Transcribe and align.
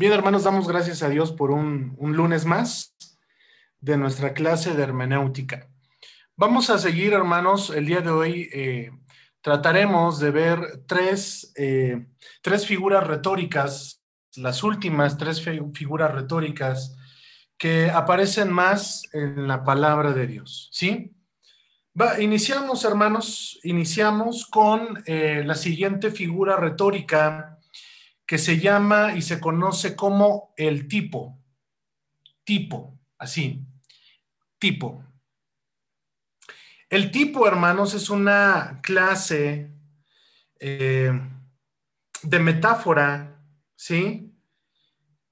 Bien, 0.00 0.14
hermanos, 0.14 0.44
damos 0.44 0.66
gracias 0.66 1.02
a 1.02 1.10
Dios 1.10 1.30
por 1.30 1.50
un, 1.50 1.94
lunes 2.00 2.46
más 2.46 2.96
de 3.80 3.98
nuestra 3.98 4.32
clase 4.32 4.72
de 4.72 4.82
hermenéutica. 4.82 5.68
Vamos 6.36 6.70
a 6.70 6.78
seguir, 6.78 7.12
hermanos, 7.12 7.68
el 7.68 7.84
día 7.84 8.00
de 8.00 8.10
hoy 8.10 8.48
eh, 8.50 8.92
trataremos 9.42 10.18
de 10.18 10.30
ver 10.30 10.84
tres, 10.86 11.52
eh, 11.54 12.06
tres 12.40 12.64
figuras 12.64 13.06
retóricas, 13.06 14.02
las 14.36 14.62
últimas 14.62 15.18
tres 15.18 15.42
figuras 15.42 16.10
retóricas 16.14 16.96
que 17.58 17.90
aparecen 17.90 18.50
más 18.50 19.02
en 19.12 19.46
la 19.46 19.64
palabra 19.64 20.14
de 20.14 20.26
Dios, 20.26 20.70
¿sí? 20.72 21.14
Va, 22.00 22.18
iniciamos, 22.22 22.86
hermanos, 22.86 23.60
iniciamos 23.64 24.46
con 24.46 25.02
eh, 25.04 25.42
la 25.44 25.56
siguiente 25.56 26.10
figura 26.10 26.56
retórica 26.56 27.59
que 28.30 28.38
se 28.38 28.60
llama 28.60 29.16
y 29.16 29.22
se 29.22 29.40
conoce 29.40 29.96
como 29.96 30.54
el 30.56 30.86
tipo. 30.86 31.36
Tipo, 32.44 32.96
así, 33.18 33.66
tipo. 34.56 35.04
El 36.88 37.10
tipo, 37.10 37.48
hermanos, 37.48 37.92
es 37.92 38.08
una 38.08 38.78
clase 38.84 39.72
eh, 40.60 41.10
de 42.22 42.38
metáfora, 42.38 43.42
¿sí? 43.74 44.32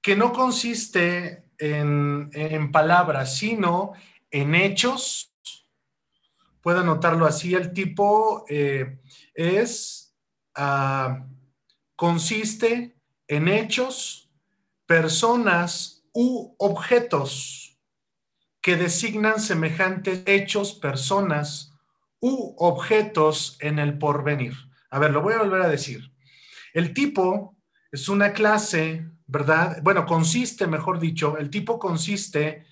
Que 0.01 0.17
no 0.17 0.33
consiste 0.33 1.53
en, 1.57 2.69
palabras, 2.73 3.37
sino 3.37 3.93
en 4.29 4.55
hechos. 4.55 5.33
Puede 6.59 6.83
notarlo 6.83 7.25
así, 7.25 7.55
el 7.55 7.71
tipo 7.71 8.43
eh, 8.49 8.99
es... 9.33 10.13
Ah, 10.53 11.25
consiste 11.99 12.95
en 13.27 13.49
hechos, 13.49 14.31
personas 14.85 16.07
u 16.13 16.55
objetos 16.57 17.77
que 18.61 18.77
designan 18.77 19.41
semejantes 19.41 20.23
hechos, 20.25 20.73
personas 20.73 21.73
u 22.21 22.55
objetos 22.57 23.57
en 23.59 23.79
el 23.79 23.97
porvenir. 23.97 24.53
A 24.89 24.97
ver, 24.97 25.11
lo 25.11 25.21
voy 25.21 25.33
a 25.33 25.39
volver 25.39 25.61
a 25.61 25.67
decir. 25.67 26.09
El 26.73 26.93
tipo 26.93 27.57
es 27.91 28.07
una 28.07 28.31
clase, 28.31 29.05
¿verdad? 29.27 29.81
Bueno, 29.83 30.05
consiste, 30.05 30.67
mejor 30.67 31.01
dicho, 31.01 31.37
el 31.37 31.49
tipo 31.49 31.77
consiste 31.77 32.65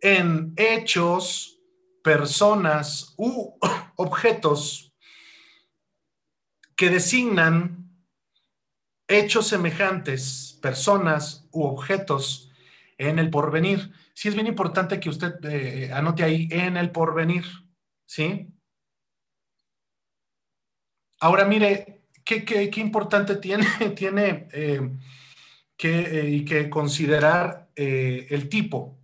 en 0.00 0.54
hechos, 0.56 1.60
personas 2.02 3.14
u 3.16 3.56
objetos 3.94 4.92
que 6.74 6.90
designan 6.90 7.81
hechos 9.12 9.48
semejantes, 9.48 10.58
personas 10.60 11.46
u 11.52 11.64
objetos 11.64 12.50
en 12.98 13.18
el 13.18 13.30
porvenir. 13.30 13.92
Sí 14.14 14.28
es 14.28 14.34
bien 14.34 14.46
importante 14.46 15.00
que 15.00 15.08
usted 15.08 15.34
eh, 15.44 15.92
anote 15.92 16.22
ahí 16.22 16.48
en 16.50 16.76
el 16.76 16.90
porvenir, 16.90 17.44
¿sí? 18.06 18.48
Ahora 21.20 21.44
mire, 21.44 22.02
qué, 22.24 22.44
qué, 22.44 22.70
qué 22.70 22.80
importante 22.80 23.36
tiene, 23.36 23.66
tiene 23.96 24.48
eh, 24.52 24.90
eh, 25.82 26.44
que 26.46 26.70
considerar 26.70 27.70
el 27.74 28.48
tipo. 28.48 28.98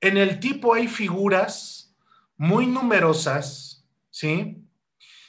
En 0.00 0.16
el 0.16 0.38
tipo 0.38 0.74
hay 0.74 0.88
figuras 0.88 1.94
muy 2.36 2.66
numerosas, 2.66 3.84
¿sí? 4.10 4.67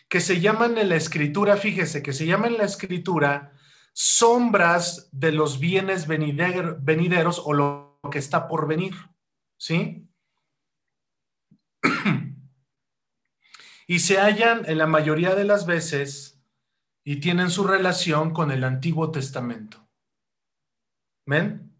Que 0.09 0.19
se 0.21 0.41
llaman 0.41 0.77
en 0.77 0.89
la 0.89 0.95
escritura, 0.95 1.55
fíjese, 1.55 2.01
que 2.01 2.13
se 2.13 2.25
llaman 2.25 2.53
en 2.53 2.57
la 2.57 2.65
escritura 2.65 3.53
sombras 3.93 5.09
de 5.11 5.31
los 5.31 5.59
bienes 5.59 6.07
venideros 6.07 7.41
o 7.45 7.53
lo 7.53 7.99
que 8.11 8.17
está 8.17 8.47
por 8.47 8.67
venir, 8.67 8.95
¿sí? 9.57 10.07
y 13.87 13.99
se 13.99 14.19
hallan 14.19 14.63
en 14.67 14.77
la 14.77 14.87
mayoría 14.87 15.35
de 15.35 15.45
las 15.45 15.65
veces 15.65 16.41
y 17.03 17.17
tienen 17.17 17.49
su 17.49 17.65
relación 17.65 18.31
con 18.31 18.51
el 18.51 18.63
Antiguo 18.63 19.11
Testamento. 19.11 19.87
¿Ven? 21.25 21.71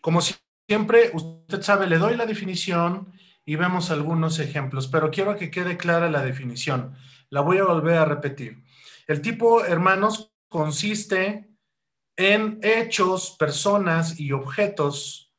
Como 0.00 0.20
siempre, 0.20 1.10
usted 1.12 1.62
sabe, 1.62 1.86
le 1.88 1.98
doy 1.98 2.16
la 2.16 2.26
definición 2.26 3.12
y 3.44 3.56
vemos 3.56 3.90
algunos 3.90 4.38
ejemplos, 4.38 4.86
pero 4.88 5.10
quiero 5.10 5.36
que 5.36 5.50
quede 5.50 5.76
clara 5.76 6.10
la 6.10 6.24
definición. 6.24 6.94
La 7.34 7.40
voy 7.40 7.58
a 7.58 7.64
volver 7.64 7.98
a 7.98 8.04
repetir. 8.04 8.62
El 9.08 9.20
tipo, 9.20 9.64
hermanos, 9.64 10.32
consiste 10.48 11.50
en 12.14 12.60
hechos, 12.62 13.34
personas 13.36 14.20
y 14.20 14.30
objetos 14.30 15.32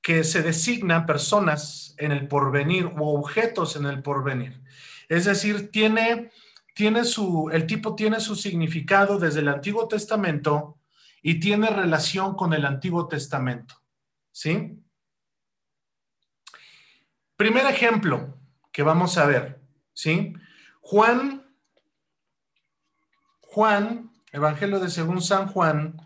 que 0.00 0.22
se 0.22 0.42
designan 0.42 1.06
personas 1.06 1.96
en 1.98 2.12
el 2.12 2.28
porvenir 2.28 2.92
o 2.96 3.18
objetos 3.18 3.74
en 3.74 3.86
el 3.86 4.00
porvenir. 4.00 4.62
Es 5.08 5.24
decir, 5.24 5.72
tiene, 5.72 6.30
tiene 6.72 7.04
su, 7.04 7.50
el 7.52 7.66
tipo 7.66 7.96
tiene 7.96 8.20
su 8.20 8.36
significado 8.36 9.18
desde 9.18 9.40
el 9.40 9.48
Antiguo 9.48 9.88
Testamento 9.88 10.78
y 11.20 11.40
tiene 11.40 11.68
relación 11.68 12.36
con 12.36 12.54
el 12.54 12.64
Antiguo 12.64 13.08
Testamento. 13.08 13.74
¿Sí? 14.30 14.78
Primer 17.34 17.66
ejemplo 17.66 18.38
que 18.70 18.84
vamos 18.84 19.18
a 19.18 19.26
ver, 19.26 19.60
¿sí? 19.92 20.32
Juan, 20.80 21.39
Juan, 23.52 24.12
Evangelio 24.32 24.78
de 24.78 24.90
según 24.90 25.20
San 25.20 25.48
Juan 25.48 26.00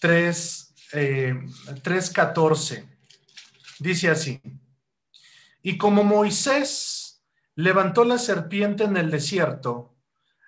3, 0.00 0.74
3.14, 0.92 2.76
eh, 2.76 2.88
dice 3.78 4.10
así, 4.10 4.40
y 5.62 5.78
como 5.78 6.02
Moisés 6.02 7.22
levantó 7.54 8.04
la 8.04 8.18
serpiente 8.18 8.82
en 8.84 8.96
el 8.96 9.12
desierto, 9.12 9.94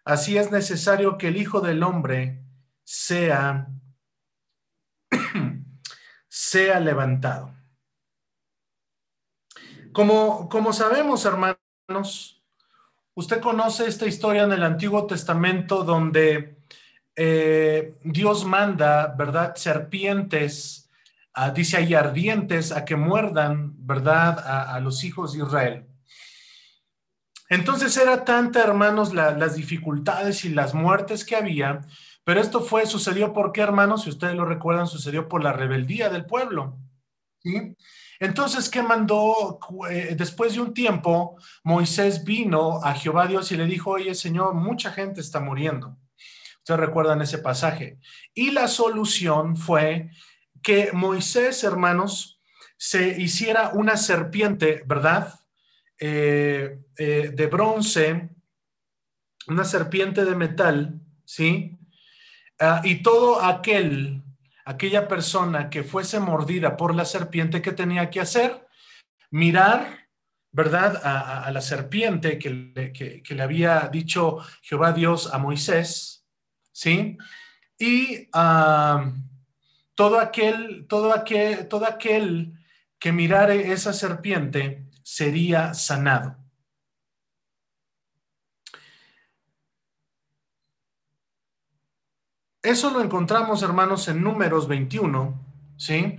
así 0.05 0.37
es 0.37 0.50
necesario 0.50 1.19
que 1.19 1.28
el 1.28 1.37
Hijo 1.37 1.61
del 1.61 1.84
Hombre 1.84 2.43
sea, 2.83 3.69
sea 6.28 6.81
levantado. 6.81 7.55
Como, 9.93 10.49
como 10.49 10.73
sabemos, 10.73 11.25
hermanos, 11.25 12.34
Usted 13.15 13.41
conoce 13.41 13.87
esta 13.87 14.07
historia 14.07 14.43
en 14.43 14.53
el 14.53 14.63
Antiguo 14.65 15.07
Testamento 15.07 15.85
donde 15.85 16.59
eh, 17.15 17.95
Dios 18.03 18.45
manda, 18.45 19.15
¿verdad? 19.17 19.55
Serpientes, 19.55 20.91
dice 21.55 21.77
ahí 21.77 21.95
ardientes, 21.95 22.73
a 22.73 22.85
que 22.85 22.97
muerdan, 22.97 23.75
¿verdad? 23.87 24.39
A, 24.69 24.81
los 24.81 25.05
hijos 25.05 25.33
de 25.33 25.45
Israel. 25.45 25.87
Entonces 27.49 27.97
era 27.97 28.25
tanta, 28.25 28.65
hermanos, 28.65 29.13
las 29.15 29.55
dificultades 29.55 30.45
y 30.45 30.49
las 30.49 30.75
muertes 30.75 31.25
que 31.25 31.37
había, 31.37 31.83
pero 32.25 32.41
esto 32.41 32.63
fue, 32.63 32.87
sucedió 32.87 33.33
porque, 33.33 33.61
hermanos, 33.61 34.03
si 34.03 34.11
ustedes 34.11 34.35
lo 34.35 34.45
recuerdan, 34.45 34.89
sucedió 34.89 35.29
por 35.29 35.45
la 35.45 35.53
rebeldía 35.53 36.09
del 36.09 36.25
pueblo. 36.25 36.79
¿sí? 37.39 37.77
Entonces, 38.21 38.69
¿qué 38.69 38.83
mandó? 38.83 39.59
Eh, 39.91 40.15
después 40.17 40.55
de 40.55 40.61
un 40.61 40.75
tiempo, 40.75 41.37
Moisés 41.63 42.25
vino 42.25 42.83
a 42.83 42.95
Jehová 42.95 43.27
Dios 43.27 43.51
y 43.53 43.57
le 43.57 43.67
dijo, 43.67 43.91
oye, 43.91 44.15
Señor, 44.15 44.55
mucha 44.55 44.91
gente 44.91 45.21
está 45.21 45.41
muriendo. 45.41 45.97
Ustedes 46.59 46.81
recuerdan 46.81 47.21
ese 47.21 47.39
pasaje. 47.39 47.99
Y 48.33 48.51
la 48.51 48.69
solución 48.69 49.57
fue 49.57 50.11
que 50.63 50.93
Moisés, 50.93 51.63
hermanos, 51.63 52.41
se 52.77 53.21
hiciera 53.21 53.71
una 53.75 53.97
serpiente, 53.97 54.83
¿verdad? 54.87 55.35
Eh, 55.99 56.79
eh, 56.97 57.31
de 57.35 57.47
bronce, 57.47 58.31
una 59.47 59.65
serpiente 59.65 60.25
de 60.25 60.35
metal, 60.35 61.01
¿sí? 61.25 61.79
Ah, 62.59 62.81
y 62.83 63.03
todo 63.03 63.43
aquel 63.43 64.24
aquella 64.64 65.08
persona 65.08 65.70
que 65.70 65.82
fuese 65.82 66.20
mordida 66.20 66.76
por 66.76 66.94
la 66.94 67.05
serpiente, 67.05 67.62
¿qué 67.62 67.72
tenía 67.72 68.11
que 68.11 68.20
hacer? 68.20 68.66
Mirar, 69.31 70.08
¿verdad? 70.52 71.00
A, 71.05 71.50
la 71.50 71.61
serpiente 71.61 72.38
que 72.38 72.50
le, 72.50 73.22
le, 73.28 73.43
había 73.43 73.88
dicho 73.93 74.38
Jehová 74.62 74.93
Dios 74.93 75.32
a 75.32 75.38
Moisés, 75.38 76.25
¿sí? 76.72 77.19
Y 77.78 78.28
todo 79.94 80.20
aquel, 80.20 80.87
todo 80.88 81.12
aquel, 81.12 81.69
todo 81.69 81.87
aquel 81.87 82.52
que 82.99 83.12
mirare 83.12 83.72
esa 83.72 83.93
serpiente 83.93 84.87
sería 85.02 85.75
sanado. 85.75 86.44
Eso 92.64 92.88
lo 92.88 93.02
encontramos, 93.02 93.62
hermanos, 93.62 94.08
en 94.08 94.22
números 94.22 94.66
21, 94.66 95.38
¿sí? 95.76 96.19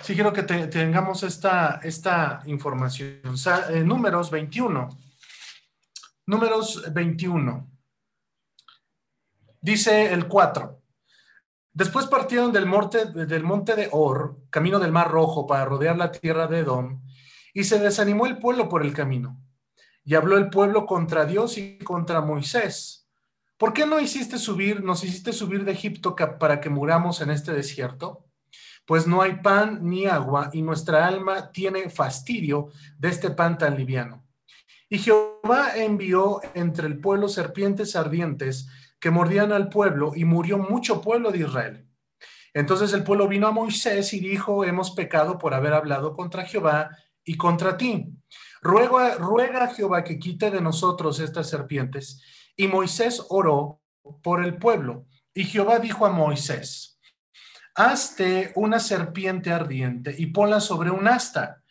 Sí 0.00 0.14
quiero 0.14 0.32
que 0.32 0.42
tengamos 0.42 1.22
esta, 1.22 1.80
esta 1.82 2.42
información. 2.46 3.20
en 3.68 3.86
números 3.86 4.30
21. 4.30 4.88
Números 6.24 6.90
21. 6.94 7.70
Dice 9.60 10.14
el 10.14 10.28
4. 10.28 10.82
Después 11.74 12.06
partieron 12.06 12.52
del 12.52 12.64
monte, 12.64 13.04
del 13.04 13.44
monte 13.44 13.76
de 13.76 13.90
Or, 13.92 14.38
camino 14.48 14.78
del 14.78 14.92
Mar 14.92 15.10
Rojo, 15.10 15.46
para 15.46 15.66
rodear 15.66 15.98
la 15.98 16.10
tierra 16.10 16.46
de 16.46 16.60
Edom, 16.60 17.02
y 17.52 17.64
se 17.64 17.78
desanimó 17.78 18.24
el 18.24 18.38
pueblo 18.38 18.66
por 18.66 18.80
el 18.82 18.94
camino. 18.94 19.38
Y 20.04 20.14
habló 20.14 20.38
el 20.38 20.48
pueblo 20.48 20.86
contra 20.86 21.26
Dios 21.26 21.58
y 21.58 21.76
contra 21.80 22.22
Moisés. 22.22 23.01
¿Por 23.62 23.72
qué 23.72 23.86
no 23.86 24.00
hiciste 24.00 24.38
subir, 24.38 24.82
nos 24.82 25.04
hiciste 25.04 25.32
subir 25.32 25.64
de 25.64 25.70
Egipto 25.70 26.16
para 26.16 26.60
que 26.60 26.68
muramos 26.68 27.20
en 27.20 27.30
este 27.30 27.52
desierto? 27.52 28.26
Pues 28.84 29.06
no 29.06 29.22
hay 29.22 29.36
pan 29.36 29.78
ni 29.82 30.06
agua, 30.06 30.50
y 30.52 30.62
nuestra 30.62 31.06
alma 31.06 31.52
tiene 31.52 31.88
fastidio 31.88 32.70
de 32.98 33.10
este 33.10 33.30
pan 33.30 33.56
tan 33.56 33.76
liviano. 33.76 34.26
Y 34.88 34.98
Jehová 34.98 35.76
envió 35.76 36.40
entre 36.54 36.88
el 36.88 36.98
pueblo 36.98 37.28
serpientes 37.28 37.94
ardientes 37.94 38.66
que 38.98 39.12
mordían 39.12 39.52
al 39.52 39.68
pueblo 39.68 40.10
y 40.16 40.24
murió 40.24 40.58
mucho 40.58 41.00
pueblo 41.00 41.30
de 41.30 41.38
Israel. 41.38 41.86
Entonces 42.52 42.92
el 42.92 43.04
pueblo 43.04 43.28
vino 43.28 43.46
a 43.46 43.52
Moisés 43.52 44.12
y 44.12 44.18
dijo, 44.18 44.64
hemos 44.64 44.90
pecado 44.90 45.38
por 45.38 45.54
haber 45.54 45.74
hablado 45.74 46.16
contra 46.16 46.44
Jehová 46.44 46.90
y 47.24 47.36
contra 47.36 47.76
ti. 47.76 48.08
Ruega, 48.60 49.14
ruega 49.18 49.62
a 49.62 49.72
Jehová 49.72 50.02
que 50.02 50.18
quite 50.18 50.50
de 50.50 50.60
nosotros 50.60 51.20
estas 51.20 51.48
serpientes. 51.48 52.20
Y 52.56 52.68
Moisés 52.68 53.24
oró 53.28 53.80
por 54.22 54.44
el 54.44 54.56
pueblo. 54.56 55.06
Y 55.34 55.44
Jehová 55.44 55.78
dijo 55.78 56.04
a 56.06 56.10
Moisés, 56.10 57.00
hazte 57.74 58.52
una 58.54 58.78
serpiente 58.78 59.50
ardiente 59.50 60.14
y 60.16 60.26
ponla 60.26 60.60
sobre 60.60 60.90
un 60.90 61.08
asta. 61.08 61.62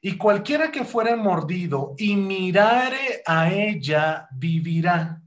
Y 0.00 0.16
cualquiera 0.16 0.70
que 0.70 0.84
fuera 0.84 1.16
mordido 1.16 1.94
y 1.96 2.14
mirare 2.14 3.22
a 3.26 3.52
ella, 3.52 4.28
vivirá. 4.32 5.22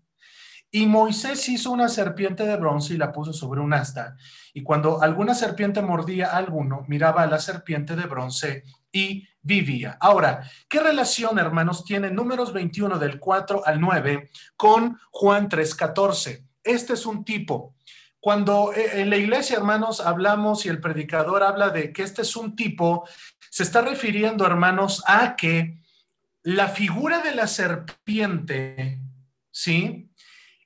Y 0.72 0.86
Moisés 0.86 1.50
hizo 1.50 1.72
una 1.72 1.90
serpiente 1.90 2.46
de 2.46 2.56
bronce 2.56 2.94
y 2.94 2.98
la 2.98 3.12
puso 3.12 3.34
sobre 3.34 3.60
un 3.60 3.74
asta. 3.74 4.16
Y 4.54 4.64
cuando 4.64 5.02
alguna 5.02 5.36
serpiente 5.36 5.82
mordía 5.82 6.32
a 6.32 6.38
alguno, 6.38 6.86
miraba 6.88 7.24
a 7.24 7.28
la 7.28 7.40
serpiente 7.40 7.98
de 7.98 8.06
bronce 8.06 8.64
y 8.92 9.28
vivía. 9.42 9.98
Ahora, 10.00 10.50
¿qué 10.70 10.80
relación, 10.80 11.40
hermanos, 11.40 11.84
tiene 11.84 12.10
números 12.10 12.54
21 12.54 13.00
del 13.00 13.20
4 13.20 13.64
al 13.66 13.82
9 13.82 14.30
con 14.56 14.98
Juan 15.12 15.50
3:14? 15.50 16.46
Este 16.64 16.94
es 16.94 17.06
un 17.06 17.26
tipo. 17.26 17.76
Cuando 18.22 18.72
eh, 18.74 19.02
en 19.02 19.10
la 19.10 19.18
iglesia, 19.18 19.58
hermanos, 19.58 20.00
hablamos 20.00 20.66
y 20.66 20.70
el 20.70 20.80
predicador 20.80 21.44
habla 21.44 21.70
de 21.70 21.92
que 21.92 22.04
este 22.04 22.22
es 22.22 22.36
un 22.36 22.56
tipo, 22.56 23.08
se 23.50 23.64
está 23.64 23.82
refiriendo, 23.82 24.46
hermanos, 24.46 25.04
a 25.08 25.36
que 25.36 25.82
la 26.44 26.68
figura 26.68 27.22
de 27.22 27.36
la 27.36 27.48
serpiente, 27.48 29.00
¿sí? 29.50 30.11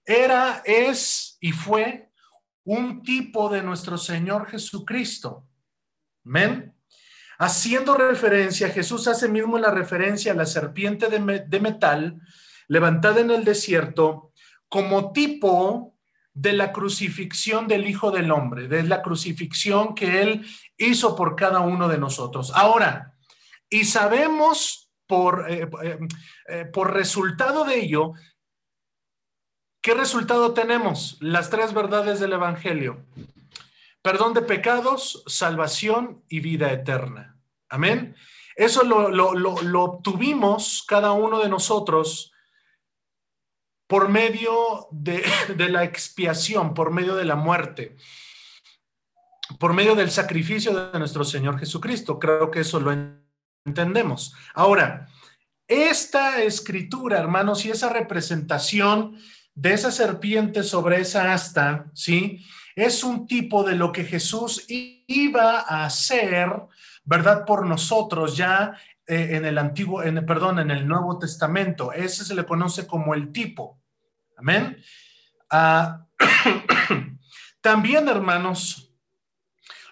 Era, 0.06 0.62
es 0.66 1.38
y 1.42 1.52
fue 1.52 2.12
un 2.63 3.02
tipo 3.04 3.50
de 3.50 3.62
nuestro 3.62 3.98
Señor 3.98 4.48
Jesucristo. 4.48 5.48
Amén. 6.25 6.75
Haciendo 7.38 7.96
referencia, 7.96 8.69
Jesús 8.69 9.07
hace 9.07 9.28
mismo 9.28 9.57
la 9.57 9.72
referencia 9.72 10.31
a 10.31 10.36
la 10.36 10.46
serpiente 10.46 11.07
de, 11.10 11.60
metal 11.60 12.22
levantada 12.68 13.22
en 13.22 13.30
el 13.30 13.44
desierto 13.44 14.31
como 14.69 15.12
tipo 15.12 15.98
de 16.34 16.54
la 16.54 16.72
crucifixión 16.72 17.68
del 17.68 17.88
Hijo 17.88 18.12
del 18.12 18.31
Hombre, 18.31 18.68
de 18.68 18.84
la 18.84 19.02
crucifixión 19.02 19.96
que 19.96 20.22
Él 20.22 20.46
hizo 20.78 21.16
por 21.16 21.36
cada 21.36 21.60
uno 21.60 21.88
de 21.88 21.98
nosotros. 21.98 22.52
Ahora, 22.56 23.13
y 23.69 23.86
sabemos 23.86 24.92
por, 25.07 25.46
eh, 25.50 25.69
eh, 25.84 26.00
eh, 26.48 26.66
por 26.66 26.94
resultado 26.94 27.63
de 27.63 27.80
ello 27.80 28.13
¿Qué 29.85 29.93
resultado 29.93 30.55
tenemos? 30.55 31.15
Las 31.19 31.51
tres 31.51 31.71
verdades 31.71 32.19
del 32.19 32.33
Evangelio. 32.33 33.05
Perdón 34.01 34.33
de 34.33 34.41
pecados, 34.41 35.23
salvación 35.27 36.23
y 36.27 36.39
vida 36.39 36.71
eterna. 36.71 37.37
Amén. 37.69 38.15
Eso 38.55 38.83
lo, 38.83 39.83
obtuvimos 39.83 40.83
cada 40.87 41.11
uno 41.11 41.37
de 41.37 41.49
nosotros 41.49 42.33
por 43.85 44.09
medio 44.09 44.87
de, 44.89 45.23
de, 45.55 45.69
la 45.69 45.83
expiación, 45.83 46.73
por 46.73 46.89
medio 46.89 47.15
de 47.15 47.25
la 47.25 47.35
muerte, 47.35 47.95
por 49.59 49.73
medio 49.73 49.93
del 49.93 50.09
sacrificio 50.09 50.89
de 50.89 50.97
nuestro 50.97 51.23
Señor 51.23 51.59
Jesucristo. 51.59 52.17
Creo 52.17 52.49
que 52.49 52.61
eso 52.61 52.79
lo 52.79 52.91
entendemos. 53.63 54.33
Ahora, 54.55 55.09
esta 55.67 56.41
escritura, 56.41 57.19
hermanos, 57.19 57.65
y 57.65 57.69
esa 57.69 57.89
representación 57.89 59.19
de 59.56 59.74
esa 59.74 59.90
serpiente 59.90 60.63
sobre 60.63 61.00
esa 61.00 61.34
asta, 61.34 61.90
¿sí? 61.94 62.46
Es 62.75 63.06
un 63.06 63.25
tipo 63.25 63.63
de 63.63 63.75
lo 63.75 63.94
que 63.94 64.04
Jesús 64.04 64.66
iba 64.68 65.62
a 65.62 65.86
hacer, 65.86 66.52
¿verdad? 67.06 67.46
Por 67.46 67.66
nosotros 67.66 68.36
ya 68.36 68.78
eh, 69.07 69.30
en 69.31 69.46
el 69.46 69.57
antiguo, 69.57 70.04
en, 70.04 70.25
perdón, 70.25 70.60
en 70.60 70.72
el 70.72 70.86
Nuevo 70.86 71.18
Testamento. 71.18 71.94
Ese 71.94 72.25
se 72.25 72.36
le 72.36 72.46
conoce 72.46 72.86
como 72.86 73.13
el 73.13 73.31
tipo. 73.31 73.81
Amén. 74.36 74.78
Ah, 75.50 76.06
también, 77.62 78.10
hermanos, 78.10 78.94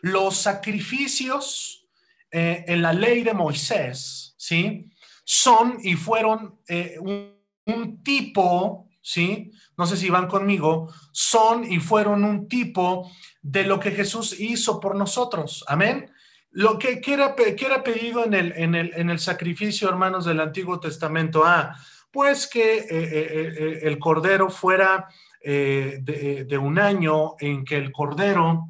los 0.02 0.36
sacrificios 0.36 1.88
eh, 2.32 2.66
en 2.68 2.82
la 2.82 2.92
ley 2.92 3.24
de 3.24 3.34
Moisés, 3.34 4.36
¿sí? 4.38 4.92
Son 5.24 5.78
y 5.82 5.96
fueron 5.96 6.60
eh, 6.68 6.98
un 7.00 8.04
tipo 8.04 8.90
¿sí? 9.04 9.52
No 9.78 9.86
sé 9.86 9.98
si 9.98 10.10
van 10.10 10.28
conmigo, 10.28 10.92
son 11.12 11.72
y 11.72 11.80
fueron 11.80 12.24
un 12.24 12.48
tipo 12.48 13.12
de 13.44 13.66
lo 13.66 13.80
que 13.80 13.92
Jesús 13.92 14.40
hizo 14.40 14.80
por 14.80 14.96
nosotros. 14.96 15.64
Amén. 15.68 16.10
Lo 16.50 16.80
que, 16.80 17.02
era, 17.06 17.36
pedido 17.84 18.26
en 18.26 18.34
el, 18.34 18.54
en, 18.56 18.74
el, 18.74 18.94
en 18.96 19.10
el 19.10 19.20
sacrificio, 19.20 19.90
hermanos, 19.90 20.26
del 20.26 20.40
Antiguo 20.40 20.80
Testamento. 20.80 21.44
Ah, 21.46 21.76
pues 22.14 22.48
que 22.48 22.78
eh, 22.78 22.86
eh, 22.90 23.54
eh, 23.58 23.80
el 23.84 23.98
cordero 23.98 24.50
fuera 24.50 25.08
de, 25.44 26.60
un 26.62 26.80
año 26.80 27.34
en 27.40 27.66
que 27.66 27.76
el 27.76 27.92
cordero, 27.92 28.70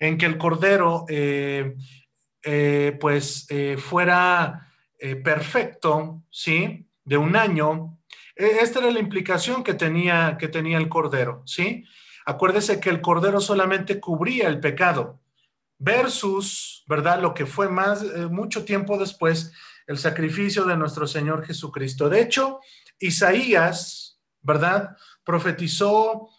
en 0.00 0.18
que 0.18 0.26
el 0.26 0.38
cordero, 0.38 1.04
pues 2.98 3.46
fuera 3.78 4.72
perfecto, 5.22 6.24
¿sí? 6.30 6.88
De 7.04 7.16
un 7.16 7.36
año 7.36 7.98
esta 8.36 8.80
era 8.80 8.90
la 8.90 9.00
implicación 9.00 9.62
que 9.62 9.74
tenía, 9.74 10.36
que 10.38 10.48
tenía 10.48 10.78
el 10.78 10.88
cordero, 10.88 11.42
¿sí? 11.46 11.84
Acuérdese 12.26 12.80
que 12.80 12.90
el 12.90 13.00
cordero 13.00 13.40
solamente 13.40 14.00
cubría 14.00 14.48
el 14.48 14.60
pecado 14.60 15.20
versus, 15.78 16.84
¿verdad? 16.86 17.20
Lo 17.20 17.34
que 17.34 17.46
fue 17.46 17.68
más, 17.68 18.02
eh, 18.02 18.26
mucho 18.26 18.64
tiempo 18.64 18.98
después, 18.98 19.52
el 19.86 19.98
sacrificio 19.98 20.64
de 20.64 20.76
nuestro 20.76 21.06
Señor 21.06 21.44
Jesucristo. 21.44 22.08
De 22.08 22.22
hecho, 22.22 22.60
Isaías, 22.98 24.18
¿verdad? 24.40 24.96
Profetizó 25.24 26.30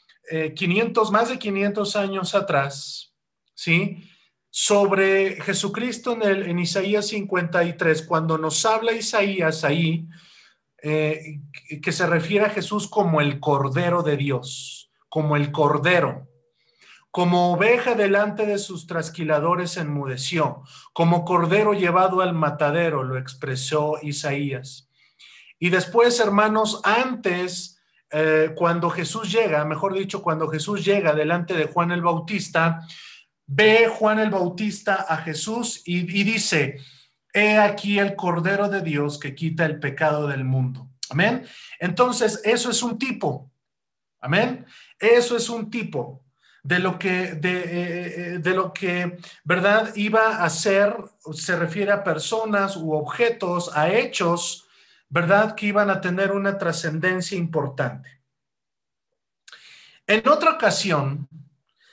500, 0.55 1.08
eh, 1.08 1.12
más 1.12 1.29
de 1.29 1.38
500 1.38 1.96
años 1.96 2.34
atrás, 2.34 3.13
¿sí? 3.53 4.10
Sobre 4.50 5.41
Jesucristo 5.41 6.13
en, 6.13 6.24
el, 6.24 6.43
en 6.43 6.60
Isaías 6.60 7.08
53, 7.08 8.01
cuando 8.03 8.38
nos 8.38 8.65
habla 8.65 8.93
Isaías 8.93 9.63
ahí, 9.63 10.08
eh, 10.82 11.39
que 11.82 11.91
se 11.91 12.05
refiere 12.05 12.46
a 12.46 12.50
Jesús 12.50 12.88
como 12.88 13.22
el 13.22 13.39
Cordero 13.39 14.03
de 14.03 14.17
Dios, 14.17 14.91
como 15.10 15.36
el 15.36 15.51
Cordero. 15.51 16.27
Como 17.15 17.53
oveja 17.53 17.96
delante 17.96 18.46
de 18.46 18.58
sus 18.58 18.88
trasquiladores 18.88 19.77
enmudeció, 19.77 20.63
como 20.91 21.24
cordero 21.24 21.74
llevado 21.74 22.20
al 22.20 22.34
matadero, 22.34 23.03
lo 23.03 23.17
expresó 23.17 23.98
Isaías. 24.01 24.89
Y 25.58 25.70
después, 25.70 26.20
hermanos, 26.20 26.82
antes, 26.84 27.79
eh, 28.12 28.51
cuando 28.53 28.89
Jesús 28.89 29.32
llega, 29.32 29.63
mejor 29.63 29.94
dicho, 29.94 30.22
cuando 30.22 30.50
Jesús 30.50 30.84
llega 30.84 31.13
delante 31.13 31.53
de 31.53 31.67
Juan 31.67 31.94
el 31.94 32.01
Bautista, 32.01 32.86
ve 33.48 33.88
Juan 33.88 34.20
el 34.20 34.29
Bautista 34.29 35.05
a 35.08 35.15
Jesús 35.15 35.84
y 35.86 36.03
dice, 36.03 36.79
He 37.36 37.58
aquí 37.60 38.00
el 38.00 38.15
Cordero 38.15 38.70
de 38.70 38.82
Dios 38.82 39.20
que 39.20 39.36
quita 39.36 39.65
el 39.65 39.77
pecado 39.77 40.25
del 40.25 40.46
mundo. 40.46 40.88
Amén. 41.10 41.46
Entonces, 41.80 42.39
eso 42.46 42.72
es 42.72 42.82
un 42.82 42.98
tipo. 42.98 43.51
Amén. 44.22 44.65
Eso 44.98 45.36
es 45.36 45.50
un 45.50 45.70
tipo 45.70 46.24
de 46.63 46.80
lo 46.80 46.98
que, 46.98 47.34
de, 47.34 47.60
eh, 47.60 48.42
eh, 48.44 48.54
lo 48.54 48.72
que, 48.72 49.18
¿verdad? 49.44 49.94
Iba 49.98 50.46
a 50.46 50.50
ser, 50.50 50.96
se 51.34 51.58
refiere 51.58 51.92
a 51.92 52.06
personas 52.06 52.77
u 52.77 52.94
objetos, 52.94 53.70
a 53.75 53.89
hechos, 53.89 54.65
¿verdad? 55.10 55.56
Que 55.56 55.65
iban 55.65 55.89
a 55.89 56.00
tener 56.00 56.32
una 56.32 56.58
trascendencia 56.58 57.38
importante. 57.38 58.22
En 60.08 60.25
otra 60.30 60.51
ocasión, 60.51 61.27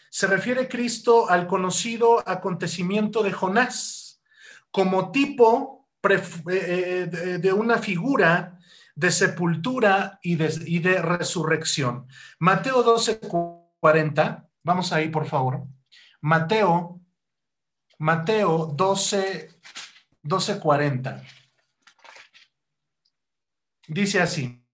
se 0.08 0.28
refiere 0.28 0.68
Cristo 0.68 1.28
al 1.28 1.48
conocido 1.48 2.22
acontecimiento 2.24 3.24
de 3.24 3.32
Jonás 3.32 4.01
como 4.72 5.12
tipo 5.12 5.86
eh, 6.08 6.20
eh, 6.50 7.38
de 7.38 7.52
una 7.52 7.78
figura 7.78 8.58
de 8.96 9.12
sepultura 9.12 10.18
y 10.22 10.34
de, 10.34 11.00
resurrección. 11.00 12.08
Mateo 12.40 12.82
12, 12.82 13.20
40 13.78 14.48
Vamos 14.64 14.92
ahí, 14.92 15.08
por 15.08 15.26
favor. 15.26 15.66
Mateo, 16.20 17.00
Mateo 17.98 18.66
12, 18.66 19.50
12:40. 20.22 21.22
Dice 23.88 24.20
así, 24.20 24.64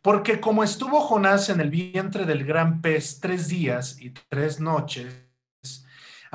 porque 0.00 0.40
como 0.40 0.64
estuvo 0.64 1.00
Jonás 1.00 1.50
en 1.50 1.60
el 1.60 1.68
vientre 1.68 2.24
del 2.24 2.44
gran 2.44 2.80
pez 2.80 3.20
tres 3.20 3.48
días 3.48 4.00
y 4.00 4.10
tres 4.10 4.58
noches, 4.58 5.25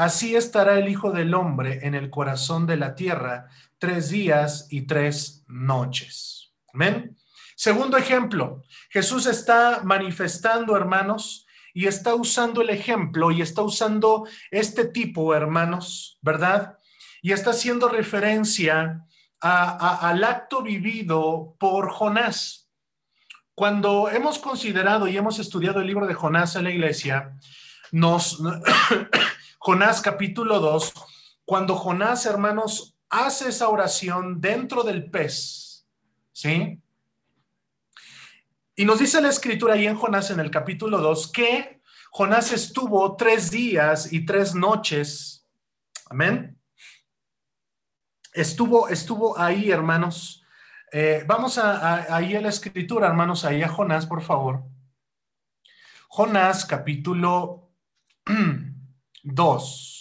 así 0.02 0.36
estará 0.36 0.80
el 0.80 0.90
Hijo 0.90 1.12
del 1.12 1.36
Hombre 1.36 1.80
en 1.84 1.94
el 1.94 2.10
corazón 2.10 2.66
de 2.66 2.76
la 2.76 2.96
tierra 2.96 3.50
tres 3.78 4.10
días 4.10 4.66
y 4.72 4.88
tres 4.88 5.44
noches. 5.48 6.54
Amén. 6.74 7.18
Segundo 7.56 7.98
ejemplo, 7.98 8.64
Jesús 8.90 9.28
está 9.28 9.82
manifestando, 9.84 10.76
hermanos, 10.76 11.46
y 11.76 11.86
está 11.86 12.16
usando 12.16 12.64
el 12.64 12.72
ejemplo 12.72 13.30
y 13.30 13.44
está 13.44 13.62
usando 13.62 14.28
este 14.50 14.86
tipo, 14.86 15.36
hermanos, 15.36 16.18
¿verdad? 16.22 16.80
Y 17.22 17.32
está 17.34 17.52
haciendo 17.52 17.88
referencia 17.88 19.06
al 19.40 20.24
acto 20.24 20.64
vivido 20.64 21.56
por 21.60 21.92
Jonás. 21.92 22.72
Cuando 23.54 24.10
hemos 24.10 24.40
considerado 24.40 25.08
y 25.08 25.16
hemos 25.16 25.38
estudiado 25.38 25.80
el 25.80 25.88
libro 25.88 26.08
de 26.08 26.16
Jonás 26.16 26.56
en 26.56 26.64
la 26.64 26.72
iglesia, 26.72 27.38
nos, 27.92 28.42
Jonás 29.64 30.02
capítulo 30.02 30.60
2, 30.60 30.92
cuando 31.46 31.76
Jonás, 31.76 32.26
hermanos, 32.26 32.98
hace 33.12 33.50
esa 33.50 33.70
oración 33.70 34.42
dentro 34.42 34.82
del 34.82 35.12
pez, 35.12 35.88
¿sí? 36.32 36.82
Y 38.76 38.86
nos 38.86 38.98
dice 38.98 39.22
la 39.22 39.30
escritura 39.30 39.76
ahí 39.76 39.86
en 39.86 39.98
Jonás 39.98 40.32
en 40.32 40.40
el 40.40 40.50
capítulo 40.50 40.98
2 40.98 41.32
que 41.32 41.80
Jonás 42.10 42.52
estuvo 42.52 43.16
tres 43.16 43.52
días 43.52 44.12
y 44.12 44.26
tres 44.26 44.56
noches. 44.56 45.48
Amén. 46.10 46.60
Estuvo, 48.34 48.90
estuvo 48.90 49.38
ahí, 49.38 49.70
hermanos. 49.70 50.44
Eh, 50.92 51.24
vamos 51.28 51.60
a, 51.60 52.16
ahí 52.16 52.36
a 52.36 52.42
la 52.42 52.50
escritura, 52.50 53.06
hermanos, 53.06 53.46
ahí 53.46 53.62
a 53.62 53.70
Jonás, 53.70 54.08
por 54.08 54.24
favor. 54.24 54.64
Jonás 56.08 56.66
capítulo 56.66 57.70
2. 59.26 60.01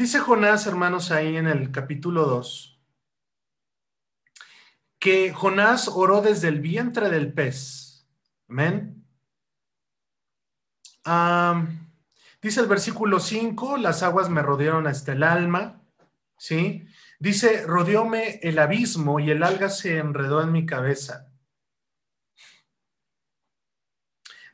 Dice 0.00 0.18
Jonás, 0.18 0.66
hermanos, 0.66 1.10
ahí 1.10 1.36
en 1.36 1.46
el 1.46 1.70
capítulo 1.70 2.24
2, 2.24 2.80
que 4.98 5.30
Jonás 5.30 5.88
oró 5.88 6.22
desde 6.22 6.48
el 6.48 6.62
vientre 6.62 7.10
del 7.10 7.34
pez. 7.34 8.08
Amén. 8.48 9.04
dice 12.40 12.60
el 12.60 12.66
versículo 12.66 13.20
5, 13.20 13.76
las 13.76 14.02
aguas 14.02 14.30
me 14.30 14.40
rodearon 14.40 14.86
hasta 14.86 15.12
el 15.12 15.22
alma. 15.22 15.82
¿Sí? 16.38 16.86
Dice, 17.18 17.66
rodeóme 17.66 18.40
el 18.42 18.58
abismo 18.58 19.20
y 19.20 19.30
el 19.30 19.42
alga 19.42 19.68
se 19.68 19.98
enredó 19.98 20.40
en 20.40 20.50
mi 20.50 20.64
cabeza. 20.64 21.30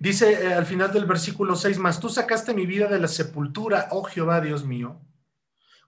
Dice 0.01 0.45
eh, 0.45 0.55
al 0.55 0.67
final 0.67 0.93
del 0.93 1.07
versículo 1.07 1.55
6, 1.55 1.79
mas 1.79 2.01
tú 2.01 2.09
sacaste 2.09 2.53
mi 2.53 2.67
vida 2.67 2.89
de 2.89 2.99
la 2.99 3.07
sepultura, 3.07 3.87
oh 3.93 4.03
Jehová, 4.03 4.41
Dios 4.41 4.65
mío. 4.65 5.06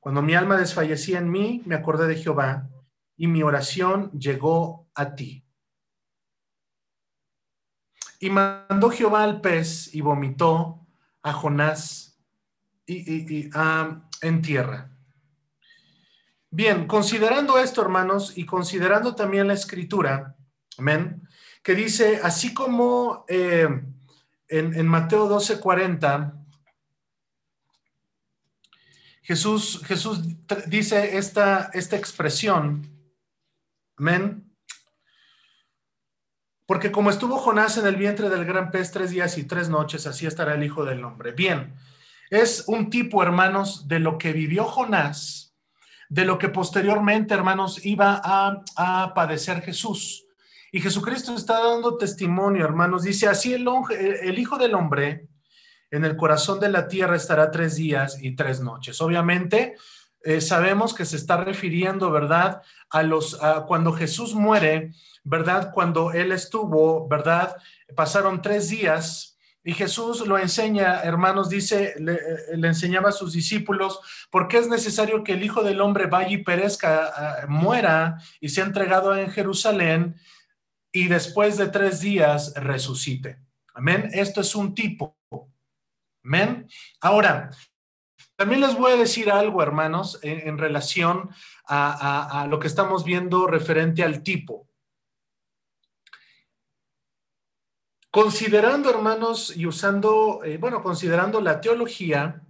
Cuando 0.00 0.22
mi 0.22 0.34
alma 0.34 0.56
desfallecía 0.56 1.18
en 1.18 1.30
mí, 1.30 1.62
me 1.66 1.74
acordé 1.74 2.06
de 2.06 2.16
Jehová 2.16 2.68
y 3.16 3.26
mi 3.26 3.42
oración 3.42 4.10
llegó 4.12 4.88
a 4.94 5.14
ti. 5.14 5.44
Y 8.20 8.30
mandó 8.30 8.90
Jehová 8.90 9.24
al 9.24 9.40
pez 9.40 9.94
y 9.94 10.00
vomitó 10.00 10.86
a 11.22 11.32
Jonás 11.32 12.18
y, 12.86 13.50
en 14.22 14.42
tierra. 14.42 14.90
Bien, 16.50 16.86
considerando 16.86 17.58
esto, 17.58 17.82
hermanos, 17.82 18.36
y 18.36 18.46
considerando 18.46 19.14
también 19.14 19.46
la 19.46 19.52
escritura, 19.52 20.36
amén, 20.78 21.28
que 21.62 21.74
dice, 21.74 22.20
así 22.22 22.54
como 22.54 23.26
eh, 23.28 23.68
en, 24.48 24.74
en 24.74 24.86
Mateo 24.86 25.28
12:40, 25.28 26.37
Jesús, 29.28 29.82
Jesús 29.84 30.20
dice 30.68 31.18
esta, 31.18 31.68
esta 31.74 31.96
expresión, 31.96 32.90
amén. 33.98 34.50
Porque 36.64 36.90
como 36.90 37.10
estuvo 37.10 37.36
Jonás 37.36 37.76
en 37.76 37.86
el 37.86 37.96
vientre 37.96 38.30
del 38.30 38.46
gran 38.46 38.70
pez 38.70 38.90
tres 38.90 39.10
días 39.10 39.36
y 39.36 39.44
tres 39.44 39.68
noches, 39.68 40.06
así 40.06 40.24
estará 40.24 40.54
el 40.54 40.64
Hijo 40.64 40.82
del 40.86 41.04
Hombre. 41.04 41.32
Bien, 41.32 41.74
es 42.30 42.64
un 42.68 42.88
tipo, 42.88 43.22
hermanos, 43.22 43.86
de 43.86 43.98
lo 43.98 44.16
que 44.16 44.32
vivió 44.32 44.64
Jonás, 44.64 45.54
de 46.08 46.24
lo 46.24 46.38
que 46.38 46.48
posteriormente, 46.48 47.34
hermanos, 47.34 47.84
iba 47.84 48.22
a, 48.24 49.12
padecer 49.14 49.60
Jesús. 49.60 50.24
Y 50.72 50.80
Jesucristo 50.80 51.34
está 51.34 51.62
dando 51.62 51.98
testimonio, 51.98 52.64
hermanos. 52.64 53.02
Dice, 53.02 53.28
así 53.28 53.52
el 53.52 54.38
Hijo 54.38 54.56
del 54.56 54.74
Hombre 54.74 55.28
en 55.90 56.04
el 56.04 56.16
corazón 56.16 56.60
de 56.60 56.68
la 56.68 56.88
tierra 56.88 57.16
estará 57.16 57.50
tres 57.50 57.76
días 57.76 58.18
y 58.20 58.36
tres 58.36 58.60
noches. 58.60 59.00
Obviamente, 59.00 59.76
eh, 60.22 60.40
sabemos 60.40 60.94
que 60.94 61.04
se 61.04 61.16
está 61.16 61.36
refiriendo, 61.36 62.10
¿verdad? 62.10 62.62
A 62.90 63.02
los, 63.02 63.38
cuando 63.66 63.92
Jesús 63.92 64.34
muere, 64.34 64.92
¿verdad? 65.24 65.70
Cuando 65.72 66.12
él 66.12 66.32
estuvo, 66.32 67.06
¿verdad? 67.08 67.56
Pasaron 67.94 68.42
tres 68.42 68.68
días. 68.68 69.36
Y 69.64 69.74
Jesús 69.74 70.26
lo 70.26 70.38
enseña, 70.38 71.02
hermanos, 71.02 71.50
dice, 71.50 71.94
le, 71.98 72.14
eh, 72.14 72.18
enseñaba 72.54 73.10
a 73.10 73.12
sus 73.12 73.32
discípulos, 73.32 74.00
porque 74.30 74.58
es 74.58 74.68
necesario 74.68 75.22
que 75.22 75.34
el 75.34 75.42
Hijo 75.42 75.62
del 75.62 75.80
Hombre 75.80 76.06
vaya 76.06 76.30
y 76.30 76.42
perezca, 76.42 77.46
muera 77.48 78.18
y 78.40 78.48
sea 78.48 78.64
entregado 78.64 79.14
en 79.14 79.30
Jerusalén 79.30 80.16
y 80.90 81.08
después 81.08 81.58
de 81.58 81.68
tres 81.68 82.00
días 82.00 82.54
resucite. 82.56 83.38
Amén. 83.74 84.08
Esto 84.12 84.40
es 84.40 84.54
un 84.54 84.74
tipo. 84.74 85.17
Amén. 86.28 86.68
Ahora, 87.00 87.48
también 88.36 88.60
les 88.60 88.76
voy 88.76 88.92
a 88.92 88.96
decir 88.96 89.30
algo, 89.30 89.62
hermanos, 89.62 90.18
en, 90.22 90.58
relación 90.58 91.30
a, 91.66 92.46
lo 92.50 92.58
que 92.58 92.66
estamos 92.66 93.02
viendo 93.02 93.46
referente 93.46 94.04
al 94.04 94.22
tipo. 94.22 94.68
Considerando, 98.10 98.90
hermanos, 98.90 99.56
y 99.56 99.64
usando, 99.64 100.44
eh, 100.44 100.58
bueno, 100.58 100.82
considerando 100.82 101.40
la 101.40 101.62
teología, 101.62 102.42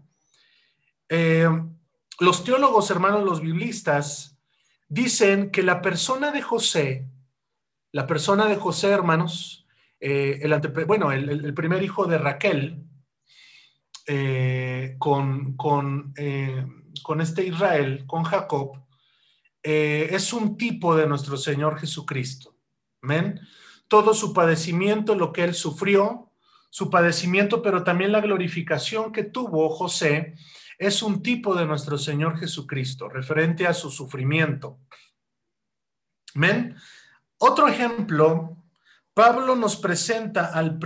eh, 1.09 1.49
los 2.19 2.43
teólogos, 2.43 2.91
hermanos, 2.91 3.23
los 3.23 3.41
biblistas, 3.41 4.37
dicen 4.89 5.53
que 5.53 5.63
la 5.63 5.81
persona 5.83 6.33
de 6.33 6.43
José, 6.43 7.07
la 7.93 8.09
persona 8.09 8.47
de 8.47 8.57
José, 8.57 8.91
hermanos, 8.91 9.69
eh, 10.01 10.41
el 10.43 10.59
bueno, 10.85 11.13
el 11.13 11.55
primer 11.55 11.85
hijo 11.85 12.07
de 12.07 12.19
Raquel, 12.19 12.88
eh, 14.11 14.97
con, 14.99 15.55
eh, 16.17 16.67
con, 17.03 17.21
este 17.21 17.45
Israel, 17.45 18.07
con 18.07 18.25
Jacob, 18.25 18.83
eh, 19.63 20.09
es 20.13 20.33
un 20.33 20.57
tipo 20.57 20.97
de 20.97 21.07
nuestro 21.07 21.37
Señor 21.37 21.79
Jesucristo. 21.79 22.57
Amén. 23.03 23.39
Todo 23.87 24.15
su 24.15 24.33
padecimiento, 24.33 25.15
lo 25.15 25.31
que 25.31 25.45
él 25.45 25.53
sufrió, 25.53 26.33
su 26.71 26.89
padecimiento, 26.89 27.61
pero 27.61 27.85
también 27.85 28.11
la 28.11 28.23
glorificación 28.23 29.13
que 29.13 29.25
tuvo 29.25 29.69
José, 29.69 30.37
es 30.79 31.03
un 31.03 31.23
tipo 31.23 31.55
de 31.55 31.67
nuestro 31.67 31.99
Señor 31.99 32.39
Jesucristo, 32.39 33.11
referente 33.11 33.67
a 33.67 33.75
su 33.75 33.91
sufrimiento. 33.91 34.79
¿Men? 36.33 36.75
Otro 37.37 37.69
ejemplo, 37.69 38.57
Pablo 39.13 39.55
nos 39.55 39.77
presenta 39.77 40.47
al 40.47 40.79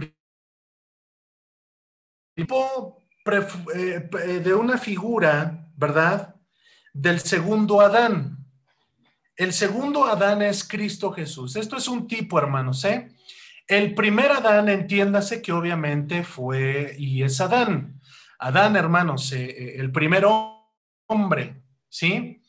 tipo 2.34 3.01
de 3.24 4.54
una 4.54 4.78
figura, 4.78 5.68
¿verdad? 5.76 6.34
Del 6.92 7.20
segundo 7.20 7.80
Adán. 7.80 8.38
El 9.36 9.52
segundo 9.52 10.04
Adán 10.04 10.42
es 10.42 10.62
Cristo 10.62 11.10
Jesús. 11.12 11.56
Esto 11.56 11.76
es 11.76 11.88
un 11.88 12.06
tipo, 12.06 12.38
hermanos, 12.38 12.84
¿eh? 12.84 13.08
El 13.66 13.94
primer 13.94 14.30
Adán, 14.30 14.68
entiéndase 14.68 15.40
que 15.40 15.52
obviamente 15.52 16.24
fue 16.24 16.94
y 16.98 17.22
es 17.22 17.40
Adán. 17.40 18.00
Adán, 18.38 18.76
hermanos, 18.76 19.32
eh, 19.32 19.44
eh, 19.44 19.74
el 19.78 19.90
primer 19.90 20.26
hombre, 21.06 21.62
¿sí? 21.88 22.42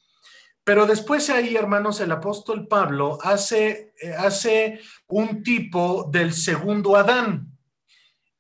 Pero 0.64 0.86
después 0.86 1.30
ahí, 1.30 1.56
hermanos, 1.56 2.00
el 2.00 2.12
apóstol 2.12 2.68
Pablo 2.68 3.20
hace, 3.22 3.94
hace 4.18 4.82
un 5.08 5.44
tipo 5.44 6.10
del 6.12 6.34
segundo 6.34 6.96
Adán. 6.96 7.53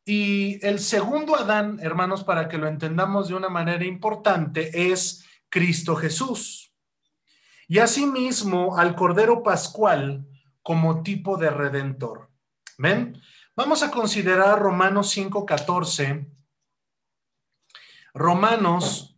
Y 0.05 0.65
el 0.65 0.79
segundo 0.79 1.35
Adán, 1.35 1.79
hermanos, 1.81 2.23
para 2.23 2.49
que 2.49 2.57
lo 2.57 2.67
entendamos 2.67 3.29
de 3.29 3.35
una 3.35 3.49
manera 3.49 3.85
importante, 3.85 4.91
es 4.91 5.25
Cristo 5.49 5.95
Jesús. 5.95 6.73
Y 7.67 7.79
asimismo 7.79 8.77
al 8.77 8.95
Cordero 8.95 9.43
Pascual 9.43 10.27
como 10.61 11.03
tipo 11.03 11.37
de 11.37 11.49
redentor. 11.49 12.29
¿Ven? 12.77 13.21
Vamos 13.55 13.81
a 13.83 13.91
considerar 13.91 14.59
Romanos 14.59 15.15
5.14. 15.15 16.27
Romanos, 18.13 19.17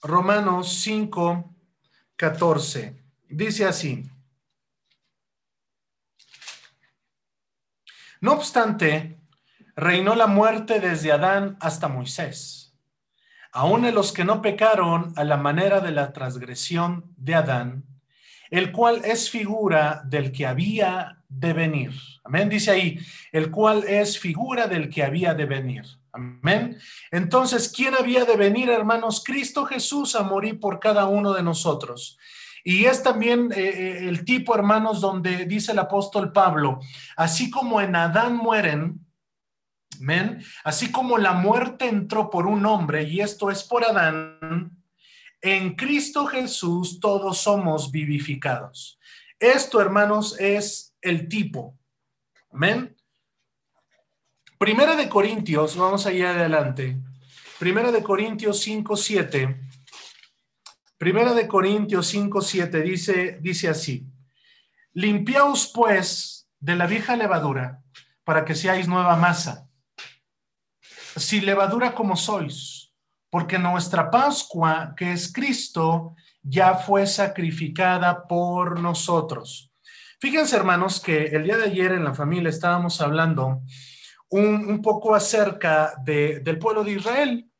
Romanos 0.00 0.86
5.14. 0.86 3.02
Dice 3.28 3.64
así. 3.64 4.11
No 8.22 8.34
obstante, 8.34 9.18
reinó 9.74 10.14
la 10.14 10.28
muerte 10.28 10.78
desde 10.78 11.10
Adán 11.10 11.56
hasta 11.60 11.88
Moisés, 11.88 12.72
aun 13.50 13.84
en 13.84 13.96
los 13.96 14.12
que 14.12 14.24
no 14.24 14.40
pecaron 14.40 15.12
a 15.16 15.24
la 15.24 15.36
manera 15.36 15.80
de 15.80 15.90
la 15.90 16.12
transgresión 16.12 17.12
de 17.16 17.34
Adán, 17.34 17.84
el 18.48 18.70
cual 18.70 19.04
es 19.04 19.28
figura 19.28 20.02
del 20.04 20.30
que 20.30 20.46
había 20.46 21.18
de 21.28 21.52
venir. 21.52 21.90
Amén, 22.22 22.48
dice 22.48 22.70
ahí, 22.70 23.00
el 23.32 23.50
cual 23.50 23.82
es 23.88 24.20
figura 24.20 24.68
del 24.68 24.88
que 24.88 25.02
había 25.02 25.34
de 25.34 25.46
venir. 25.46 25.82
Amén. 26.12 26.78
Entonces, 27.10 27.72
¿quién 27.74 27.96
había 27.96 28.24
de 28.24 28.36
venir, 28.36 28.70
hermanos? 28.70 29.24
Cristo 29.24 29.64
Jesús 29.64 30.14
a 30.14 30.22
morir 30.22 30.60
por 30.60 30.78
cada 30.78 31.06
uno 31.06 31.32
de 31.32 31.42
nosotros. 31.42 32.20
Y 32.64 32.84
es 32.84 33.02
también 33.02 33.50
eh, 33.52 33.60
eh, 33.60 34.08
el 34.08 34.24
tipo, 34.24 34.54
hermanos, 34.54 35.00
donde 35.00 35.46
dice 35.46 35.72
el 35.72 35.78
apóstol 35.78 36.32
Pablo, 36.32 36.80
así 37.16 37.50
como 37.50 37.80
en 37.80 37.96
Adán 37.96 38.36
mueren, 38.36 39.04
¿men? 39.98 40.42
así 40.64 40.90
como 40.90 41.18
la 41.18 41.32
muerte 41.32 41.88
entró 41.88 42.30
por 42.30 42.46
un 42.46 42.64
hombre, 42.66 43.02
y 43.04 43.20
esto 43.20 43.50
es 43.50 43.64
por 43.64 43.84
Adán, 43.84 44.70
en 45.40 45.74
Cristo 45.74 46.26
Jesús 46.26 47.00
todos 47.00 47.38
somos 47.38 47.90
vivificados. 47.90 48.98
Esto, 49.40 49.80
hermanos, 49.80 50.38
es 50.38 50.94
el 51.00 51.28
tipo. 51.28 51.76
Amén. 52.52 52.96
Primera 54.56 54.94
de 54.94 55.08
Corintios, 55.08 55.76
vamos 55.76 56.06
allá 56.06 56.30
adelante. 56.30 56.96
Primera 57.58 57.90
de 57.90 58.04
Corintios 58.04 58.60
5, 58.60 58.96
7 58.96 59.71
Primera 61.02 61.34
de 61.34 61.48
Corintios 61.48 62.06
5, 62.06 62.40
7 62.40 62.80
dice, 62.80 63.38
dice 63.40 63.68
así, 63.68 64.06
limpiaos 64.92 65.72
pues 65.74 66.48
de 66.60 66.76
la 66.76 66.86
vieja 66.86 67.16
levadura 67.16 67.82
para 68.22 68.44
que 68.44 68.54
seáis 68.54 68.86
nueva 68.86 69.16
masa, 69.16 69.68
si 71.16 71.40
levadura 71.40 71.92
como 71.92 72.14
sois, 72.14 72.92
porque 73.30 73.58
nuestra 73.58 74.12
Pascua, 74.12 74.94
que 74.96 75.10
es 75.10 75.32
Cristo, 75.32 76.14
ya 76.40 76.74
fue 76.74 77.04
sacrificada 77.08 78.28
por 78.28 78.78
nosotros. 78.78 79.72
Fíjense, 80.20 80.54
hermanos, 80.54 81.00
que 81.00 81.24
el 81.24 81.42
día 81.42 81.56
de 81.56 81.64
ayer 81.64 81.90
en 81.90 82.04
la 82.04 82.14
familia 82.14 82.48
estábamos 82.48 83.00
hablando 83.00 83.62
un, 84.28 84.80
poco 84.80 85.16
acerca 85.16 85.94
del 86.04 86.60
pueblo 86.60 86.84
de 86.84 86.92
Israel. 86.92 87.51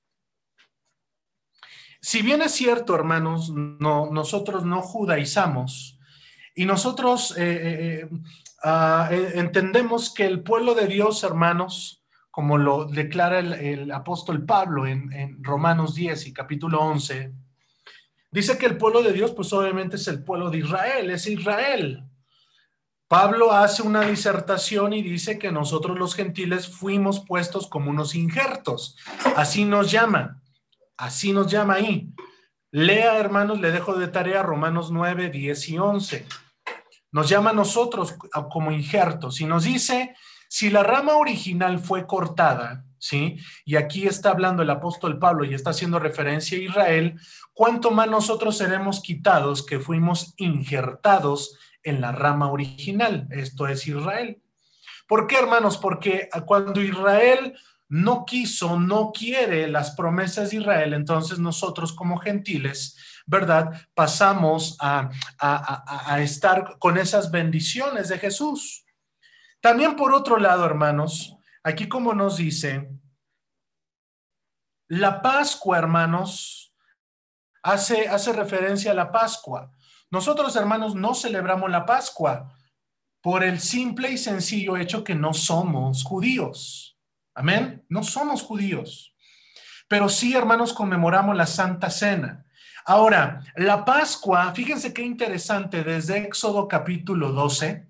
Si 2.05 2.21
bien 2.21 2.43
es 2.43 2.51
cierto, 2.51 2.97
hermanos, 2.97 3.51
no, 3.51 4.11
nosotros 4.11 4.65
no 4.65 4.83
judaizamos 4.83 6.01
y 6.53 6.67
nosotros 6.67 7.33
eh, 7.39 7.43
eh, 7.45 8.01
eh, 8.01 8.09
ah, 8.65 9.09
entendemos 9.13 10.13
que 10.13 10.27
el 10.27 10.43
pueblo 10.43 10.75
de 10.75 10.89
Dios, 10.89 11.23
hermanos, 11.23 12.03
como 12.33 12.59
lo 12.59 12.87
declara 12.87 13.39
el, 13.39 13.93
apóstol 13.93 14.45
Pablo 14.45 14.85
en, 14.85 15.13
en, 15.13 15.45
Romanos 15.45 15.95
10 15.95 16.27
y 16.27 16.33
capítulo 16.33 16.81
11, 16.81 17.33
dice 18.33 18.59
que 18.59 18.67
el 18.67 18.79
pueblo 18.79 19.05
de 19.05 19.13
Dios, 19.13 19.31
pues 19.31 19.53
obviamente 19.53 19.95
es 19.95 20.09
el 20.09 20.25
pueblo 20.25 20.51
de 20.51 20.59
Israel, 20.59 21.09
es 21.09 21.29
Israel. 21.29 22.03
Pablo 23.07 23.53
hace 23.53 23.83
una 23.83 24.01
disertación 24.01 24.93
y 24.93 25.03
dice 25.03 25.39
que 25.39 25.53
nosotros 25.53 25.97
los 25.97 26.17
gentiles 26.17 26.67
fuimos 26.67 27.21
puestos 27.21 27.69
como 27.69 27.91
unos 27.91 28.17
injertos, 28.17 28.97
así 29.37 29.65
nos 29.65 29.89
llaman. 29.93 30.42
Así 30.97 31.33
nos 31.33 31.51
llama 31.51 31.75
ahí. 31.75 32.13
Lea, 32.71 33.19
hermanos, 33.19 33.61
le 33.61 33.71
dejo 33.71 33.95
de 33.95 34.09
tarea 34.09 34.43
Romanos 34.43 34.91
9, 34.91 35.31
10 35.31 35.69
y 35.69 35.79
11. 35.79 36.27
Nos 37.11 37.29
llama 37.29 37.51
a 37.51 37.55
nosotros 37.55 38.15
como 38.51 38.73
injertos 38.73 39.41
y 39.41 39.45
nos 39.45 39.65
dice, 39.65 40.15
si 40.49 40.71
la 40.71 40.83
rama 40.83 41.17
original 41.17 41.79
fue 41.79 42.07
cortada, 42.07 42.85
¿sí? 42.99 43.39
Y 43.65 43.77
aquí 43.77 44.07
está 44.07 44.31
hablando 44.31 44.63
el 44.63 44.71
apóstol 44.71 45.19
Pablo 45.19 45.45
y 45.45 45.53
está 45.53 45.71
haciendo 45.71 45.99
referencia 45.99 46.57
a 46.57 46.63
Israel, 46.63 47.21
¿cuánto 47.53 47.91
más 47.91 48.09
nosotros 48.09 48.57
seremos 48.57 49.01
quitados 49.01 49.67
que 49.67 49.79
fuimos 49.79 50.33
injertados 50.39 51.59
en 51.83 52.01
la 52.01 52.13
rama 52.13 52.51
original? 52.51 53.29
Esto 53.31 53.67
es 53.67 53.87
Israel. 53.87 54.41
¿Por 55.07 55.27
qué, 55.27 55.37
hermanos? 55.39 55.77
Porque 55.77 56.31
cuando 56.47 56.81
Israel 56.81 57.55
no 57.93 58.25
quiso, 58.25 58.81
no 58.81 59.13
quiere 59.13 59.69
las 59.69 59.91
promesas 59.91 60.51
de 60.51 60.57
Israel, 60.57 60.95
entonces 60.95 61.39
nosotros 61.39 61.93
como 61.93 62.17
gentiles, 62.17 62.97
¿verdad? 63.27 63.87
Pasamos 63.93 64.79
a, 64.81 65.11
estar 66.19 66.79
con 66.79 66.97
esas 66.97 67.31
bendiciones 67.31 68.09
de 68.09 68.19
Jesús. 68.19 68.87
También 69.61 69.95
por 69.95 70.15
otro 70.15 70.39
lado, 70.39 70.65
hermanos, 70.65 71.37
aquí 71.63 71.87
como 71.87 72.15
nos 72.15 72.39
dice, 72.39 72.89
la 74.89 75.21
Pascua, 75.21 75.77
hermanos, 75.77 76.75
hace, 77.63 78.09
hace 78.09 78.33
referencia 78.33 78.93
a 78.93 78.95
la 78.95 79.13
Pascua. 79.13 79.71
Nosotros, 80.11 80.57
hermanos, 80.57 80.95
no 80.95 81.15
celebramos 81.15 81.71
la 81.71 81.85
Pascua 81.85 82.57
por 83.21 83.45
el 83.45 83.61
simple 83.61 84.11
y 84.11 84.17
sencillo 84.17 84.79
hecho 84.79 85.05
que 85.05 85.15
no 85.15 85.35
somos 85.35 86.05
judíos. 86.05 86.92
Amén. 87.35 87.85
No 87.89 88.03
somos 88.03 88.43
judíos. 88.43 89.15
Pero 89.89 90.09
sí, 90.09 90.35
hermanos, 90.35 90.73
conmemoramos 90.73 91.37
la 91.37 91.47
Santa 91.47 91.91
Cena. 91.91 92.45
Ahora, 92.85 93.41
la 93.57 93.85
Pascua, 93.85 94.53
fíjense 94.55 94.93
qué 94.93 95.03
interesante, 95.03 95.85
desde 95.85 96.19
Éxodo 96.19 96.67
capítulo 96.67 97.33
12, 97.33 97.87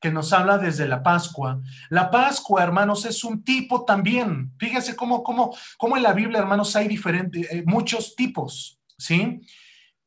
que 0.00 0.10
nos 0.10 0.32
habla 0.32 0.58
desde 0.58 0.86
la 0.86 1.02
Pascua. 1.02 1.60
La 1.90 2.10
Pascua, 2.10 2.62
hermanos, 2.62 3.04
es 3.04 3.24
un 3.24 3.42
tipo 3.42 3.84
también. 3.84 4.52
Fíjense 4.58 4.94
cómo, 4.94 5.22
cómo, 5.22 5.56
cómo 5.78 5.96
en 5.96 6.02
la 6.02 6.12
Biblia, 6.12 6.38
hermanos, 6.38 6.76
hay 6.76 6.88
diferentes, 6.88 7.50
eh, 7.50 7.64
muchos 7.66 8.14
tipos, 8.14 8.78
¿sí? 8.96 9.40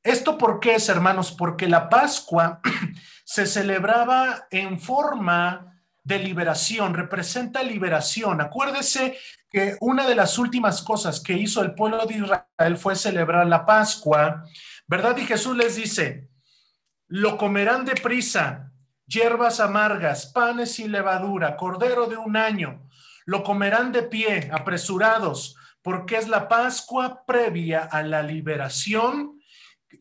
¿Esto 0.03 0.37
por 0.37 0.59
qué 0.59 0.75
es, 0.75 0.87
hermanos? 0.87 1.31
Porque 1.31 1.67
la 1.67 1.89
Pascua 1.89 2.61
se 3.25 3.45
celebraba 3.45 4.47
en 4.49 4.79
forma 4.79 5.78
de 6.09 6.17
liberación, 6.17 6.95
representa 6.95 7.61
liberación. 7.61 8.41
Acuérdese 8.41 9.15
que 9.47 9.77
una 9.79 10.07
de 10.07 10.15
las 10.15 10.39
últimas 10.39 10.81
cosas 10.81 11.19
que 11.19 11.33
hizo 11.33 11.61
el 11.61 11.75
pueblo 11.75 12.03
de 12.07 12.15
Israel 12.15 12.77
fue 12.77 12.95
celebrar 12.95 13.45
la 13.45 13.63
Pascua, 13.63 14.43
¿verdad? 14.87 15.15
Y 15.17 15.27
Jesús 15.27 15.55
les 15.55 15.75
dice, 15.75 16.27
lo 17.07 17.37
comerán 17.37 17.85
de 17.85 17.93
prisa, 17.93 18.71
hierbas 19.05 19.59
amargas, 19.59 20.25
panes 20.25 20.79
y 20.79 20.87
levadura, 20.87 21.55
cordero 21.55 22.07
de 22.07 22.17
un 22.17 22.35
año, 22.35 22.89
lo 23.25 23.43
comerán 23.43 23.91
de 23.91 24.01
pie, 24.01 24.49
apresurados, 24.51 25.55
porque 25.83 26.17
es 26.17 26.27
la 26.27 26.47
Pascua 26.47 27.23
previa 27.27 27.81
a 27.83 28.01
la 28.01 28.23
liberación. 28.23 29.39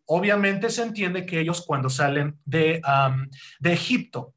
Obviamente 0.07 0.71
se 0.71 0.85
entiende 0.85 1.27
que 1.27 1.38
ellos 1.38 1.62
cuando 1.66 1.90
salen 1.90 2.38
de, 2.47 2.81
de 3.61 3.73
Egipto, 3.75 4.33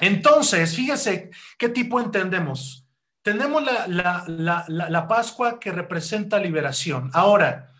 entonces, 0.00 0.74
fíjese 0.74 1.30
qué 1.58 1.68
tipo 1.68 2.00
entendemos. 2.00 2.84
tenemos 3.22 3.62
la, 3.62 5.06
Pascua 5.08 5.58
que 5.58 5.72
representa 5.72 6.38
liberación. 6.38 7.10
Ahora, 7.12 7.72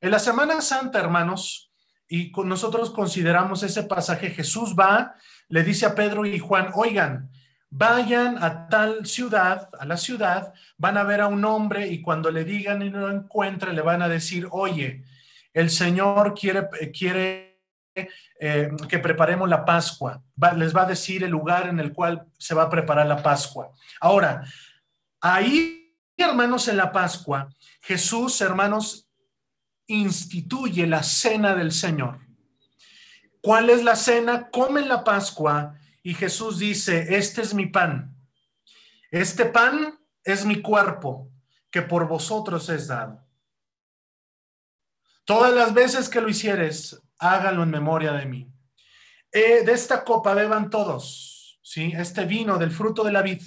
en 0.00 0.10
la 0.10 0.18
Semana 0.18 0.60
Santa, 0.60 0.98
hermanos, 0.98 1.70
y 2.08 2.32
nosotros 2.44 2.90
consideramos 2.90 3.62
ese 3.62 3.84
pasaje, 3.84 4.30
Jesús 4.30 4.74
va, 4.78 5.14
le 5.48 5.62
dice 5.62 5.86
a 5.86 5.94
Pedro 5.94 6.26
y 6.26 6.38
Juan, 6.38 6.70
oigan, 6.74 7.30
vayan 7.70 8.42
a 8.42 8.68
tal 8.68 9.06
ciudad, 9.06 9.68
a 9.78 9.84
la 9.84 9.96
ciudad, 9.96 10.52
van 10.76 10.98
a 10.98 11.04
ver 11.04 11.20
a 11.20 11.28
un 11.28 11.44
hombre 11.44 11.86
y 11.86 12.02
cuando 12.02 12.30
le 12.30 12.44
digan 12.44 12.82
y 12.82 12.90
no 12.90 13.00
lo 13.00 13.10
encuentren, 13.10 13.76
le 13.76 13.82
van 13.82 14.02
a 14.02 14.08
decir, 14.08 14.48
oye, 14.50 15.04
el 15.54 15.70
Señor 15.70 16.34
quiere, 16.34 16.68
quiere 16.92 17.49
eh, 17.94 18.70
que 18.88 18.98
preparemos 18.98 19.48
la 19.48 19.64
Pascua. 19.64 20.22
les 20.56 20.74
va 20.74 20.82
a 20.82 20.86
decir 20.86 21.24
el 21.24 21.30
lugar 21.30 21.68
en 21.68 21.80
el 21.80 21.92
cual 21.92 22.26
se 22.38 22.54
va 22.54 22.64
a 22.64 22.70
preparar 22.70 23.06
la 23.06 23.22
Pascua. 23.22 23.72
Ahora, 24.00 24.44
ahí, 25.20 25.94
hermanos, 26.16 26.68
en 26.68 26.76
la 26.76 26.92
Pascua, 26.92 27.48
Jesús, 27.82 28.40
hermanos, 28.40 29.08
instituye 29.86 30.86
la 30.86 31.02
cena 31.02 31.54
del 31.54 31.72
Señor. 31.72 32.20
¿Cuál 33.42 33.70
es 33.70 33.82
la 33.82 33.96
cena? 33.96 34.50
Comen 34.50 34.88
la 34.88 35.02
Pascua 35.02 35.74
y 36.02 36.14
Jesús 36.14 36.58
dice, 36.58 37.16
este 37.16 37.42
es 37.42 37.54
mi 37.54 37.66
pan. 37.66 38.14
Este 39.10 39.46
pan 39.46 39.98
es 40.22 40.44
mi 40.44 40.62
cuerpo 40.62 41.30
que 41.70 41.82
por 41.82 42.06
vosotros 42.06 42.68
es 42.68 42.86
dado. 42.86 43.26
Todas 45.24 45.52
las 45.54 45.72
veces 45.74 46.08
que 46.08 46.20
lo 46.20 46.28
hicieres, 46.28 47.00
hágalo 47.20 47.62
en 47.62 47.70
memoria 47.70 48.12
de 48.12 48.26
mí. 48.26 48.52
Eh, 49.30 49.62
de 49.64 49.72
esta 49.72 50.02
copa 50.02 50.34
beban 50.34 50.70
todos, 50.70 51.60
¿sí? 51.62 51.92
Este 51.96 52.24
vino 52.24 52.58
del 52.58 52.72
fruto 52.72 53.04
de 53.04 53.12
la 53.12 53.22
vid. 53.22 53.42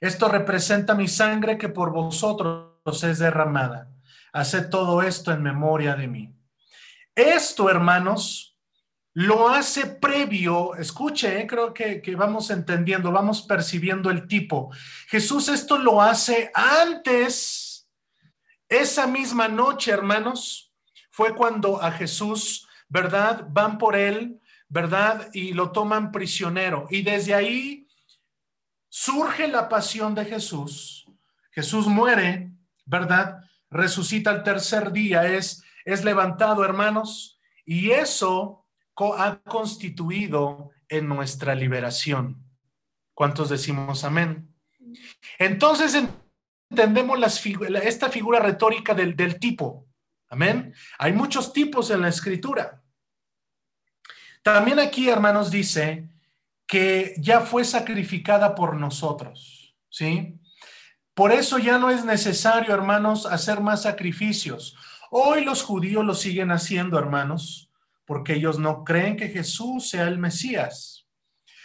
Esto 0.00 0.28
representa 0.28 0.94
mi 0.94 1.08
sangre 1.08 1.58
que 1.58 1.68
por 1.68 1.92
vosotros 1.92 3.04
es 3.04 3.18
derramada. 3.18 3.90
Haced 4.32 4.70
todo 4.70 5.02
esto 5.02 5.32
en 5.32 5.42
memoria 5.42 5.94
de 5.94 6.08
mí. 6.08 6.34
Esto, 7.14 7.68
hermanos, 7.68 8.58
lo 9.12 9.48
hace 9.48 9.86
previo, 9.86 10.74
escuche, 10.74 11.40
eh, 11.40 11.46
creo 11.46 11.72
que, 11.72 12.02
que, 12.02 12.16
vamos 12.16 12.50
entendiendo, 12.50 13.12
vamos 13.12 13.42
percibiendo 13.42 14.10
el 14.10 14.26
tipo. 14.26 14.70
Jesús 15.08 15.48
esto 15.48 15.78
lo 15.78 16.02
hace 16.02 16.50
antes, 16.52 17.88
esa 18.68 19.06
misma 19.06 19.46
noche, 19.46 19.92
hermanos, 19.92 20.72
fue 21.10 21.32
cuando 21.32 21.80
a 21.80 21.92
Jesús, 21.92 22.63
¿verdad? 22.94 23.48
Van 23.50 23.76
por 23.76 23.96
él, 23.96 24.40
¿verdad? 24.68 25.28
Y 25.32 25.52
lo 25.52 25.72
toman 25.72 26.12
prisionero. 26.12 26.86
Y 26.90 27.02
desde 27.02 27.34
ahí 27.34 27.88
surge 28.88 29.48
la 29.48 29.68
pasión 29.68 30.14
de 30.14 30.24
Jesús. 30.24 31.04
Jesús 31.50 31.88
muere, 31.88 32.52
¿verdad? 32.86 33.40
Resucita 33.68 34.30
el 34.30 34.44
tercer 34.44 34.92
día, 34.92 35.26
es, 35.26 35.64
es 35.84 36.04
levantado, 36.04 36.64
hermanos. 36.64 37.40
Y 37.64 37.90
eso 37.90 38.64
ha 38.96 39.40
constituido 39.42 40.70
en 40.88 41.08
nuestra 41.08 41.56
liberación. 41.56 42.46
¿Cuántos 43.12 43.48
decimos 43.48 44.04
amén? 44.04 44.54
Entonces 45.40 46.00
entendemos 46.70 47.18
esta 47.82 48.08
figura 48.08 48.38
retórica 48.38 48.94
del, 48.94 49.16
del 49.16 49.40
tipo. 49.40 49.88
Amén. 50.28 50.72
Hay 50.98 51.12
muchos 51.12 51.52
tipos 51.52 51.90
en 51.90 52.00
la 52.00 52.08
escritura. 52.08 52.83
También 54.44 54.78
aquí, 54.78 55.08
hermanos, 55.08 55.50
dice 55.50 56.10
que 56.66 57.14
ya 57.16 57.40
fue 57.40 57.64
sacrificada 57.64 58.54
por 58.54 58.76
nosotros, 58.76 59.74
¿sí? 59.88 60.38
Por 61.14 61.32
eso 61.32 61.58
ya 61.58 61.78
no 61.78 61.88
es 61.88 62.04
necesario, 62.04 62.74
hermanos, 62.74 63.24
hacer 63.24 63.62
más 63.62 63.84
sacrificios. 63.84 64.76
Hoy 65.10 65.46
los 65.46 65.62
judíos 65.62 66.04
lo 66.04 66.12
siguen 66.14 66.50
haciendo, 66.50 66.98
hermanos, 66.98 67.70
porque 68.04 68.34
ellos 68.34 68.58
no 68.58 68.84
creen 68.84 69.16
que 69.16 69.30
Jesús 69.30 69.88
sea 69.88 70.08
el 70.08 70.18
Mesías. 70.18 71.06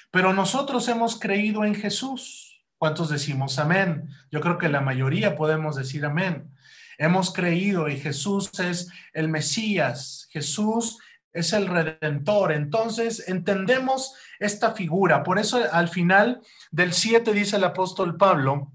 Pero 0.09 0.31
nosotros 0.31 0.87
hemos 0.87 1.19
creído 1.19 1.65
en 1.65 1.75
Jesús. 1.75 2.63
¿Cuántos 2.77 3.09
decimos 3.09 3.59
amén? 3.59 4.07
Yo 4.31 4.39
creo 4.39 4.57
que 4.57 4.69
la 4.69 4.79
mayoría 4.79 5.35
podemos 5.35 5.75
decir 5.75 6.05
amén. 6.05 6.49
Hemos 6.97 7.33
creído 7.33 7.89
y 7.89 7.99
Jesús 7.99 8.57
es 8.57 8.89
el 9.11 9.27
Mesías, 9.27 10.29
Jesús 10.31 10.99
es 11.33 11.53
el 11.53 11.67
Redentor. 11.67 12.51
Entonces 12.51 13.27
entendemos 13.27 14.15
esta 14.39 14.71
figura. 14.71 15.23
Por 15.23 15.39
eso 15.39 15.61
al 15.71 15.89
final 15.89 16.41
del 16.71 16.93
7 16.93 17.33
dice 17.33 17.57
el 17.57 17.63
apóstol 17.63 18.17
Pablo, 18.17 18.71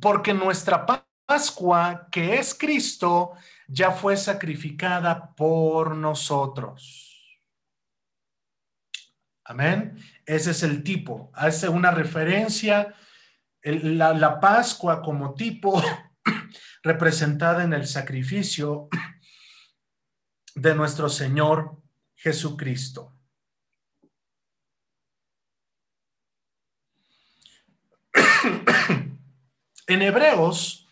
porque 0.00 0.34
nuestra 0.34 0.86
Pascua, 1.26 2.08
que 2.10 2.34
es 2.34 2.54
Cristo, 2.54 3.32
ya 3.68 3.92
fue 3.92 4.16
sacrificada 4.16 5.34
por 5.34 5.96
nosotros. 5.96 7.08
Amén. 9.44 9.98
Ese 10.24 10.52
es 10.52 10.62
el 10.62 10.82
tipo. 10.82 11.30
Hace 11.34 11.68
una 11.68 11.90
referencia, 11.90 12.94
la, 13.62 14.12
la 14.12 14.40
Pascua 14.40 15.02
como 15.02 15.34
tipo 15.34 15.82
representada 16.82 17.64
en 17.64 17.72
el 17.72 17.86
sacrificio 17.86 18.88
de 20.54 20.74
nuestro 20.74 21.08
Señor 21.08 21.76
Jesucristo. 22.14 23.12
en 29.86 30.02
Hebreos, 30.02 30.88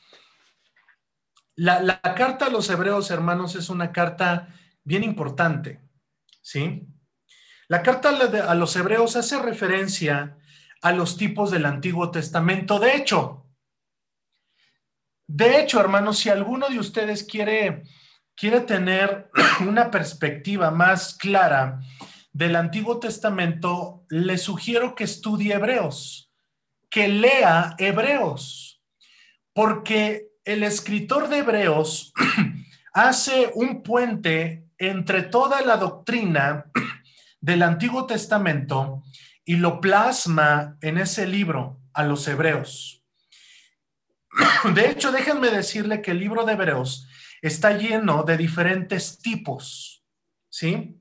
la, 1.57 2.01
carta 2.17 2.47
a 2.47 2.51
los 2.51 2.71
Hebreos, 2.71 3.11
hermanos, 3.11 3.55
es 3.55 3.69
una 3.69 3.93
carta 3.93 4.55
bien 4.83 5.05
importante, 5.05 5.81
¿sí? 6.41 6.87
La 7.69 7.83
carta 7.83 8.09
a 8.09 8.55
los 8.55 8.75
Hebreos 8.77 9.17
hace 9.17 9.41
referencia 9.41 10.39
a 10.83 10.93
los 10.93 11.17
tipos 11.17 11.51
del 11.51 11.67
Antiguo 11.67 12.11
Testamento. 12.11 12.79
De 12.79 12.97
hecho, 12.97 13.47
de 15.27 15.61
hecho, 15.61 15.79
hermanos, 15.79 16.19
si 16.19 16.29
alguno 16.29 16.69
de 16.69 16.81
ustedes 16.81 17.23
quiere, 17.23 17.85
quiere 18.37 18.61
tener 18.61 19.31
una 19.61 19.91
perspectiva 19.91 20.71
más 20.71 21.15
clara 21.15 21.81
del 22.33 22.57
Antiguo 22.57 22.99
Testamento, 22.99 24.05
le 24.09 24.39
sugiero 24.39 24.95
que 24.95 25.05
estudie 25.05 25.55
Hebreos, 25.55 26.31
que 26.89 27.09
lea 27.09 27.75
Hebreos, 27.79 28.83
porque 29.53 30.29
el 30.45 30.63
escritor 30.63 31.29
de 31.29 31.39
Hebreos 31.39 32.13
hace 32.93 33.51
un 33.55 33.83
puente 33.83 34.67
entre 34.79 35.23
toda 35.23 35.61
la 35.61 35.77
doctrina 35.77 36.67
del 37.41 37.63
Antiguo 37.63 38.07
Testamento 38.07 39.03
y 39.45 39.57
lo 39.57 39.81
plasma 39.81 40.77
en 40.81 40.99
ese 40.99 41.27
libro 41.27 41.81
a 41.93 42.05
los 42.05 42.27
hebreos. 42.29 43.03
De 44.75 44.89
hecho, 44.89 45.11
déjenme 45.11 45.51
decirle 45.51 46.03
que 46.03 46.13
el 46.13 46.21
libro 46.21 46.45
de 46.45 46.53
Hebreos 46.53 47.09
está 47.43 47.73
lleno 47.73 48.23
de 48.23 48.37
diferentes 48.37 49.19
tipos, 49.19 50.05
¿sí? 50.49 51.01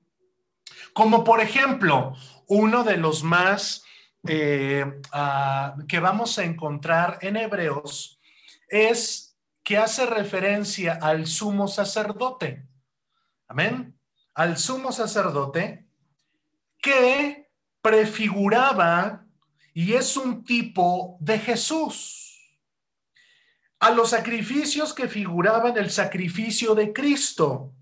Como 0.93 1.23
por 1.23 1.41
ejemplo, 1.41 2.15
uno 2.47 2.83
de 2.83 2.97
los 2.97 3.23
más 3.23 3.83
eh, 4.27 4.85
ah, 5.11 5.75
que 5.87 5.99
vamos 5.99 6.37
a 6.39 6.43
encontrar 6.43 7.19
en 7.21 7.37
Hebreos 7.37 8.19
es 8.67 9.37
que 9.63 9.77
hace 9.77 10.05
referencia 10.05 10.99
al 11.01 11.27
sumo 11.27 11.67
sacerdote. 11.67 12.67
Amén. 13.47 13.97
Al 14.33 14.57
sumo 14.57 14.91
sacerdote 14.91 15.87
que 16.81 17.49
prefiguraba 17.81 19.25
y 19.73 19.93
es 19.93 20.17
un 20.17 20.43
tipo 20.43 21.17
de 21.19 21.39
Jesús 21.39 22.18
a 23.79 23.91
los 23.91 24.09
sacrificios 24.09 24.93
que 24.93 25.07
figuraban 25.07 25.77
el 25.77 25.89
sacrificio 25.89 26.75
de 26.75 26.91
Cristo, 26.91 27.73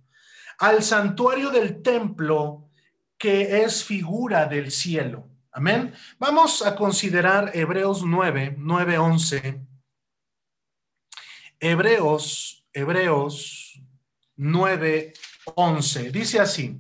al 0.60 0.84
santuario 0.84 1.50
del 1.50 1.82
templo 1.82 2.70
que 3.18 3.64
es 3.64 3.84
figura 3.84 4.46
del 4.46 4.72
cielo. 4.72 5.28
Amén. 5.52 5.94
Vamos 6.20 6.64
a 6.64 6.76
considerar 6.76 7.52
Hebreos 7.56 8.04
9, 8.04 8.56
9, 8.60 8.98
11. 9.00 9.62
Hebreos, 11.60 12.64
Hebreos 12.72 13.82
9, 14.36 15.14
11. 15.56 16.12
Dice 16.12 16.40
así. 16.40 16.80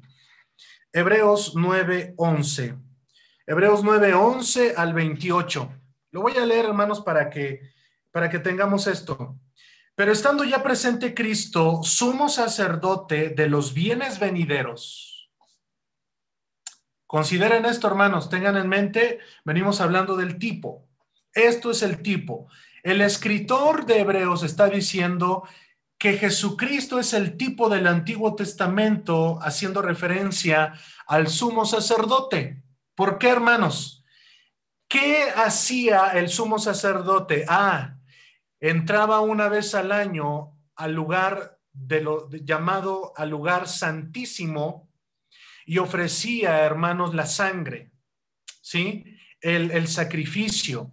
Hebreos 0.93 1.53
9, 1.55 2.13
11. 2.17 2.75
Hebreos 3.47 3.83
9, 3.83 4.13
11 4.13 4.73
al 4.77 4.93
28. 4.93 5.71
Lo 6.11 6.21
voy 6.21 6.37
a 6.37 6.45
leer, 6.45 6.65
hermanos, 6.65 7.01
para 7.01 7.31
que 7.31 7.61
para 8.17 8.31
que 8.31 8.39
tengamos 8.39 8.87
esto. 8.87 9.37
Pero 9.93 10.11
estando 10.11 10.43
ya 10.43 10.63
presente 10.63 11.13
Cristo, 11.13 11.81
sumo 11.83 12.29
sacerdote 12.29 13.29
de 13.29 13.47
los 13.47 13.75
bienes 13.75 14.17
venideros. 14.17 15.29
Consideren 17.05 17.65
esto, 17.65 17.85
hermanos, 17.85 18.27
tengan 18.27 18.57
en 18.57 18.67
mente, 18.67 19.19
venimos 19.45 19.81
hablando 19.81 20.15
del 20.15 20.39
tipo. 20.39 20.87
Esto 21.31 21.69
es 21.69 21.83
el 21.83 22.01
tipo. 22.01 22.47
El 22.81 23.01
escritor 23.01 23.85
de 23.85 23.99
Hebreos 23.99 24.41
está 24.41 24.67
diciendo 24.67 25.47
que 25.99 26.17
Jesucristo 26.17 26.99
es 26.99 27.13
el 27.13 27.37
tipo 27.37 27.69
del 27.69 27.85
Antiguo 27.85 28.33
Testamento, 28.33 29.37
haciendo 29.43 29.83
referencia 29.83 30.73
al 31.05 31.27
sumo 31.27 31.67
sacerdote. 31.67 32.63
¿Por 32.95 33.19
qué, 33.19 33.29
hermanos? 33.29 34.03
¿Qué 34.87 35.29
hacía 35.35 36.07
el 36.15 36.29
sumo 36.29 36.57
sacerdote? 36.57 37.45
Ah, 37.47 37.96
entraba 38.59 39.21
una 39.21 39.49
vez 39.49 39.75
al 39.75 39.91
año 39.91 40.57
al 40.75 40.93
lugar 40.93 41.59
de 41.71 42.01
lo 42.01 42.29
llamado 42.29 43.13
al 43.15 43.29
lugar 43.29 43.67
santísimo 43.67 44.89
y 45.65 45.77
ofrecía, 45.79 46.61
hermanos, 46.61 47.13
la 47.13 47.25
sangre, 47.25 47.91
¿sí? 48.61 49.03
El, 49.41 49.71
el 49.71 49.87
sacrificio. 49.87 50.91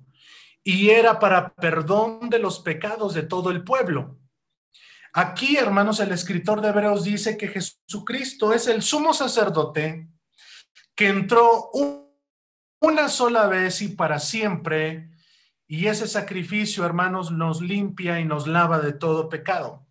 Y 0.62 0.90
era 0.90 1.18
para 1.18 1.55
perdón 1.55 2.29
de 2.29 2.38
los 2.38 2.61
pecados 2.61 3.14
de 3.14 3.22
todo 3.22 3.50
el 3.50 3.62
pueblo. 3.62 4.18
Aquí, 5.12 5.57
hermanos, 5.57 6.00
el 6.00 6.11
escritor 6.11 6.61
de 6.61 6.68
Hebreos 6.68 7.05
dice 7.05 7.37
que 7.37 7.48
Jesucristo 7.48 8.53
es 8.53 8.66
el 8.66 8.83
sumo 8.83 9.14
sacerdote 9.14 10.09
que 10.94 11.09
entró 11.09 11.70
una 12.81 13.09
sola 13.09 13.46
vez 13.46 13.83
y 13.83 13.88
para 13.88 14.18
siempre, 14.18 15.11
y 15.74 15.88
ese 15.88 16.06
sacrificio, 16.06 16.84
hermanos, 16.84 17.30
nos 17.30 17.60
limpia 17.60 18.20
y 18.20 18.24
nos 18.24 18.46
lava 18.46 18.78
de 18.78 18.92
todo 18.92 19.28
pecado. 19.28 19.87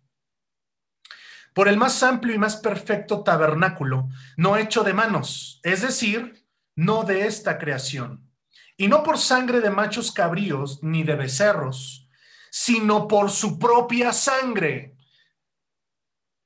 Por 1.52 1.68
el 1.68 1.76
más 1.76 2.02
amplio 2.02 2.34
y 2.34 2.38
más 2.38 2.56
perfecto 2.56 3.22
tabernáculo, 3.22 4.08
no 4.36 4.56
hecho 4.56 4.82
de 4.82 4.94
manos, 4.94 5.60
es 5.62 5.82
decir, 5.82 6.44
no 6.74 7.04
de 7.04 7.26
esta 7.26 7.58
creación, 7.58 8.28
y 8.76 8.88
no 8.88 9.02
por 9.02 9.18
sangre 9.18 9.60
de 9.60 9.70
machos 9.70 10.10
cabríos 10.10 10.82
ni 10.82 11.04
de 11.04 11.14
becerros, 11.14 12.08
sino 12.50 13.06
por 13.06 13.30
su 13.30 13.58
propia 13.58 14.12
sangre 14.12 14.94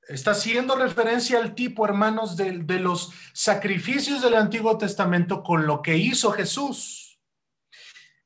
Está 0.09 0.31
haciendo 0.31 0.75
referencia 0.75 1.39
al 1.39 1.55
tipo, 1.55 1.85
hermanos, 1.85 2.35
de, 2.35 2.63
los 2.81 3.13
sacrificios 3.35 4.23
del 4.23 4.37
Antiguo 4.37 4.79
Testamento 4.79 5.43
con 5.43 5.67
lo 5.67 5.83
que 5.83 5.99
hizo 5.99 6.33
Jesús. 6.33 7.08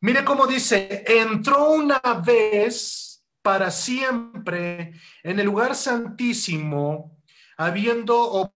Mire 0.03 0.25
cómo 0.25 0.47
dice, 0.47 1.05
entró 1.07 1.71
una 1.71 2.01
vez 2.25 3.25
para 3.41 3.71
siempre 3.71 4.93
en 5.23 5.41
el 5.41 5.47
lugar 5.47 5.75
santísimo, 5.75 7.23
habiendo 7.57 8.51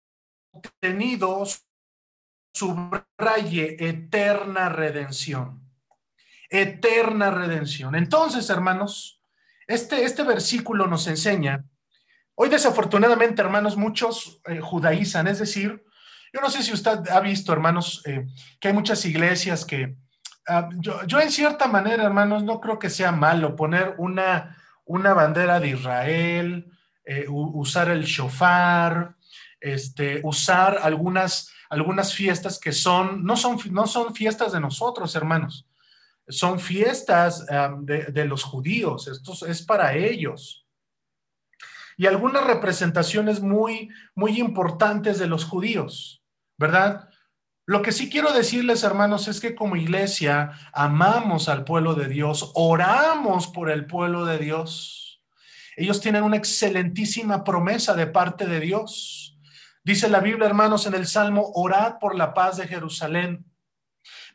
obtenido 0.52 1.44
subraye 2.52 3.76
eterna 3.88 4.68
redención. 4.68 5.62
Eterna 6.50 7.30
redención. 7.30 7.94
Entonces, 7.94 8.50
hermanos, 8.50 9.22
este, 9.66 10.04
este 10.04 10.22
versículo 10.22 10.86
nos 10.86 11.06
enseña 11.06 11.64
Hoy 12.38 12.50
desafortunadamente, 12.50 13.40
hermanos, 13.40 13.78
muchos 13.78 14.42
eh, 14.44 14.60
judaizan, 14.60 15.26
es 15.26 15.38
decir, 15.38 15.82
yo 16.34 16.40
no 16.42 16.50
sé 16.50 16.62
si 16.62 16.70
usted 16.70 17.08
ha 17.08 17.20
visto, 17.20 17.50
hermanos, 17.50 18.02
eh, 18.04 18.26
que 18.60 18.68
hay 18.68 18.74
muchas 18.74 19.06
iglesias 19.06 19.64
que, 19.64 19.96
ah, 20.48 20.68
yo, 20.78 21.20
en 21.20 21.30
cierta 21.30 21.66
manera, 21.66 22.04
hermanos, 22.04 22.42
no 22.42 22.60
creo 22.60 22.78
que 22.78 22.90
sea 22.90 23.12
malo 23.12 23.56
poner 23.56 23.94
una, 23.98 24.56
una 24.84 25.14
bandera 25.14 25.60
de 25.60 25.68
Israel, 25.68 26.72
eh, 27.04 27.26
usar 27.28 27.90
el 27.90 28.04
shofar, 28.04 29.14
este, 29.60 30.20
usar 30.24 30.78
algunas, 30.82 31.50
algunas 31.70 32.14
fiestas 32.14 32.58
que 32.58 32.72
son 32.72 33.24
no, 33.24 33.36
son, 33.36 33.58
no 33.70 33.86
son 33.86 34.14
fiestas 34.14 34.52
de 34.52 34.60
nosotros, 34.60 35.14
hermanos, 35.16 35.66
son 36.28 36.58
fiestas 36.60 37.46
ah, 37.50 37.74
de, 37.78 38.04
de 38.06 38.24
los 38.24 38.42
judíos, 38.42 39.08
esto 39.08 39.46
es 39.46 39.62
para 39.62 39.94
ellos. 39.94 40.66
Y 41.98 42.06
algunas 42.06 42.44
representaciones 42.44 43.40
muy, 43.40 43.88
muy 44.14 44.38
importantes 44.38 45.18
de 45.18 45.26
los 45.26 45.44
judíos, 45.44 46.22
¿verdad? 46.58 47.08
Lo 47.68 47.82
que 47.82 47.90
sí 47.90 48.08
quiero 48.08 48.32
decirles, 48.32 48.84
hermanos, 48.84 49.26
es 49.26 49.40
que 49.40 49.56
como 49.56 49.74
iglesia 49.74 50.52
amamos 50.72 51.48
al 51.48 51.64
pueblo 51.64 51.94
de 51.94 52.06
Dios, 52.06 52.52
oramos 52.54 53.48
por 53.48 53.70
el 53.70 53.86
pueblo 53.86 54.24
de 54.24 54.38
Dios. 54.38 55.20
Ellos 55.76 56.00
tienen 56.00 56.22
una 56.22 56.36
excelentísima 56.36 57.42
promesa 57.42 57.94
de 57.94 58.06
parte 58.06 58.46
de 58.46 58.60
Dios. 58.60 59.36
Dice 59.82 60.08
la 60.08 60.20
Biblia, 60.20 60.46
hermanos, 60.46 60.86
en 60.86 60.94
el 60.94 61.08
Salmo, 61.08 61.50
orad 61.54 61.98
por 61.98 62.14
la 62.14 62.34
paz 62.34 62.56
de 62.56 62.68
Jerusalén. 62.68 63.44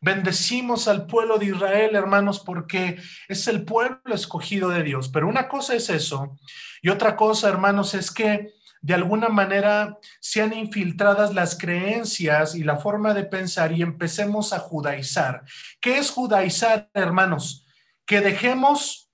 Bendecimos 0.01 0.89
al 0.89 1.05
pueblo 1.05 1.37
de 1.37 1.45
Israel, 1.45 1.95
hermanos, 1.95 2.41
porque 2.41 2.99
es 3.29 3.47
el 3.47 3.63
pueblo 3.63 4.13
escogido 4.13 4.67
de 4.69 4.83
Dios. 4.83 5.07
Pero 5.07 5.29
una 5.29 5.47
cosa 5.47 5.73
es 5.73 5.89
eso 5.89 6.37
y 6.81 6.89
otra 6.89 7.15
cosa, 7.15 7.47
hermanos, 7.47 7.93
es 7.93 8.11
que 8.11 8.53
de 8.81 8.95
alguna 8.95 9.29
manera 9.29 9.97
sean 10.19 10.53
infiltradas 10.53 11.33
las 11.33 11.57
creencias 11.57 12.55
y 12.55 12.63
la 12.63 12.77
forma 12.77 13.13
de 13.13 13.23
pensar 13.23 13.71
y 13.71 13.81
empecemos 13.81 14.53
a 14.53 14.59
judaizar. 14.59 15.43
¿Qué 15.79 15.97
es 15.97 16.09
judaizar, 16.09 16.89
hermanos? 16.93 17.65
Que 18.05 18.21
dejemos 18.21 19.09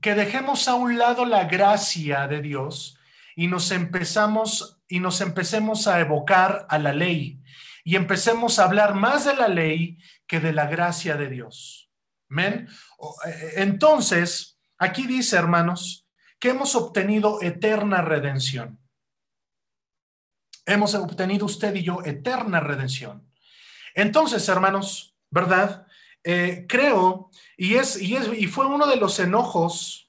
que 0.00 0.14
dejemos 0.14 0.68
a 0.68 0.74
un 0.74 0.98
lado 0.98 1.24
la 1.24 1.44
gracia 1.44 2.26
de 2.26 2.42
Dios 2.42 2.98
y 3.36 3.46
nos 3.46 3.70
empezamos 3.70 4.82
y 4.86 5.00
nos 5.00 5.22
empecemos 5.22 5.86
a 5.86 5.98
evocar 6.00 6.66
a 6.68 6.78
la 6.78 6.92
ley 6.92 7.40
y 7.84 7.96
empecemos 7.96 8.58
a 8.58 8.64
hablar 8.64 8.94
más 8.94 9.24
de 9.24 9.34
la 9.34 9.48
ley 9.48 9.98
que 10.26 10.40
de 10.40 10.52
la 10.52 10.66
gracia 10.66 11.16
de 11.16 11.30
Dios. 11.30 11.90
Amén. 12.28 12.68
Eh, 13.26 13.52
entonces, 13.56 14.58
aquí 14.78 15.06
dice, 15.06 15.36
hermanos, 15.36 16.03
que 16.44 16.50
hemos 16.50 16.74
obtenido 16.74 17.40
eterna 17.40 18.02
redención. 18.02 18.78
Hemos 20.66 20.94
obtenido 20.94 21.46
usted 21.46 21.74
y 21.74 21.82
yo 21.82 22.02
eterna 22.04 22.60
redención. 22.60 23.26
Entonces, 23.94 24.46
hermanos, 24.50 25.16
¿verdad? 25.30 25.86
Eh, 26.22 26.66
creo, 26.68 27.30
y, 27.56 27.76
es, 27.76 27.98
y, 27.98 28.16
es, 28.16 28.28
y 28.36 28.46
fue 28.46 28.66
uno 28.66 28.86
de 28.86 28.96
los 28.96 29.18
enojos 29.20 30.06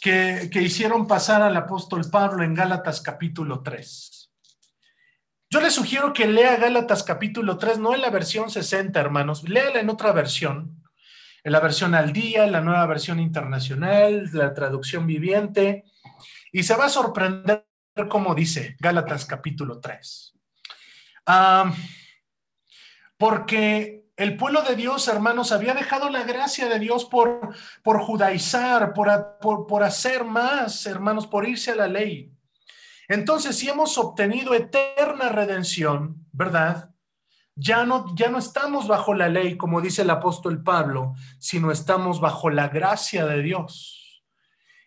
que, 0.00 0.50
que 0.52 0.60
hicieron 0.60 1.06
pasar 1.06 1.40
al 1.40 1.56
apóstol 1.56 2.10
Pablo 2.10 2.42
en 2.42 2.54
Gálatas 2.54 3.00
capítulo 3.00 3.62
3. 3.62 4.32
Yo 5.50 5.60
le 5.60 5.70
sugiero 5.70 6.12
que 6.12 6.26
lea 6.26 6.56
Gálatas 6.56 7.04
capítulo 7.04 7.58
3, 7.58 7.78
no 7.78 7.94
en 7.94 8.00
la 8.00 8.10
versión 8.10 8.50
60, 8.50 8.98
hermanos, 8.98 9.48
léala 9.48 9.78
en 9.78 9.88
otra 9.88 10.10
versión, 10.10 10.79
la 11.44 11.60
versión 11.60 11.94
al 11.94 12.12
día, 12.12 12.46
la 12.46 12.60
nueva 12.60 12.86
versión 12.86 13.20
internacional, 13.20 14.30
la 14.32 14.52
traducción 14.54 15.06
viviente, 15.06 15.84
y 16.52 16.62
se 16.62 16.74
va 16.76 16.86
a 16.86 16.90
sorprender 16.90 17.64
como 18.08 18.34
dice 18.34 18.76
Gálatas 18.78 19.24
capítulo 19.26 19.80
3. 19.80 20.34
porque 23.16 24.00
el 24.16 24.36
pueblo 24.36 24.62
de 24.62 24.76
Dios, 24.76 25.08
hermanos, 25.08 25.52
había 25.52 25.74
dejado 25.74 26.10
la 26.10 26.24
gracia 26.24 26.68
de 26.68 26.78
Dios 26.78 27.06
por, 27.06 27.54
por 27.82 28.00
judaizar, 28.00 28.92
por, 28.92 29.38
por, 29.40 29.66
por 29.66 29.82
hacer 29.82 30.24
más, 30.24 30.84
hermanos, 30.86 31.26
por 31.26 31.48
irse 31.48 31.70
a 31.70 31.76
la 31.76 31.86
ley. 31.86 32.30
Entonces, 33.08 33.56
si 33.56 33.68
hemos 33.68 33.96
obtenido 33.98 34.54
eterna 34.54 35.30
redención, 35.30 36.26
¿verdad? 36.32 36.89
Ya 37.60 37.84
no, 37.84 38.14
ya 38.14 38.30
no 38.30 38.38
estamos 38.38 38.88
bajo 38.88 39.12
la 39.12 39.28
ley, 39.28 39.58
como 39.58 39.82
dice 39.82 40.00
el 40.02 40.10
apóstol 40.10 40.62
Pablo, 40.62 41.14
sino 41.38 41.70
estamos 41.70 42.18
bajo 42.18 42.48
la 42.48 42.68
gracia 42.68 43.26
de 43.26 43.42
Dios. 43.42 44.24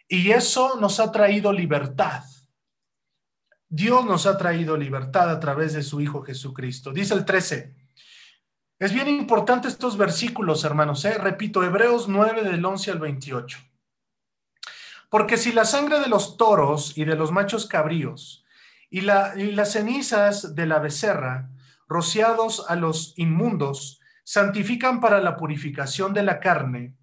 Y 0.07 0.31
eso 0.31 0.79
nos 0.79 0.99
ha 0.99 1.11
traído 1.11 1.53
libertad. 1.53 2.23
Dios 3.69 4.03
nos 4.05 4.25
ha 4.25 4.37
traído 4.37 4.75
libertad 4.75 5.29
a 5.29 5.39
través 5.39 5.73
de 5.73 5.83
su 5.83 6.01
Hijo 6.01 6.23
Jesucristo. 6.23 6.91
Dice 6.91 7.13
el 7.13 7.25
13. 7.25 7.75
Es 8.79 8.91
bien 8.91 9.07
importante 9.07 9.67
estos 9.67 9.95
versículos, 9.95 10.63
hermanos. 10.63 11.05
¿eh? 11.05 11.17
Repito, 11.17 11.63
Hebreos 11.63 12.07
9 12.07 12.43
del 12.43 12.65
11 12.65 12.91
al 12.91 12.99
28. 12.99 13.59
Porque 15.09 15.37
si 15.37 15.51
la 15.51 15.65
sangre 15.65 15.99
de 15.99 16.07
los 16.07 16.37
toros 16.37 16.97
y 16.97 17.05
de 17.05 17.15
los 17.15 17.31
machos 17.31 17.67
cabríos 17.67 18.43
y, 18.89 19.01
las 19.01 19.71
cenizas 19.71 20.55
de 20.55 20.65
la 20.65 20.79
becerra, 20.79 21.51
rociados 21.87 22.65
a 22.67 22.75
los 22.75 23.13
inmundos, 23.17 23.99
santifican 24.23 24.99
para 24.99 25.19
la 25.19 25.35
purificación 25.35 26.13
de 26.13 26.23
la 26.23 26.39
carne, 26.39 26.95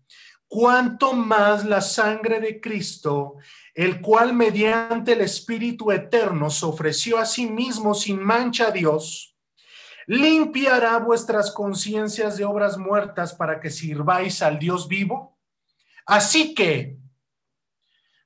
cuanto 0.49 1.13
más 1.13 1.65
la 1.65 1.81
sangre 1.81 2.41
de 2.41 2.61
Cristo, 2.61 3.37
el 3.75 4.01
cual 4.01 4.35
mediante 4.35 5.13
el 5.13 5.21
Espíritu 5.21 5.93
Eterno 5.93 6.51
se 6.51 6.67
ofreció 6.67 7.19
a 7.19 7.27
sí 7.27 7.47
mismo 7.47 7.95
sin 7.95 8.23
mancha 8.23 8.69
a 8.69 8.71
Dios, 8.71 9.37
limpiará 10.07 10.99
vuestras 10.99 11.53
conciencias 11.53 12.37
de 12.37 12.45
obras 12.45 12.79
muertas 12.79 13.33
para 13.35 13.61
que 13.61 13.71
sirváis 13.71 14.43
al 14.43 14.59
Dios 14.59 14.89
vivo. 14.89 15.39
Así 16.05 16.55
que, 16.55 17.01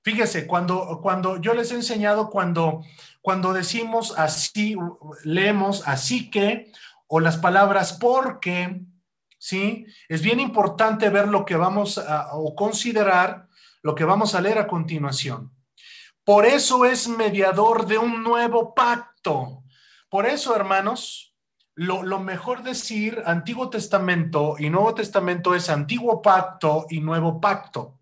Fíjese, 0.04 0.46
cuando, 0.46 1.00
cuando 1.02 1.40
yo 1.40 1.54
les 1.54 1.72
he 1.72 1.76
enseñado, 1.76 2.28
cuando, 2.28 2.84
cuando 3.24 3.54
decimos 3.54 4.12
así, 4.18 4.76
leemos 5.24 5.88
así 5.88 6.30
que, 6.30 6.70
o 7.06 7.20
las 7.20 7.38
palabras 7.38 7.94
porque, 7.94 8.82
¿sí? 9.38 9.86
Es 10.10 10.20
bien 10.20 10.40
importante 10.40 11.08
ver 11.08 11.28
lo 11.28 11.46
que 11.46 11.56
vamos 11.56 11.96
a 11.96 12.36
o 12.36 12.54
considerar, 12.54 13.48
lo 13.82 13.94
que 13.94 14.04
vamos 14.04 14.34
a 14.34 14.42
leer 14.42 14.58
a 14.58 14.66
continuación. 14.66 15.54
Por 16.22 16.44
eso 16.44 16.84
es 16.84 17.08
mediador 17.08 17.86
de 17.86 17.96
un 17.96 18.22
nuevo 18.22 18.74
pacto. 18.74 19.62
Por 20.10 20.26
eso, 20.26 20.54
hermanos, 20.54 21.34
lo, 21.74 22.02
lo, 22.02 22.20
mejor 22.20 22.62
decir 22.62 23.22
Antiguo 23.24 23.70
Testamento 23.70 24.56
y 24.58 24.68
Nuevo 24.68 24.94
Testamento 24.94 25.54
es 25.54 25.70
Antiguo 25.70 26.20
Pacto 26.20 26.84
y 26.90 27.00
Nuevo 27.00 27.40
Pacto. 27.40 28.00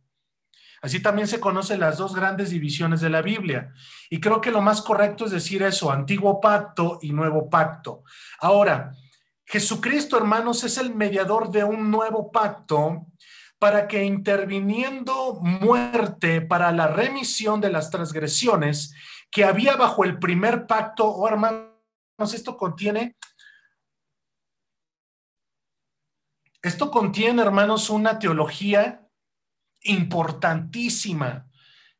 Así 0.82 1.00
también 1.00 1.28
se 1.28 1.38
conocen 1.38 1.78
las 1.78 1.96
dos 1.96 2.12
grandes 2.12 2.50
divisiones 2.50 3.00
de 3.00 3.08
la 3.08 3.22
Biblia. 3.22 3.72
Y 4.10 4.18
creo 4.18 4.40
que 4.40 4.50
lo 4.50 4.60
más 4.60 4.82
correcto 4.82 5.24
es 5.24 5.30
decir 5.30 5.62
eso, 5.62 5.92
antiguo 5.92 6.40
pacto 6.40 6.98
y 7.00 7.12
nuevo 7.12 7.48
pacto. 7.48 8.02
Ahora, 8.40 8.92
Jesucristo, 9.46 10.16
hermanos, 10.16 10.64
es 10.64 10.78
el 10.78 10.92
mediador 10.92 11.52
de 11.52 11.62
un 11.62 11.88
nuevo 11.88 12.32
pacto 12.32 13.06
para 13.60 13.86
que 13.86 14.02
interviniendo 14.02 15.34
muerte 15.40 16.40
para 16.40 16.72
la 16.72 16.88
remisión 16.88 17.60
de 17.60 17.70
las 17.70 17.90
transgresiones 17.90 18.92
que 19.30 19.44
había 19.44 19.76
bajo 19.76 20.02
el 20.02 20.18
primer 20.18 20.66
pacto, 20.66 21.06
oh, 21.06 21.28
hermanos, 21.28 21.70
esto 22.34 22.56
contiene, 22.56 23.16
esto 26.60 26.90
contiene, 26.90 27.40
hermanos, 27.40 27.88
una 27.88 28.18
teología 28.18 29.06
importantísima 29.84 31.48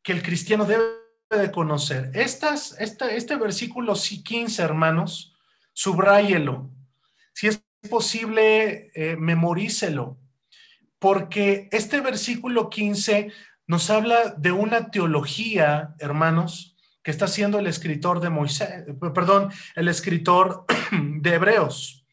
que 0.01 0.11
el 0.11 0.21
cristiano 0.21 0.65
debe 0.65 0.83
de 1.29 1.51
conocer. 1.51 2.11
Estas, 2.13 2.75
este, 2.79 3.35
versículo 3.35 3.93
15, 3.95 4.61
hermanos, 4.61 5.35
subráyelo. 5.73 6.71
Si 7.33 7.47
es 7.47 7.63
posible, 7.89 8.91
eh, 8.93 9.15
memorícelo, 9.17 10.19
porque 10.99 11.67
este 11.71 12.01
versículo 12.01 12.69
15 12.69 13.31
nos 13.67 13.89
habla 13.89 14.35
de 14.37 14.51
una 14.51 14.91
teología, 14.91 15.95
hermanos, 15.99 16.77
que 17.01 17.11
está 17.11 17.25
haciendo 17.25 17.59
el 17.59 17.67
escritor 17.67 18.21
de 18.21 18.29
Moisés, 18.29 18.85
perdón, 19.13 19.51
el 19.75 19.89
escritor 19.89 20.65
de 20.91 21.33
Hebreos. 21.33 22.05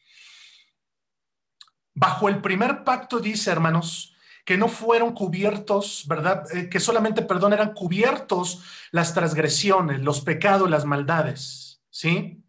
Bajo 1.93 2.29
el 2.29 2.41
primer 2.41 2.83
pacto 2.83 3.19
dice, 3.19 3.51
hermanos, 3.51 4.10
que 4.45 4.57
no 4.57 4.67
fueron 4.67 5.13
cubiertos, 5.13 6.05
¿verdad? 6.07 6.45
Eh, 6.55 6.69
que 6.69 6.79
solamente, 6.79 7.21
perdón, 7.21 7.53
eran 7.53 7.73
cubiertos 7.73 8.63
las 8.91 9.13
transgresiones, 9.13 10.01
los 10.01 10.21
pecados, 10.21 10.69
las 10.69 10.85
maldades, 10.85 11.81
¿sí? 11.89 12.43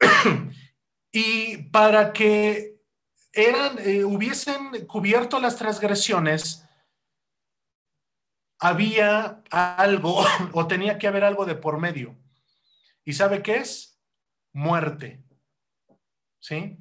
y 1.12 1.56
para 1.68 2.12
que 2.12 2.80
eran, 3.32 3.78
eh, 3.78 4.04
hubiesen 4.04 4.86
cubierto 4.86 5.40
las 5.40 5.56
transgresiones, 5.56 6.64
había 8.58 9.42
algo 9.50 10.24
o 10.52 10.66
tenía 10.66 10.98
que 10.98 11.06
haber 11.06 11.24
algo 11.24 11.44
de 11.44 11.54
por 11.54 11.78
medio. 11.78 12.16
¿Y 13.04 13.12
sabe 13.12 13.42
qué 13.42 13.56
es? 13.56 14.00
Muerte. 14.52 15.22
¿Sí? 16.40 16.78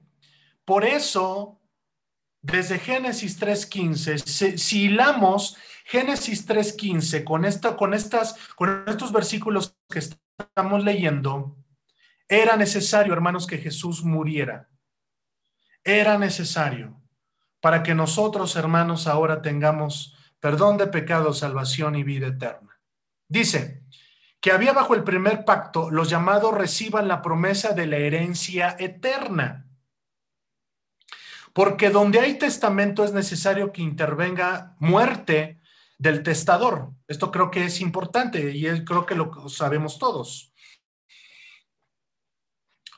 Por 0.65 0.85
eso 0.85 1.59
desde 2.43 2.77
Génesis 2.77 3.41
3.15, 3.41 4.57
si 4.57 4.83
hilamos 4.83 5.57
Génesis 5.85 6.47
3.15 6.47 7.23
con, 7.23 7.45
esta, 7.45 7.75
con, 7.75 7.93
estas, 7.93 8.35
con 8.55 8.83
estos 8.85 9.11
versículos 9.11 9.75
que 9.89 9.99
estamos 9.99 10.83
leyendo, 10.83 11.57
era 12.27 12.55
necesario, 12.57 13.13
hermanos, 13.13 13.47
que 13.47 13.57
Jesús 13.57 14.03
muriera. 14.03 14.69
Era 15.83 16.17
necesario 16.17 17.01
para 17.61 17.81
que 17.81 17.95
nosotros, 17.95 18.55
hermanos, 18.55 19.07
ahora 19.07 19.41
tengamos 19.41 20.17
perdón 20.39 20.77
de 20.77 20.87
pecado, 20.87 21.33
salvación 21.33 21.95
y 21.95 22.03
vida 22.03 22.27
eterna. 22.27 22.77
Dice 23.29 23.83
que 24.41 24.51
había 24.51 24.73
bajo 24.73 24.93
el 24.95 25.05
primer 25.05 25.45
pacto 25.45 25.89
los 25.89 26.09
llamados 26.09 26.53
reciban 26.53 27.07
la 27.07 27.21
promesa 27.21 27.71
de 27.71 27.87
la 27.87 27.95
herencia 27.95 28.75
eterna. 28.77 29.65
Porque 31.53 31.91
donde 31.91 32.19
hay 32.19 32.39
testamento 32.39 33.03
es 33.03 33.13
necesario 33.13 33.71
que 33.71 33.83
intervenga 33.83 34.75
muerte 34.79 35.61
del 35.99 36.23
testador. 36.23 36.91
Esto 37.07 37.31
creo 37.31 37.51
que 37.51 37.65
es 37.65 37.79
importante 37.79 38.51
y 38.51 38.83
creo 38.83 39.05
que 39.05 39.15
lo 39.15 39.47
sabemos 39.47 39.99
todos. 39.99 40.51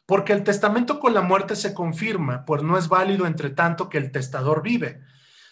Porque 0.05 0.33
el 0.33 0.43
testamento 0.43 0.99
con 0.99 1.13
la 1.13 1.21
muerte 1.21 1.55
se 1.55 1.73
confirma, 1.73 2.45
pues 2.45 2.63
no 2.63 2.77
es 2.77 2.87
válido 2.87 3.25
entre 3.25 3.49
tanto 3.49 3.89
que 3.89 3.97
el 3.97 4.11
testador 4.11 4.61
vive, 4.61 5.01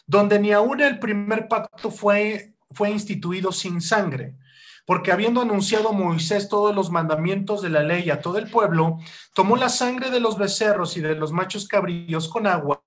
donde 0.05 0.39
ni 0.39 0.51
aún 0.51 0.79
el 0.79 0.99
primer 0.99 1.47
pacto 1.47 1.91
fue, 1.91 2.55
fue 2.71 2.89
instituido 2.89 3.51
sin 3.51 3.81
sangre. 3.81 4.37
Porque 4.85 5.11
habiendo 5.11 5.41
anunciado 5.41 5.91
Moisés 5.91 6.49
todos 6.49 6.75
los 6.75 6.91
mandamientos 6.91 7.61
de 7.61 7.69
la 7.69 7.83
ley 7.83 8.09
a 8.09 8.21
todo 8.21 8.37
el 8.37 8.49
pueblo, 8.49 8.99
tomó 9.33 9.57
la 9.57 9.69
sangre 9.69 10.09
de 10.09 10.19
los 10.19 10.37
becerros 10.37 10.95
y 10.97 11.01
de 11.01 11.15
los 11.15 11.31
machos 11.31 11.67
cabríos 11.67 12.29
con 12.29 12.47
agua 12.47 12.83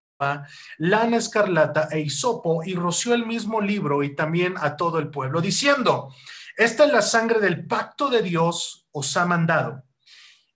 lana 0.78 1.16
escarlata 1.16 1.88
e 1.90 2.00
hisopo 2.00 2.62
y 2.64 2.74
roció 2.74 3.14
el 3.14 3.26
mismo 3.26 3.60
libro 3.60 4.02
y 4.02 4.14
también 4.14 4.54
a 4.58 4.76
todo 4.76 4.98
el 4.98 5.08
pueblo, 5.08 5.40
diciendo, 5.40 6.14
esta 6.56 6.86
es 6.86 6.92
la 6.92 7.02
sangre 7.02 7.40
del 7.40 7.66
pacto 7.66 8.08
de 8.08 8.22
Dios 8.22 8.86
os 8.92 9.16
ha 9.16 9.26
mandado. 9.26 9.84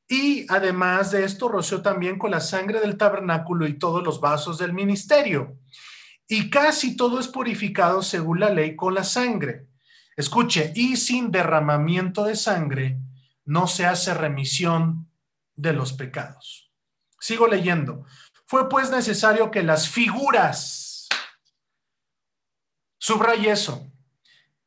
Y 0.09 0.45
además 0.49 1.13
de 1.13 1.25
esto, 1.25 1.49
roció 1.49 1.83
también 1.83 2.19
con 2.19 2.33
la 2.33 2.41
sangre 2.41 2.81
del 2.81 2.97
tabernáculo 2.97 3.67
y 3.67 3.79
todos 3.79 4.03
los 4.03 4.21
vasos 4.21 4.59
del 4.59 4.73
ministerio. 4.73 5.59
Y 6.27 6.51
casi 6.51 6.97
todo 6.97 7.21
es 7.21 7.29
purificado 7.29 8.03
según 8.03 8.41
la 8.41 8.51
ley 8.51 8.75
con 8.75 8.95
la 8.95 9.05
sangre. 9.05 9.67
Escuche, 10.17 10.73
y 10.75 10.97
sin 10.97 11.31
derramamiento 11.31 12.25
de 12.25 12.35
sangre 12.35 12.99
no 13.45 13.67
se 13.67 13.87
hace 13.87 14.13
remisión 14.15 15.09
de 15.55 15.75
los 15.75 15.93
pecados. 15.93 16.73
Sigo 17.21 17.47
leyendo. 17.47 18.07
Fue 18.51 18.69
pues 18.69 18.91
necesario 18.91 19.53
que 19.53 19.63
las 19.63 19.89
figuras, 19.89 21.09
subraya 22.99 23.53
eso, 23.53 23.93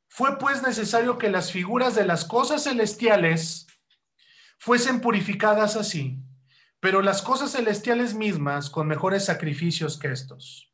fue 0.08 0.40
pues 0.40 0.64
necesario 0.64 1.18
que 1.18 1.30
las 1.30 1.52
figuras 1.52 1.94
de 1.94 2.06
las 2.06 2.24
cosas 2.24 2.64
celestiales 2.64 3.68
fuesen 4.58 5.02
purificadas 5.02 5.76
así, 5.76 6.18
pero 6.80 7.02
las 7.02 7.22
cosas 7.22 7.52
celestiales 7.52 8.14
mismas 8.14 8.70
con 8.70 8.88
mejores 8.88 9.26
sacrificios 9.26 10.00
que 10.00 10.14
estos. 10.14 10.72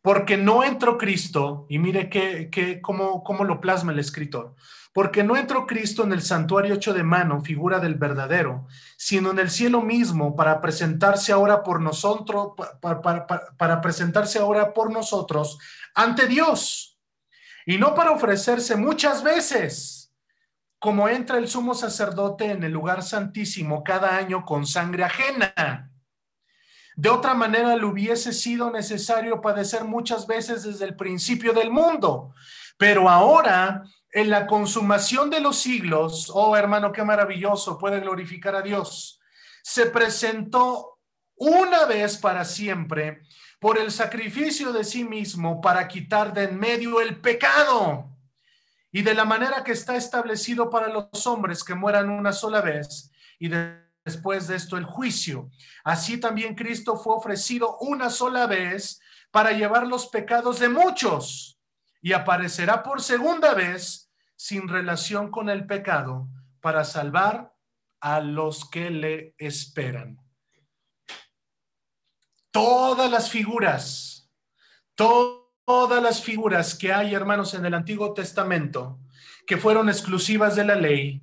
Porque 0.00 0.36
no 0.36 0.62
entró 0.62 0.98
Cristo, 0.98 1.66
y 1.68 1.80
mire 1.80 2.08
que, 2.08 2.48
que 2.48 2.80
cómo, 2.80 3.24
cómo 3.24 3.42
lo 3.42 3.60
plasma 3.60 3.90
el 3.90 3.98
escritor, 3.98 4.54
porque 4.92 5.22
no 5.22 5.36
entró 5.36 5.66
Cristo 5.66 6.02
en 6.02 6.12
el 6.12 6.22
santuario 6.22 6.74
hecho 6.74 6.92
de 6.92 7.04
mano, 7.04 7.40
figura 7.42 7.78
del 7.78 7.94
verdadero, 7.94 8.66
sino 8.96 9.30
en 9.30 9.38
el 9.38 9.50
cielo 9.50 9.82
mismo 9.82 10.34
para 10.34 10.60
presentarse 10.60 11.32
ahora 11.32 11.62
por 11.62 11.80
nosotros, 11.80 12.52
para, 12.80 13.80
presentarse 13.80 14.40
ahora 14.40 14.74
por 14.74 14.92
nosotros 14.92 15.58
ante 15.94 16.26
Dios, 16.26 16.98
y 17.66 17.78
no 17.78 17.94
para 17.94 18.10
ofrecerse 18.10 18.74
muchas 18.74 19.22
veces, 19.22 20.12
como 20.80 21.08
entra 21.08 21.38
el 21.38 21.46
sumo 21.46 21.74
sacerdote 21.74 22.50
en 22.50 22.64
el 22.64 22.72
lugar 22.72 23.02
santísimo 23.02 23.84
cada 23.84 24.16
año 24.16 24.44
con 24.44 24.66
sangre 24.66 25.04
ajena. 25.04 25.92
De 26.96 27.08
otra 27.08 27.34
manera, 27.34 27.76
le 27.76 27.84
hubiese 27.84 28.32
sido 28.32 28.70
necesario 28.70 29.40
padecer 29.40 29.84
muchas 29.84 30.26
veces 30.26 30.64
desde 30.64 30.86
el 30.86 30.96
principio 30.96 31.52
del 31.52 31.70
mundo. 31.70 32.34
Pero 32.78 33.08
ahora 33.10 33.84
en 34.12 34.30
la 34.30 34.46
consumación 34.46 35.30
de 35.30 35.40
los 35.40 35.58
siglos, 35.58 36.30
oh 36.34 36.56
hermano, 36.56 36.92
qué 36.92 37.04
maravilloso, 37.04 37.78
puede 37.78 38.00
glorificar 38.00 38.54
a 38.56 38.62
Dios, 38.62 39.20
se 39.62 39.86
presentó 39.86 40.98
una 41.36 41.84
vez 41.86 42.18
para 42.18 42.44
siempre 42.44 43.22
por 43.60 43.78
el 43.78 43.92
sacrificio 43.92 44.72
de 44.72 44.84
sí 44.84 45.04
mismo 45.04 45.60
para 45.60 45.86
quitar 45.86 46.32
de 46.32 46.44
en 46.44 46.58
medio 46.58 47.00
el 47.00 47.20
pecado. 47.20 48.08
Y 48.92 49.02
de 49.02 49.14
la 49.14 49.24
manera 49.24 49.62
que 49.62 49.72
está 49.72 49.94
establecido 49.94 50.68
para 50.68 50.88
los 50.88 51.26
hombres 51.26 51.62
que 51.62 51.74
mueran 51.74 52.10
una 52.10 52.32
sola 52.32 52.60
vez 52.60 53.12
y 53.38 53.48
después 54.04 54.48
de 54.48 54.56
esto 54.56 54.76
el 54.76 54.84
juicio. 54.84 55.50
Así 55.84 56.18
también 56.18 56.56
Cristo 56.56 56.96
fue 56.96 57.14
ofrecido 57.14 57.76
una 57.78 58.10
sola 58.10 58.46
vez 58.46 59.00
para 59.30 59.52
llevar 59.52 59.86
los 59.86 60.08
pecados 60.08 60.58
de 60.58 60.68
muchos 60.68 61.59
y 62.00 62.12
aparecerá 62.12 62.82
por 62.82 63.02
segunda 63.02 63.54
vez 63.54 64.12
sin 64.36 64.68
relación 64.68 65.30
con 65.30 65.48
el 65.48 65.66
pecado 65.66 66.28
para 66.60 66.84
salvar 66.84 67.54
a 68.00 68.20
los 68.20 68.68
que 68.68 68.90
le 68.90 69.34
esperan. 69.38 70.18
Todas 72.50 73.10
las 73.10 73.30
figuras, 73.30 74.30
todas 74.94 76.02
las 76.02 76.22
figuras 76.22 76.74
que 76.74 76.92
hay, 76.92 77.14
hermanos, 77.14 77.54
en 77.54 77.64
el 77.66 77.74
Antiguo 77.74 78.12
Testamento, 78.12 78.98
que 79.46 79.56
fueron 79.56 79.88
exclusivas 79.88 80.56
de 80.56 80.64
la 80.64 80.74
ley, 80.74 81.22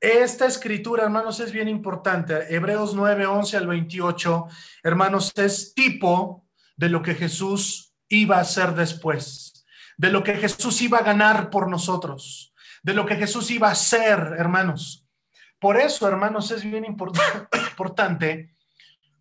esta 0.00 0.46
escritura, 0.46 1.04
hermanos, 1.04 1.40
es 1.40 1.52
bien 1.52 1.68
importante. 1.68 2.54
Hebreos 2.54 2.94
9, 2.94 3.26
11 3.26 3.56
al 3.56 3.66
28, 3.66 4.46
hermanos, 4.82 5.32
es 5.36 5.72
tipo 5.74 6.46
de 6.76 6.90
lo 6.90 7.00
que 7.00 7.14
Jesús 7.14 7.94
iba 8.08 8.36
a 8.36 8.40
hacer 8.40 8.74
después, 8.74 9.55
de 9.96 10.10
lo 10.10 10.22
que 10.22 10.36
Jesús 10.36 10.80
iba 10.82 10.98
a 10.98 11.02
ganar 11.02 11.50
por 11.50 11.68
nosotros, 11.68 12.54
de 12.82 12.94
lo 12.94 13.06
que 13.06 13.16
Jesús 13.16 13.50
iba 13.50 13.68
a 13.68 13.72
hacer, 13.72 14.34
hermanos. 14.38 15.06
Por 15.58 15.78
eso, 15.78 16.06
hermanos, 16.06 16.50
es 16.50 16.62
bien 16.62 16.84
importante 17.70 18.54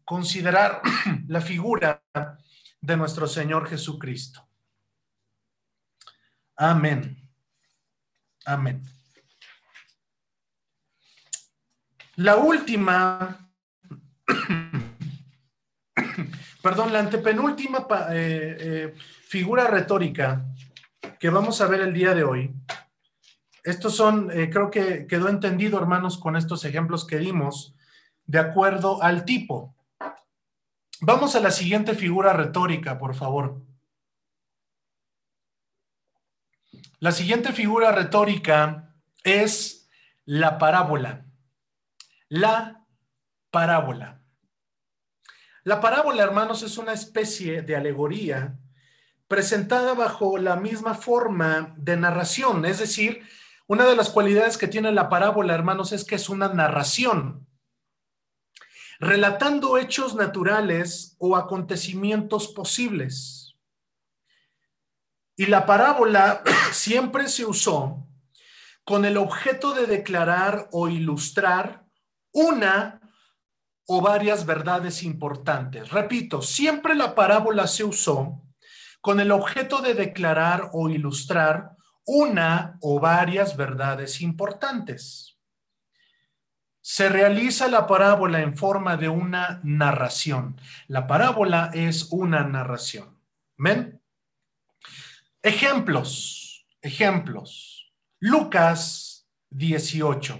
considerar 0.03 0.81
la 1.27 1.41
figura 1.41 2.03
de 2.81 2.97
nuestro 2.97 3.27
Señor 3.27 3.67
Jesucristo. 3.67 4.47
Amén. 6.57 7.17
Amén. 8.45 8.81
La 12.17 12.37
última, 12.37 13.49
perdón, 16.61 16.93
la 16.93 16.99
antepenúltima 16.99 17.85
eh, 18.11 18.57
eh, 18.59 18.95
figura 19.27 19.67
retórica 19.67 20.45
que 21.19 21.29
vamos 21.29 21.61
a 21.61 21.67
ver 21.67 21.81
el 21.81 21.93
día 21.93 22.13
de 22.13 22.23
hoy. 22.23 22.53
Estos 23.63 23.95
son, 23.95 24.29
eh, 24.31 24.49
creo 24.49 24.69
que 24.69 25.07
quedó 25.07 25.29
entendido, 25.29 25.79
hermanos, 25.79 26.17
con 26.17 26.35
estos 26.35 26.65
ejemplos 26.65 27.05
que 27.05 27.17
dimos, 27.17 27.75
de 28.25 28.39
acuerdo 28.39 29.01
al 29.01 29.25
tipo. 29.25 29.75
Vamos 31.01 31.35
a 31.35 31.39
la 31.39 31.51
siguiente 31.51 31.95
figura 31.95 32.33
retórica, 32.33 32.97
por 32.97 33.15
favor. 33.15 33.61
La 36.99 37.11
siguiente 37.11 37.53
figura 37.53 37.91
retórica 37.91 38.93
es 39.23 39.89
la 40.25 40.57
parábola 40.57 41.25
la 42.29 42.85
parábola. 43.51 44.21
La 45.63 45.79
parábola, 45.79 46.23
hermanos, 46.23 46.63
es 46.63 46.77
una 46.77 46.93
especie 46.93 47.61
de 47.61 47.75
alegoría 47.75 48.57
presentada 49.27 49.93
bajo 49.93 50.37
la 50.37 50.55
misma 50.55 50.93
forma 50.93 51.73
de 51.77 51.97
narración, 51.97 52.65
es 52.65 52.79
decir, 52.79 53.23
una 53.67 53.85
de 53.85 53.95
las 53.95 54.09
cualidades 54.09 54.57
que 54.57 54.67
tiene 54.67 54.91
la 54.91 55.09
parábola, 55.09 55.55
hermanos, 55.55 55.91
es 55.91 56.05
que 56.05 56.15
es 56.15 56.29
una 56.29 56.49
narración, 56.49 57.47
relatando 58.99 59.77
hechos 59.77 60.15
naturales 60.15 61.15
o 61.17 61.35
acontecimientos 61.35 62.49
posibles. 62.49 63.55
Y 65.35 65.47
la 65.47 65.65
parábola 65.65 66.43
siempre 66.71 67.27
se 67.27 67.45
usó 67.45 68.07
con 68.83 69.03
el 69.03 69.17
objeto 69.17 69.73
de 69.73 69.87
declarar 69.87 70.69
o 70.71 70.87
ilustrar 70.87 71.87
una 72.31 73.01
o 73.87 74.01
varias 74.01 74.45
verdades 74.45 75.01
importantes. 75.01 75.89
Repito, 75.89 76.43
siempre 76.43 76.93
la 76.93 77.15
parábola 77.15 77.65
se 77.65 77.83
usó 77.83 78.44
con 79.05 79.19
el 79.19 79.31
objeto 79.31 79.83
de 79.83 79.93
declarar 79.93 80.71
o 80.73 80.89
ilustrar 80.89 81.75
una 82.07 82.79
o 82.81 82.99
varias 82.99 83.55
verdades 83.55 84.19
importantes. 84.19 85.37
Se 86.81 87.07
realiza 87.07 87.67
la 87.67 87.85
parábola 87.85 88.41
en 88.41 88.57
forma 88.57 88.97
de 88.97 89.07
una 89.07 89.61
narración. 89.63 90.59
La 90.87 91.05
parábola 91.05 91.69
es 91.71 92.07
una 92.09 92.45
narración. 92.45 93.21
¿Ven? 93.57 94.01
Ejemplos, 95.43 96.65
ejemplos. 96.81 97.93
Lucas 98.19 99.29
18. 99.51 100.39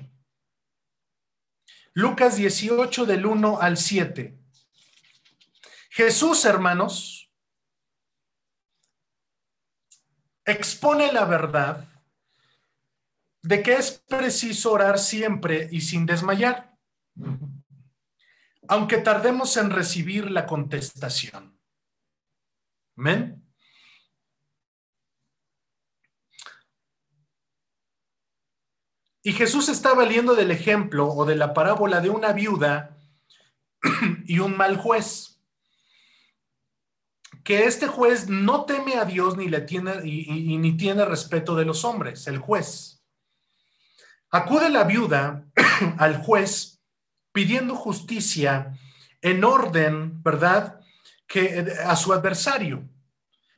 Lucas 1.93 2.35
18 2.35 3.05
del 3.05 3.27
1 3.27 3.61
al 3.61 3.77
7. 3.77 4.39
Jesús, 5.91 6.45
hermanos, 6.45 7.24
expone 10.45 11.11
la 11.11 11.25
verdad 11.25 11.87
de 13.41 13.61
que 13.61 13.73
es 13.73 14.03
preciso 14.07 14.71
orar 14.71 14.97
siempre 14.97 15.67
y 15.71 15.81
sin 15.81 16.05
desmayar, 16.05 16.75
aunque 18.67 18.97
tardemos 18.97 19.55
en 19.57 19.69
recibir 19.69 20.31
la 20.31 20.45
contestación. 20.45 21.59
Amén. 22.97 23.45
Y 29.21 29.33
Jesús 29.33 29.69
está 29.69 29.95
valiendo 29.95 30.35
del 30.35 30.51
ejemplo 30.51 31.07
o 31.07 31.25
de 31.25 31.35
la 31.35 31.53
parábola 31.53 31.99
de 31.99 32.11
una 32.11 32.31
viuda 32.31 32.95
y 34.27 34.37
un 34.37 34.55
mal 34.55 34.77
juez. 34.77 35.34
Que 37.45 37.63
este 37.63 37.87
juez 37.87 38.27
no 38.27 38.65
teme 38.65 38.95
a 38.95 39.05
Dios 39.05 39.37
ni 39.37 39.47
le 39.47 39.61
tiene 39.61 39.93
y, 40.03 40.57
ni 40.57 40.75
tiene 40.75 41.05
respeto 41.05 41.55
de 41.55 41.63
los 41.63 41.85
hombres, 41.85 42.27
el 42.27 42.39
juez. 42.39 43.03
Acude 44.31 44.69
la 44.69 44.83
viuda 44.83 45.45
al 45.97 46.17
juez 46.17 46.81
pidiendo 47.31 47.75
justicia 47.75 48.77
en 49.21 49.43
orden, 49.43 50.21
¿verdad? 50.23 50.81
Que 51.27 51.73
a 51.85 51.95
su 51.95 52.11
adversario. 52.11 52.89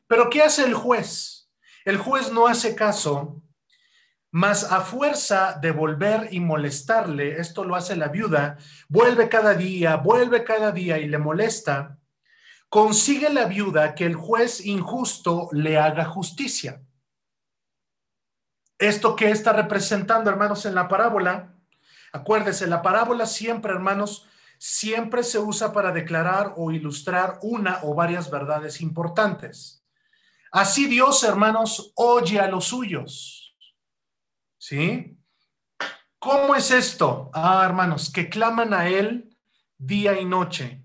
Pero 0.05 0.29
¿qué 0.29 0.43
hace 0.43 0.65
el 0.65 0.73
juez? 0.73 1.49
El 1.85 1.97
juez 1.97 2.31
no 2.31 2.47
hace 2.47 2.75
caso 2.75 3.41
mas 4.31 4.71
a 4.71 4.81
fuerza 4.81 5.57
de 5.59 5.71
volver 5.71 6.27
y 6.31 6.39
molestarle, 6.39 7.39
esto 7.39 7.63
lo 7.63 7.75
hace 7.75 7.95
la 7.95 8.09
viuda, 8.09 8.57
vuelve 8.87 9.29
cada 9.29 9.53
día, 9.53 9.95
vuelve 9.95 10.43
cada 10.43 10.71
día 10.71 10.97
y 10.99 11.07
le 11.07 11.17
molesta, 11.17 11.96
consigue 12.69 13.29
la 13.29 13.45
viuda 13.45 13.95
que 13.95 14.05
el 14.05 14.15
juez 14.15 14.65
injusto 14.65 15.49
le 15.51 15.77
haga 15.77 16.05
justicia. 16.05 16.81
Esto 18.77 19.15
que 19.15 19.31
está 19.31 19.53
representando, 19.53 20.29
hermanos, 20.29 20.65
en 20.65 20.75
la 20.75 20.87
parábola, 20.87 21.55
acuérdese, 22.11 22.67
la 22.67 22.81
parábola 22.81 23.25
siempre, 23.25 23.73
hermanos, 23.73 24.27
siempre 24.59 25.23
se 25.23 25.39
usa 25.39 25.71
para 25.71 25.91
declarar 25.91 26.53
o 26.57 26.71
ilustrar 26.71 27.39
una 27.41 27.79
o 27.83 27.95
varias 27.95 28.29
verdades 28.29 28.81
importantes. 28.81 29.83
Así 30.51 30.87
Dios, 30.87 31.23
hermanos, 31.23 31.91
oye 31.95 32.39
a 32.39 32.47
los 32.47 32.65
suyos. 32.65 33.55
¿Sí? 34.57 35.17
¿Cómo 36.19 36.55
es 36.55 36.71
esto? 36.71 37.29
Ah, 37.33 37.63
hermanos, 37.65 38.11
que 38.11 38.29
claman 38.29 38.73
a 38.73 38.87
Él 38.87 39.37
día 39.77 40.19
y 40.19 40.25
noche. 40.25 40.83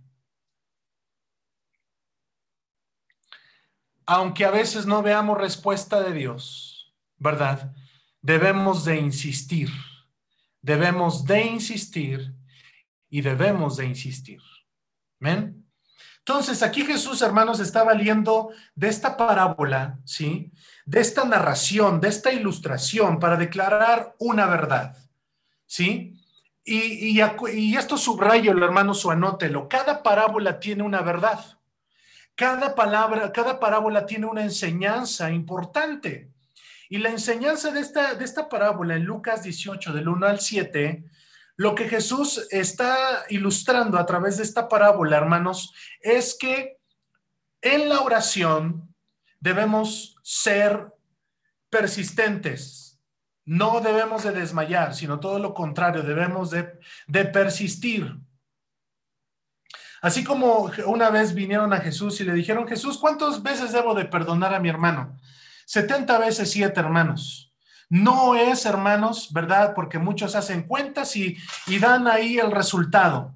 Aunque 4.14 4.44
a 4.44 4.50
veces 4.50 4.84
no 4.84 5.00
veamos 5.00 5.38
respuesta 5.38 6.02
de 6.02 6.12
Dios, 6.12 6.94
¿verdad? 7.16 7.72
Debemos 8.20 8.84
de 8.84 8.98
insistir, 8.98 9.70
debemos 10.60 11.24
de 11.24 11.46
insistir 11.46 12.34
y 13.08 13.22
debemos 13.22 13.78
de 13.78 13.86
insistir. 13.86 14.42
¿Ven? 15.18 15.66
Entonces, 16.18 16.62
aquí 16.62 16.84
Jesús, 16.84 17.22
hermanos, 17.22 17.58
está 17.58 17.84
valiendo 17.84 18.50
de 18.74 18.88
esta 18.88 19.16
parábola, 19.16 19.98
¿sí? 20.04 20.52
De 20.84 21.00
esta 21.00 21.24
narración, 21.24 21.98
de 21.98 22.08
esta 22.08 22.30
ilustración 22.34 23.18
para 23.18 23.38
declarar 23.38 24.14
una 24.18 24.44
verdad, 24.44 24.94
¿sí? 25.64 26.20
Y, 26.62 27.18
y, 27.18 27.76
esto 27.78 27.96
subrayo, 27.96 28.52
hermanos, 28.52 29.06
o 29.06 29.10
anótelo. 29.10 29.70
Cada 29.70 30.02
parábola 30.02 30.60
tiene 30.60 30.82
una 30.82 31.00
verdad. 31.00 31.61
Cada 32.34 32.74
palabra, 32.74 33.30
cada 33.32 33.60
parábola 33.60 34.06
tiene 34.06 34.26
una 34.26 34.42
enseñanza 34.42 35.30
importante. 35.30 36.30
Y 36.88 36.98
la 36.98 37.10
enseñanza 37.10 37.70
de 37.70 37.80
esta, 37.80 38.14
de 38.14 38.24
esta 38.24 38.48
parábola 38.48 38.96
en 38.96 39.04
Lucas 39.04 39.42
18, 39.42 39.92
del 39.92 40.08
1 40.08 40.26
al 40.26 40.40
7, 40.40 41.04
lo 41.56 41.74
que 41.74 41.88
Jesús 41.88 42.46
está 42.50 43.24
ilustrando 43.28 43.98
a 43.98 44.06
través 44.06 44.38
de 44.38 44.42
esta 44.42 44.68
parábola, 44.68 45.16
hermanos, 45.16 45.72
es 46.00 46.36
que 46.38 46.78
en 47.60 47.88
la 47.88 48.00
oración 48.00 48.94
debemos 49.40 50.16
ser 50.22 50.92
persistentes. 51.70 53.00
No 53.44 53.80
debemos 53.80 54.24
de 54.24 54.32
desmayar, 54.32 54.94
sino 54.94 55.18
todo 55.20 55.38
lo 55.38 55.54
contrario, 55.54 56.02
debemos 56.02 56.50
de, 56.50 56.78
de 57.06 57.24
persistir. 57.24 58.16
Así 60.02 60.24
como 60.24 60.68
una 60.86 61.10
vez 61.10 61.32
vinieron 61.32 61.72
a 61.72 61.78
Jesús 61.78 62.20
y 62.20 62.24
le 62.24 62.34
dijeron, 62.34 62.66
Jesús, 62.66 62.98
¿cuántas 62.98 63.40
veces 63.40 63.70
debo 63.70 63.94
de 63.94 64.04
perdonar 64.04 64.52
a 64.52 64.58
mi 64.58 64.68
hermano? 64.68 65.16
70 65.66 66.18
veces 66.18 66.50
siete 66.50 66.80
hermanos. 66.80 67.54
No 67.88 68.34
es, 68.34 68.66
hermanos, 68.66 69.32
¿verdad? 69.32 69.74
Porque 69.76 70.00
muchos 70.00 70.34
hacen 70.34 70.64
cuentas 70.64 71.14
y, 71.14 71.36
dan 71.80 72.08
ahí 72.08 72.38
el 72.38 72.50
resultado. 72.50 73.34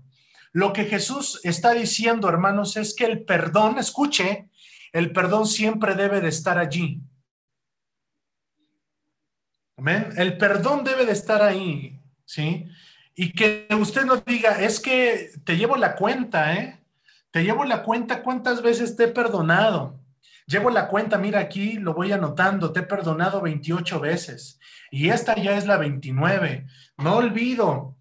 Lo 0.52 0.72
que 0.72 0.86
Jesús 0.86 1.40
está 1.44 1.72
diciendo, 1.72 2.28
hermanos, 2.28 2.76
es 2.76 2.96
que 2.96 3.04
el 3.04 3.24
perdón, 3.24 3.78
escuche, 3.78 4.50
el 4.92 5.12
perdón 5.12 5.46
siempre 5.46 5.94
debe 5.94 6.20
de 6.20 6.28
estar 6.28 6.58
allí. 6.58 7.00
Amén. 9.76 10.08
El 10.16 10.36
perdón 10.36 10.82
debe 10.82 11.06
de 11.06 11.12
estar 11.12 11.42
ahí, 11.42 12.00
¿sí? 12.24 12.66
Y 13.16 13.32
que 13.32 13.66
usted 13.80 14.04
nos 14.04 14.24
diga, 14.24 14.62
es 14.62 14.78
que 14.78 15.32
te 15.44 15.56
llevo 15.56 15.76
la 15.76 15.96
cuenta, 15.96 16.54
¿eh? 16.54 16.78
Te 17.32 17.42
llevo 17.42 17.64
la 17.64 17.82
cuenta 17.82 18.22
cuántas 18.22 18.62
veces 18.62 18.94
te 18.94 19.04
he 19.04 19.08
perdonado. 19.08 19.98
Llevo 20.46 20.70
la 20.70 20.86
cuenta, 20.86 21.18
mira 21.18 21.40
aquí, 21.40 21.72
lo 21.72 21.94
voy 21.94 22.12
anotando, 22.12 22.72
te 22.72 22.80
he 22.80 22.82
perdonado 22.84 23.40
28 23.40 23.98
veces 23.98 24.60
y 24.90 25.10
esta 25.10 25.34
ya 25.36 25.56
es 25.56 25.66
la 25.66 25.76
29. 25.76 26.66
No 26.98 27.16
olvido, 27.16 27.96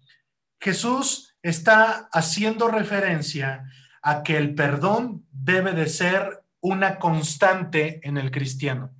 Jesús 0.60 1.36
está 1.42 2.08
haciendo 2.12 2.68
referencia 2.68 3.70
a 4.02 4.22
que 4.22 4.36
el 4.36 4.54
perdón 4.54 5.26
debe 5.30 5.72
de 5.72 5.88
ser 5.88 6.44
una 6.60 6.98
constante 6.98 8.00
en 8.06 8.16
el 8.16 8.30
cristiano. 8.30 8.94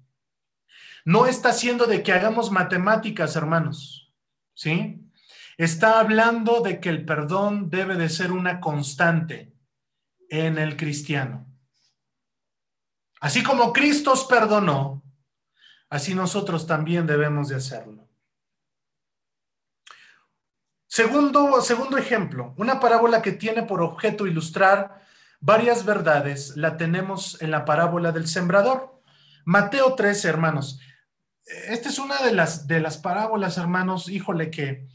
No 1.05 1.27
está 1.27 1.51
haciendo 1.51 1.87
de 1.87 2.03
que 2.03 2.13
hagamos 2.13 2.51
matemáticas, 2.51 3.37
hermanos, 3.37 4.13
¿sí? 4.55 5.06
Está 5.57 6.01
hablando 6.01 6.61
de 6.61 6.81
que 6.81 6.91
el 6.91 7.05
perdón 7.05 7.71
debe 7.71 7.97
de 7.97 8.11
ser 8.11 8.33
una 8.33 8.61
constante 8.61 9.55
en 10.29 10.59
el 10.59 10.77
cristiano. 10.77 11.47
Así 13.21 13.43
como 13.43 13.73
Cristo 13.73 14.13
os 14.13 14.25
perdonó, 14.25 15.03
así 15.89 16.15
nosotros 16.15 16.67
también 16.67 17.07
debemos 17.07 17.49
de 17.49 17.57
hacerlo. 17.57 18.07
Segundo, 20.87 21.61
segundo 21.63 21.97
ejemplo, 21.97 22.55
una 22.59 22.79
parábola 22.79 23.23
que 23.23 23.33
tiene 23.33 23.63
por 23.63 23.83
objeto 23.83 24.27
ilustrar 24.27 25.03
varias 25.41 25.85
verdades, 25.85 26.57
la 26.57 26.77
tenemos 26.77 27.41
en 27.41 27.51
la 27.51 27.65
parábola 27.65 28.13
del 28.13 28.29
sembrador. 28.29 29.03
Mateo 29.45 29.95
13, 29.95 30.29
hermanos. 30.29 30.81
Esta 31.45 31.89
es 31.89 31.99
una 31.99 32.23
de 32.23 32.33
las, 32.33 32.67
de 32.67 32.81
las 32.81 32.99
parábolas, 32.99 33.57
hermanos, 33.59 34.09
híjole, 34.09 34.51
que, 34.51 34.89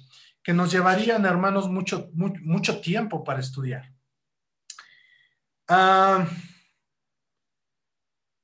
que 0.44 0.54
nos 0.54 0.72
llevarían, 0.72 1.26
hermanos, 1.26 1.70
mucho, 1.70 2.82
tiempo 2.82 3.24
para 3.24 3.40
estudiar. 3.40 3.92
Ah, 5.68 6.28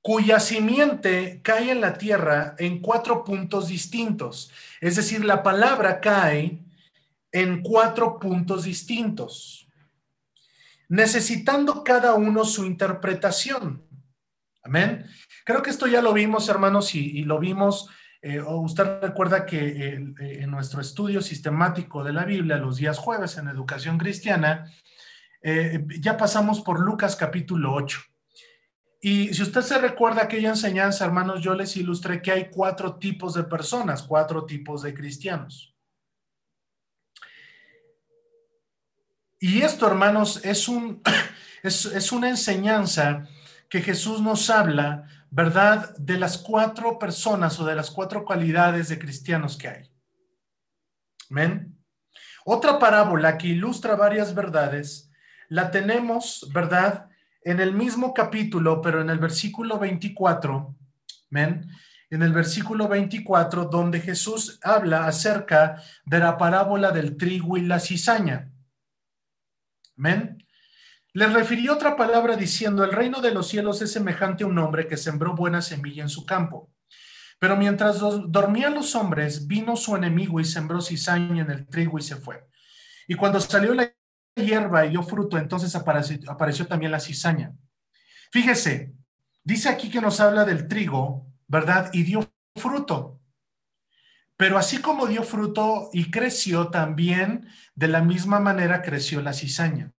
cuya 0.07 0.39
simiente 0.39 1.41
cae 1.43 1.71
en 1.71 1.81
la 1.81 1.97
tierra 1.97 2.55
en 2.59 2.79
cuatro 2.79 3.25
puntos 3.25 3.67
distintos. 3.67 4.49
Es 4.79 4.95
decir, 4.95 5.25
la 5.25 5.43
palabra 5.43 5.99
cae 5.99 6.63
en 7.31 7.61
cuatro 7.61 8.17
puntos 8.17 8.63
distintos, 8.63 9.67
necesitando 10.87 11.83
cada 11.83 12.13
uno 12.13 12.45
su 12.45 12.65
interpretación. 12.65 13.83
Amén. 14.63 15.05
Creo 15.43 15.61
que 15.61 15.71
esto 15.71 15.87
ya 15.87 16.01
lo 16.01 16.13
vimos, 16.13 16.47
hermanos, 16.47 16.95
y, 16.95 17.23
lo 17.23 17.39
vimos. 17.39 17.89
Eh, 18.21 18.41
usted 18.41 19.01
recuerda 19.01 19.45
que 19.45 19.59
eh, 19.59 20.13
en 20.19 20.51
nuestro 20.51 20.81
estudio 20.81 21.21
sistemático 21.21 22.03
de 22.03 22.13
la 22.13 22.25
Biblia, 22.25 22.57
los 22.57 22.77
días 22.77 22.97
jueves 22.97 23.37
en 23.37 23.47
educación 23.47 23.97
cristiana, 23.97 24.71
eh, 25.41 25.85
ya 25.99 26.17
pasamos 26.17 26.61
por 26.61 26.79
Lucas 26.79 27.15
capítulo 27.15 27.73
8. 27.73 27.99
Y 29.01 29.33
si 29.33 29.43
usted 29.43 29.61
se 29.61 29.77
recuerda 29.77 30.23
aquella 30.23 30.49
enseñanza, 30.49 31.05
hermanos, 31.05 31.41
yo 31.41 31.53
les 31.53 31.77
ilustré 31.77 32.21
que 32.21 32.31
hay 32.31 32.49
cuatro 32.49 32.95
tipos 32.95 33.35
de 33.35 33.43
personas, 33.43 34.03
cuatro 34.03 34.45
tipos 34.45 34.81
de 34.81 34.93
cristianos. 34.93 35.75
Y 39.39 39.61
esto, 39.61 39.87
hermanos, 39.87 40.43
es, 40.43 40.67
un, 40.67 41.01
es, 41.63 42.11
una 42.11 42.29
enseñanza 42.29 43.27
que 43.69 43.81
Jesús 43.81 44.21
nos 44.21 44.49
habla, 44.49 45.07
¿verdad?, 45.29 45.95
de 45.97 46.17
las 46.17 46.37
cuatro 46.37 46.97
personas 46.97 47.59
o 47.59 47.65
de 47.65 47.75
las 47.75 47.91
cuatro 47.91 48.25
cualidades 48.25 48.89
de 48.89 48.99
cristianos 48.99 49.57
que 49.57 49.67
hay. 49.67 49.91
Amén. 51.29 51.77
Otra 52.45 52.79
parábola 52.79 53.37
que 53.37 53.47
ilustra 53.47 53.95
varias 53.95 54.33
verdades, 54.33 55.11
la 55.49 55.71
tenemos, 55.71 56.49
¿verdad?, 56.53 57.09
en 57.43 57.59
el 57.59 57.73
mismo 57.73 58.13
capítulo, 58.13 58.81
pero 58.81 59.01
en 59.01 59.09
el 59.09 59.19
versículo 59.19 59.79
24, 59.79 60.75
¿ven? 61.29 61.69
En 62.09 62.21
el 62.21 62.33
versículo 62.33 62.87
24, 62.87 63.65
donde 63.65 64.01
Jesús 64.01 64.59
habla 64.63 65.07
acerca 65.07 65.81
de 66.05 66.19
la 66.19 66.37
parábola 66.37 66.91
del 66.91 67.15
trigo 67.15 67.57
y 67.57 67.61
la 67.61 67.79
cizaña. 67.79 68.51
¿Ven? 69.95 70.45
Le 71.17 71.25
refirió 71.25 71.73
otra 71.73 71.95
palabra 71.95 72.35
diciendo, 72.35 72.83
el 72.83 72.91
reino 72.91 73.21
de 73.21 73.33
los 73.33 73.47
cielos 73.47 73.81
es 73.81 73.91
semejante 73.91 74.43
a 74.43 74.47
un 74.47 74.59
hombre 74.59 74.87
que 74.87 74.97
sembró 74.97 75.33
buena 75.33 75.63
semilla 75.63 76.03
en 76.03 76.09
su 76.09 76.27
campo. 76.27 76.69
Pero 77.39 77.57
mientras 77.57 77.97
dormían 78.27 78.75
los 78.75 78.93
hombres, 78.93 79.47
vino 79.47 79.75
su 79.75 79.95
enemigo 79.95 80.39
y 80.39 80.45
sembró 80.45 80.79
cizaña 80.79 81.41
en 81.41 81.49
el 81.49 81.65
trigo 81.65 81.97
y 81.97 82.03
se 82.03 82.17
fue. 82.17 82.47
Y 83.07 83.15
cuando 83.15 83.39
salió 83.39 83.73
la 83.73 83.91
hierba 84.35 84.85
y 84.85 84.89
dio 84.89 85.01
fruto, 85.01 85.39
entonces 85.39 85.75
apareció, 85.75 86.67
también 86.67 86.91
la 86.91 86.99
cizaña. 86.99 87.51
Fíjese, 88.31 88.93
dice 89.43 89.69
aquí 89.69 89.89
que 89.89 90.01
nos 90.01 90.19
habla 90.19 90.45
del 90.45 90.67
trigo, 90.67 91.25
¿verdad? 91.47 91.89
Y 91.93 92.03
dio 92.03 92.31
fruto. 92.55 93.19
Pero 94.35 94.59
así 94.59 94.77
como 94.81 95.07
dio 95.07 95.23
fruto 95.23 95.89
y 95.93 96.11
creció, 96.11 96.67
también 96.67 97.47
de 97.73 97.87
la 97.87 98.03
misma 98.03 98.39
manera 98.39 98.83
creció 98.83 99.19
la 99.23 99.33
cizaña. 99.33 99.93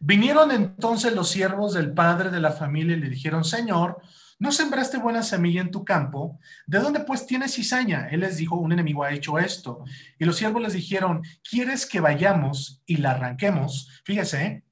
Vinieron 0.00 0.50
entonces 0.50 1.14
los 1.14 1.30
siervos 1.30 1.74
del 1.74 1.92
padre 1.92 2.30
de 2.30 2.40
la 2.40 2.52
familia 2.52 2.96
y 2.96 3.00
le 3.00 3.08
dijeron, 3.08 3.44
Señor, 3.44 4.02
¿No 4.40 4.52
sembraste 4.52 4.96
buena 4.96 5.22
semilla 5.22 5.60
en 5.60 5.70
tu 5.70 5.84
campo? 5.84 6.40
¿De 6.66 6.78
dónde 6.78 7.00
pues 7.00 7.26
tienes 7.26 7.54
cizaña? 7.54 8.08
Él 8.08 8.20
les 8.20 8.38
dijo, 8.38 8.56
un 8.56 8.72
enemigo 8.72 9.04
ha 9.04 9.12
hecho 9.12 9.38
esto. 9.38 9.84
Y 10.18 10.24
los 10.24 10.36
siervos 10.36 10.62
les 10.62 10.72
dijeron, 10.72 11.22
¿quieres 11.48 11.84
que 11.84 12.00
vayamos 12.00 12.82
y 12.86 12.96
la 12.96 13.10
arranquemos? 13.10 14.00
Fíjese, 14.02 14.46
¿eh? 14.46 14.64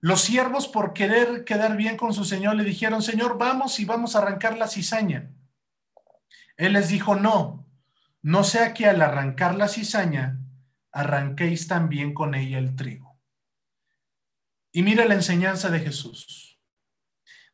Los 0.00 0.20
siervos 0.20 0.68
por 0.68 0.92
querer 0.92 1.44
quedar 1.44 1.78
bien 1.78 1.96
con 1.96 2.12
su 2.12 2.26
señor 2.26 2.56
le 2.56 2.64
dijeron, 2.64 3.02
Señor, 3.02 3.38
vamos 3.38 3.80
y 3.80 3.86
vamos 3.86 4.14
a 4.14 4.18
arrancar 4.18 4.58
la 4.58 4.68
cizaña. 4.68 5.30
Él 6.58 6.74
les 6.74 6.88
dijo, 6.88 7.16
no, 7.16 7.66
no 8.20 8.44
sea 8.44 8.74
que 8.74 8.86
al 8.86 9.00
arrancar 9.00 9.54
la 9.54 9.66
cizaña, 9.66 10.38
arranquéis 10.92 11.66
también 11.66 12.12
con 12.12 12.34
ella 12.34 12.58
el 12.58 12.76
trigo. 12.76 13.07
Y 14.72 14.82
mira 14.82 15.04
la 15.04 15.14
enseñanza 15.14 15.70
de 15.70 15.80
Jesús. 15.80 16.60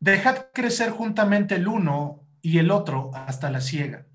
Dejad 0.01 0.47
crecer 0.53 0.91
juntamente 0.91 1.55
el 1.55 1.69
uno 1.69 2.27
y 2.43 2.59
el 2.59 2.71
otro 2.71 3.11
hasta 3.15 3.51
la 3.51 3.61
siega. 3.61 4.07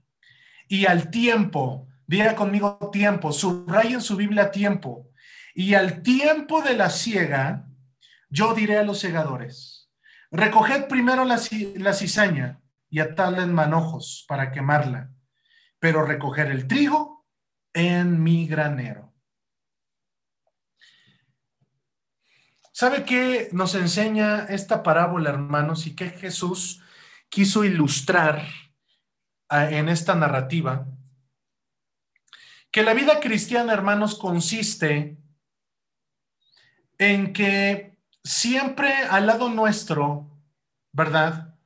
Y 0.68 0.86
al 0.86 1.10
tiempo, 1.10 1.88
diga 2.06 2.36
conmigo 2.36 2.78
tiempo, 2.92 3.32
subrayen 3.32 4.02
su 4.02 4.16
Biblia 4.16 4.52
tiempo. 4.52 5.10
Y 5.56 5.74
al 5.74 6.04
tiempo 6.04 6.62
de 6.62 6.76
la 6.76 6.90
siega, 6.90 7.66
yo 8.30 8.54
diré 8.54 8.78
a 8.78 8.84
los 8.84 9.00
segadores, 9.00 9.90
recoged 10.32 10.88
primero 10.88 11.26
la, 11.26 11.40
la 11.76 11.94
cizaña 11.94 12.62
y 12.90 13.00
atadla 13.00 13.44
en 13.44 13.54
manojos 13.54 14.26
para 14.28 14.52
quemarla, 14.52 15.12
pero 15.80 16.06
recoger 16.06 16.52
el 16.52 16.68
trigo 16.68 17.26
en 17.74 18.22
mi 18.22 18.48
granero. 18.48 19.09
¿Sabe 22.80 23.04
qué 23.04 23.50
nos 23.52 23.76
enseña 23.76 24.46
esta 24.46 24.84
parábola, 24.84 25.32
hermanos, 25.32 25.86
y 25.86 25.98
qué 25.98 26.12
Jesús 26.12 26.82
quiso 27.28 27.66
ilustrar 27.66 28.48
en 29.50 29.90
esta 29.90 30.16
narrativa? 30.16 30.88
Que 32.72 32.84
la 32.84 32.94
vida 32.94 33.20
cristiana, 33.20 33.74
hermanos, 33.74 34.18
consiste 34.18 35.18
en 36.98 37.34
que 37.34 37.98
siempre 38.24 38.94
al 38.94 39.28
lado 39.28 39.50
nuestro, 39.50 40.32
¿verdad? 40.94 41.58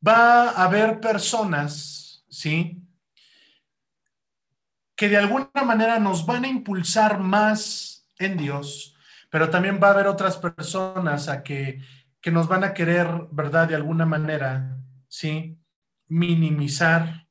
Va 0.00 0.48
a 0.48 0.64
haber 0.64 1.00
personas, 1.00 2.24
¿sí? 2.30 2.82
Que 4.96 5.10
de 5.10 5.18
alguna 5.18 5.50
manera 5.66 5.98
nos 5.98 6.24
van 6.24 6.46
a 6.46 6.48
impulsar 6.48 7.18
más 7.18 8.08
en 8.18 8.38
Dios 8.38 8.93
pero 9.34 9.50
también 9.50 9.80
va 9.82 9.88
a 9.88 9.90
haber 9.90 10.06
otras 10.06 10.36
personas 10.36 11.26
a 11.26 11.42
que, 11.42 11.80
que 12.20 12.30
nos 12.30 12.46
van 12.46 12.62
a 12.62 12.72
querer, 12.72 13.08
¿verdad? 13.32 13.66
De 13.66 13.74
alguna 13.74 14.06
manera, 14.06 14.78
¿sí? 15.08 15.58
Minimizar 16.06 17.26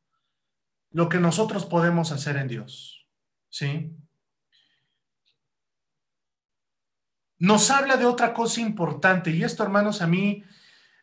lo 0.92 1.08
que 1.08 1.22
nosotros 1.22 1.66
podemos 1.66 2.12
hacer 2.12 2.36
en 2.36 2.50
Dios, 2.50 3.08
¿sí? 3.48 3.96
Nos 7.38 7.72
habla 7.72 7.96
de 7.96 8.06
otra 8.06 8.34
cosa 8.34 8.60
importante 8.60 9.32
y 9.32 9.42
esto, 9.42 9.64
hermanos, 9.64 10.02
a 10.02 10.08
mí 10.08 10.44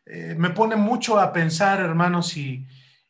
eh, 0.05 0.35
me 0.37 0.51
pone 0.51 0.75
mucho 0.75 1.19
a 1.19 1.33
pensar, 1.33 1.79
hermanos, 1.79 2.37
y, 2.37 2.67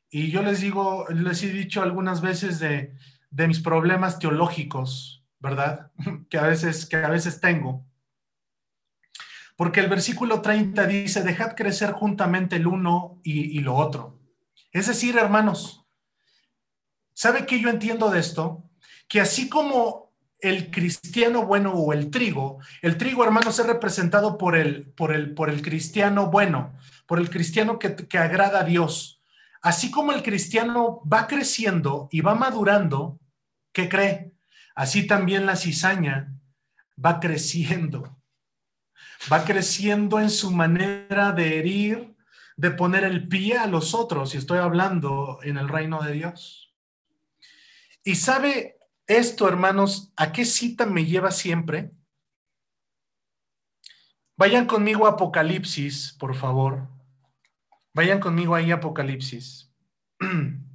y 0.09 0.31
yo 0.31 0.41
les 0.43 0.61
digo, 0.61 1.07
les 1.09 1.43
he 1.43 1.49
dicho 1.49 1.81
algunas 1.81 2.21
veces 2.21 2.57
de, 2.59 2.95
de 3.31 3.47
mis 3.49 3.59
problemas 3.59 4.17
teológicos, 4.17 5.20
¿verdad? 5.41 5.91
Que 6.29 6.37
a 6.37 6.43
veces, 6.43 6.85
que 6.85 6.95
a 6.95 7.09
veces 7.09 7.41
tengo. 7.41 7.85
Porque 9.57 9.81
el 9.81 9.89
versículo 9.89 10.41
30 10.41 10.87
dice, 10.87 11.23
dejad 11.23 11.55
crecer 11.55 11.91
juntamente 11.91 12.55
el 12.55 12.67
uno 12.67 13.19
y, 13.23 13.57
y 13.57 13.59
lo 13.59 13.75
otro. 13.75 14.19
Es 14.71 14.87
decir, 14.87 15.17
hermanos, 15.17 15.85
¿sabe 17.13 17.45
qué 17.45 17.59
yo 17.59 17.69
entiendo 17.69 18.09
de 18.09 18.19
esto? 18.19 18.63
Que 19.07 19.19
así 19.19 19.49
como 19.49 20.11
el 20.41 20.71
cristiano 20.71 21.45
bueno 21.45 21.73
o 21.73 21.93
el 21.93 22.09
trigo. 22.09 22.59
El 22.81 22.97
trigo, 22.97 23.23
hermanos, 23.23 23.59
es 23.59 23.67
representado 23.67 24.37
por 24.37 24.55
el, 24.55 24.91
por 24.93 25.13
el, 25.13 25.33
por 25.33 25.49
el 25.49 25.61
cristiano 25.61 26.27
bueno, 26.31 26.73
por 27.05 27.19
el 27.19 27.29
cristiano 27.29 27.77
que, 27.77 27.95
que 27.95 28.17
agrada 28.17 28.61
a 28.61 28.63
Dios. 28.63 29.21
Así 29.61 29.91
como 29.91 30.11
el 30.11 30.23
cristiano 30.23 31.01
va 31.11 31.27
creciendo 31.27 32.09
y 32.11 32.21
va 32.21 32.33
madurando, 32.33 33.19
¿qué 33.71 33.87
cree? 33.87 34.30
Así 34.81 35.05
también 35.05 35.45
la 35.45 35.55
cizaña 35.55 36.33
va 36.97 37.19
creciendo. 37.19 38.19
Va 39.31 39.45
creciendo 39.45 40.19
en 40.19 40.31
su 40.31 40.49
manera 40.49 41.33
de 41.33 41.59
herir, 41.59 42.15
de 42.57 42.71
poner 42.71 43.03
el 43.03 43.27
pie 43.27 43.59
a 43.59 43.67
los 43.67 43.93
otros, 43.93 44.33
y 44.33 44.39
estoy 44.39 44.57
hablando 44.57 45.37
en 45.43 45.57
el 45.57 45.69
reino 45.69 46.01
de 46.01 46.13
Dios. 46.13 46.73
Y 48.03 48.15
sabe 48.15 48.79
esto, 49.05 49.47
hermanos, 49.47 50.13
¿a 50.15 50.31
qué 50.31 50.45
cita 50.45 50.87
me 50.87 51.05
lleva 51.05 51.29
siempre? 51.29 51.91
Vayan 54.35 54.65
conmigo 54.65 55.05
a 55.05 55.11
Apocalipsis, 55.11 56.13
por 56.19 56.33
favor. 56.33 56.89
Vayan 57.93 58.19
conmigo 58.19 58.55
ahí 58.55 58.71
a 58.71 58.77
Apocalipsis. 58.77 59.71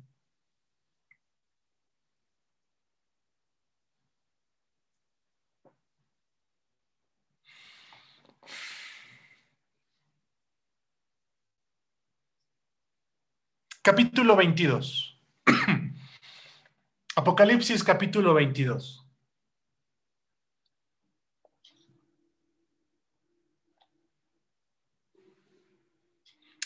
Capítulo 13.86 14.34
22. 14.34 15.16
Apocalipsis 17.14 17.84
capítulo 17.84 18.34
22. 18.34 19.06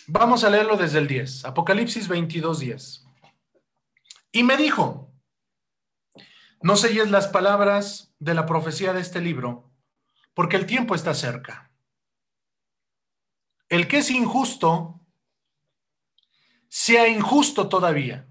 Vamos 0.07 0.45
a 0.45 0.49
leerlo 0.49 0.79
desde 0.79 0.99
el 0.99 1.09
10. 1.09 1.45
Apocalipsis 1.45 2.09
22, 2.09 2.59
10. 2.59 3.07
Y 4.33 4.43
me 4.43 4.57
dijo, 4.57 5.12
no 6.62 6.75
selles 6.77 7.11
las 7.11 7.29
palabras 7.29 8.14
de 8.18 8.33
la 8.33 8.47
profecía 8.47 8.95
de 8.95 9.03
este 9.03 9.21
libro, 9.21 9.71
porque 10.33 10.57
el 10.57 10.64
tiempo 10.64 10.95
está 10.95 11.12
cerca. 11.12 11.71
El 13.68 13.89
que 13.89 13.99
es 13.99 14.11
injusto, 14.11 15.00
sea 16.71 17.09
injusto 17.09 17.68
todavía. 17.68 18.27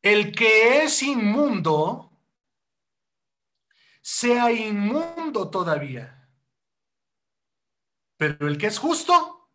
El 0.00 0.32
que 0.32 0.84
es 0.84 1.02
inmundo, 1.02 2.12
sea 4.00 4.52
inmundo 4.52 5.50
todavía. 5.50 6.30
Pero 8.16 8.46
el 8.46 8.56
que 8.56 8.68
es 8.68 8.78
justo, 8.78 9.50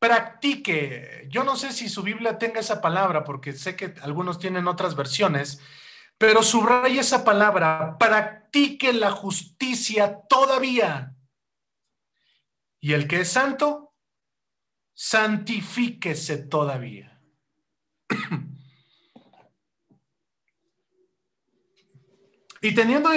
practique. 0.00 1.28
Yo 1.30 1.44
no 1.44 1.54
sé 1.54 1.72
si 1.72 1.88
su 1.88 2.02
Biblia 2.02 2.36
tenga 2.36 2.58
esa 2.58 2.80
palabra, 2.80 3.22
porque 3.22 3.52
sé 3.52 3.76
que 3.76 3.94
algunos 4.02 4.40
tienen 4.40 4.66
otras 4.66 4.96
versiones, 4.96 5.60
pero 6.18 6.42
subraya 6.42 7.00
esa 7.00 7.22
palabra, 7.24 7.96
practique 7.96 8.92
la 8.92 9.12
justicia 9.12 10.20
todavía. 10.28 11.14
Y 12.80 12.94
el 12.94 13.06
que 13.06 13.20
es 13.20 13.28
santo, 13.28 13.87
santifíquese 15.00 16.38
todavía. 16.38 17.22
y 22.60 22.74
teniendo 22.74 23.10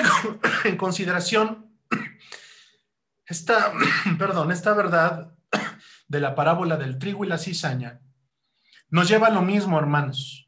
en 0.64 0.78
consideración 0.78 1.76
esta, 3.26 3.74
perdón, 4.20 4.52
esta 4.52 4.76
verdad 4.76 5.36
de 6.08 6.20
la 6.20 6.36
parábola 6.36 6.78
del 6.78 7.00
trigo 7.00 7.26
y 7.26 7.28
la 7.28 7.40
cizaña, 7.40 8.00
nos 8.90 9.10
lleva 9.10 9.28
a 9.28 9.32
lo 9.32 9.42
mismo, 9.42 9.80
hermanos. 9.80 10.48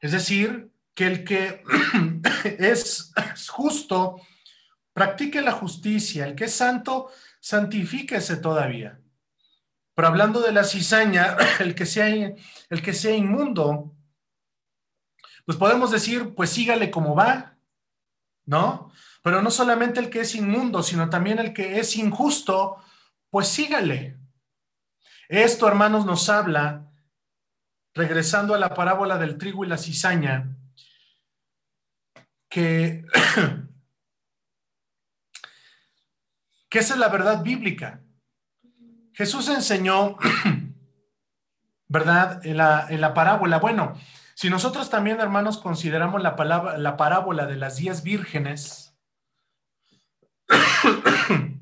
Es 0.00 0.12
decir, 0.12 0.72
que 0.94 1.06
el 1.06 1.24
que 1.24 1.62
es 2.58 3.12
justo, 3.50 4.22
practique 4.94 5.42
la 5.42 5.52
justicia, 5.52 6.26
el 6.26 6.34
que 6.34 6.46
es 6.46 6.54
santo, 6.54 7.10
santifíquese 7.40 8.38
todavía. 8.38 9.02
Pero 9.98 10.06
hablando 10.06 10.40
de 10.40 10.52
la 10.52 10.62
cizaña, 10.62 11.36
el 11.58 11.74
que 11.74 11.84
sea, 11.84 12.06
el 12.06 12.82
que 12.82 12.92
sea 12.92 13.16
inmundo, 13.16 13.96
pues 15.44 15.58
podemos 15.58 15.90
decir, 15.90 16.36
pues 16.36 16.50
sígale 16.50 16.88
como 16.88 17.16
va, 17.16 17.58
¿no? 18.46 18.92
Pero 19.24 19.42
no 19.42 19.50
solamente 19.50 19.98
el 19.98 20.08
que 20.08 20.20
es 20.20 20.36
inmundo, 20.36 20.84
sino 20.84 21.10
también 21.10 21.40
el 21.40 21.52
que 21.52 21.80
es 21.80 21.96
injusto, 21.96 22.76
pues 23.28 23.48
sígale. 23.48 24.16
Esto, 25.28 25.66
hermanos, 25.66 26.06
nos 26.06 26.28
habla, 26.28 26.92
regresando 27.92 28.54
a 28.54 28.58
la 28.58 28.74
parábola 28.74 29.18
del 29.18 29.36
trigo 29.36 29.64
y 29.64 29.68
la 29.68 29.78
cizaña, 29.78 30.56
que, 32.48 33.04
que 36.68 36.78
esa 36.78 36.94
es 36.94 37.00
la 37.00 37.08
verdad 37.08 37.42
bíblica. 37.42 38.04
Jesús 39.18 39.48
enseñó, 39.48 40.16
¿verdad? 41.88 42.40
En 42.46 42.56
la, 42.56 43.14
parábola. 43.14 43.58
Bueno, 43.58 43.98
si 44.36 44.48
nosotros 44.48 44.90
también, 44.90 45.18
hermanos, 45.18 45.58
consideramos 45.58 46.22
la, 46.22 46.36
palabra, 46.36 46.78
la 46.78 46.96
parábola 46.96 47.46
de 47.46 47.56
las 47.56 47.78
diez 47.78 48.04
vírgenes, 48.04 48.96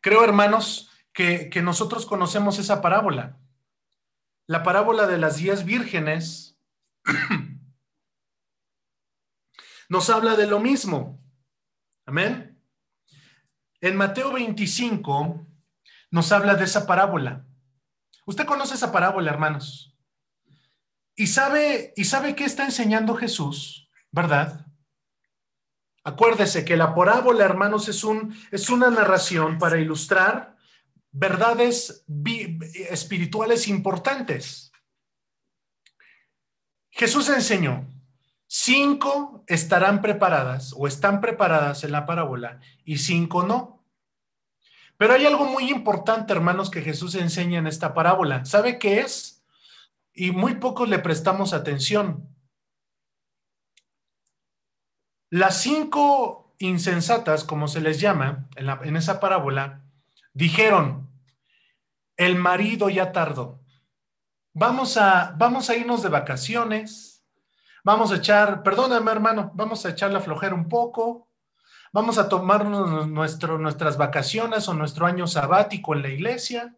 creo, 0.00 0.22
hermanos, 0.22 0.88
que, 1.12 1.50
que 1.50 1.62
nosotros 1.62 2.06
conocemos 2.06 2.60
esa 2.60 2.80
parábola. 2.80 3.36
La 4.46 4.62
parábola 4.62 5.08
de 5.08 5.18
las 5.18 5.38
diez 5.38 5.64
vírgenes 5.64 6.60
nos 9.88 10.10
habla 10.10 10.36
de 10.36 10.46
lo 10.46 10.60
mismo. 10.60 11.20
Amén. 12.06 12.56
En 13.80 13.96
Mateo 13.96 14.32
25, 14.32 15.45
nos 16.16 16.32
habla 16.32 16.54
de 16.54 16.64
esa 16.64 16.86
parábola. 16.86 17.44
Usted 18.24 18.46
conoce 18.46 18.74
esa 18.74 18.90
parábola, 18.90 19.30
hermanos. 19.30 19.94
Y 21.14 21.26
sabe, 21.26 21.92
y 21.94 22.06
sabe 22.06 22.34
qué 22.34 22.44
está 22.44 22.64
enseñando 22.64 23.14
Jesús, 23.16 23.90
¿verdad? 24.10 24.66
Acuérdese 26.04 26.64
que 26.64 26.78
la 26.78 26.94
parábola, 26.94 27.44
hermanos, 27.44 27.88
es, 27.88 28.02
un, 28.02 28.34
es 28.50 28.70
una 28.70 28.88
narración 28.88 29.58
para 29.58 29.78
ilustrar 29.78 30.56
verdades 31.10 32.06
espirituales 32.88 33.68
importantes. 33.68 34.72
Jesús 36.92 37.28
enseñó, 37.28 37.86
cinco 38.46 39.44
estarán 39.48 40.00
preparadas 40.00 40.72
o 40.78 40.86
están 40.86 41.20
preparadas 41.20 41.84
en 41.84 41.92
la 41.92 42.06
parábola 42.06 42.58
y 42.86 42.96
cinco 42.96 43.42
no. 43.42 43.75
Pero 44.98 45.12
hay 45.12 45.26
algo 45.26 45.44
muy 45.44 45.70
importante, 45.70 46.32
hermanos, 46.32 46.70
que 46.70 46.82
Jesús 46.82 47.14
enseña 47.14 47.58
en 47.58 47.66
esta 47.66 47.92
parábola. 47.92 48.44
¿Sabe 48.44 48.78
qué 48.78 49.00
es? 49.00 49.44
Y 50.14 50.30
muy 50.30 50.54
pocos 50.54 50.88
le 50.88 50.98
prestamos 50.98 51.52
atención. 51.52 52.28
Las 55.28 55.60
cinco 55.60 56.54
insensatas, 56.58 57.44
como 57.44 57.68
se 57.68 57.80
les 57.80 58.00
llama 58.00 58.48
en, 58.56 58.96
esa 58.96 59.20
parábola, 59.20 59.82
dijeron, 60.32 61.10
el 62.16 62.36
marido 62.36 62.88
ya 62.88 63.12
tardó. 63.12 63.60
Vamos 64.54 64.96
a, 64.96 65.34
vamos 65.36 65.68
a 65.68 65.76
irnos 65.76 66.02
de 66.02 66.08
vacaciones. 66.08 67.24
Vamos 67.84 68.10
a 68.10 68.16
echar, 68.16 68.62
perdóname 68.62 69.12
hermano, 69.12 69.52
vamos 69.54 69.84
a 69.84 69.90
echar 69.90 70.10
la 70.10 70.20
flojera 70.20 70.54
un 70.54 70.68
poco 70.68 71.25
vamos 71.96 72.18
a 72.18 72.28
tomarnos 72.28 73.08
nuestro, 73.08 73.56
nuestras 73.56 73.96
vacaciones 73.96 74.68
o 74.68 74.74
nuestro 74.74 75.06
año 75.06 75.26
sabático 75.26 75.94
en 75.94 76.02
la 76.02 76.08
iglesia. 76.08 76.76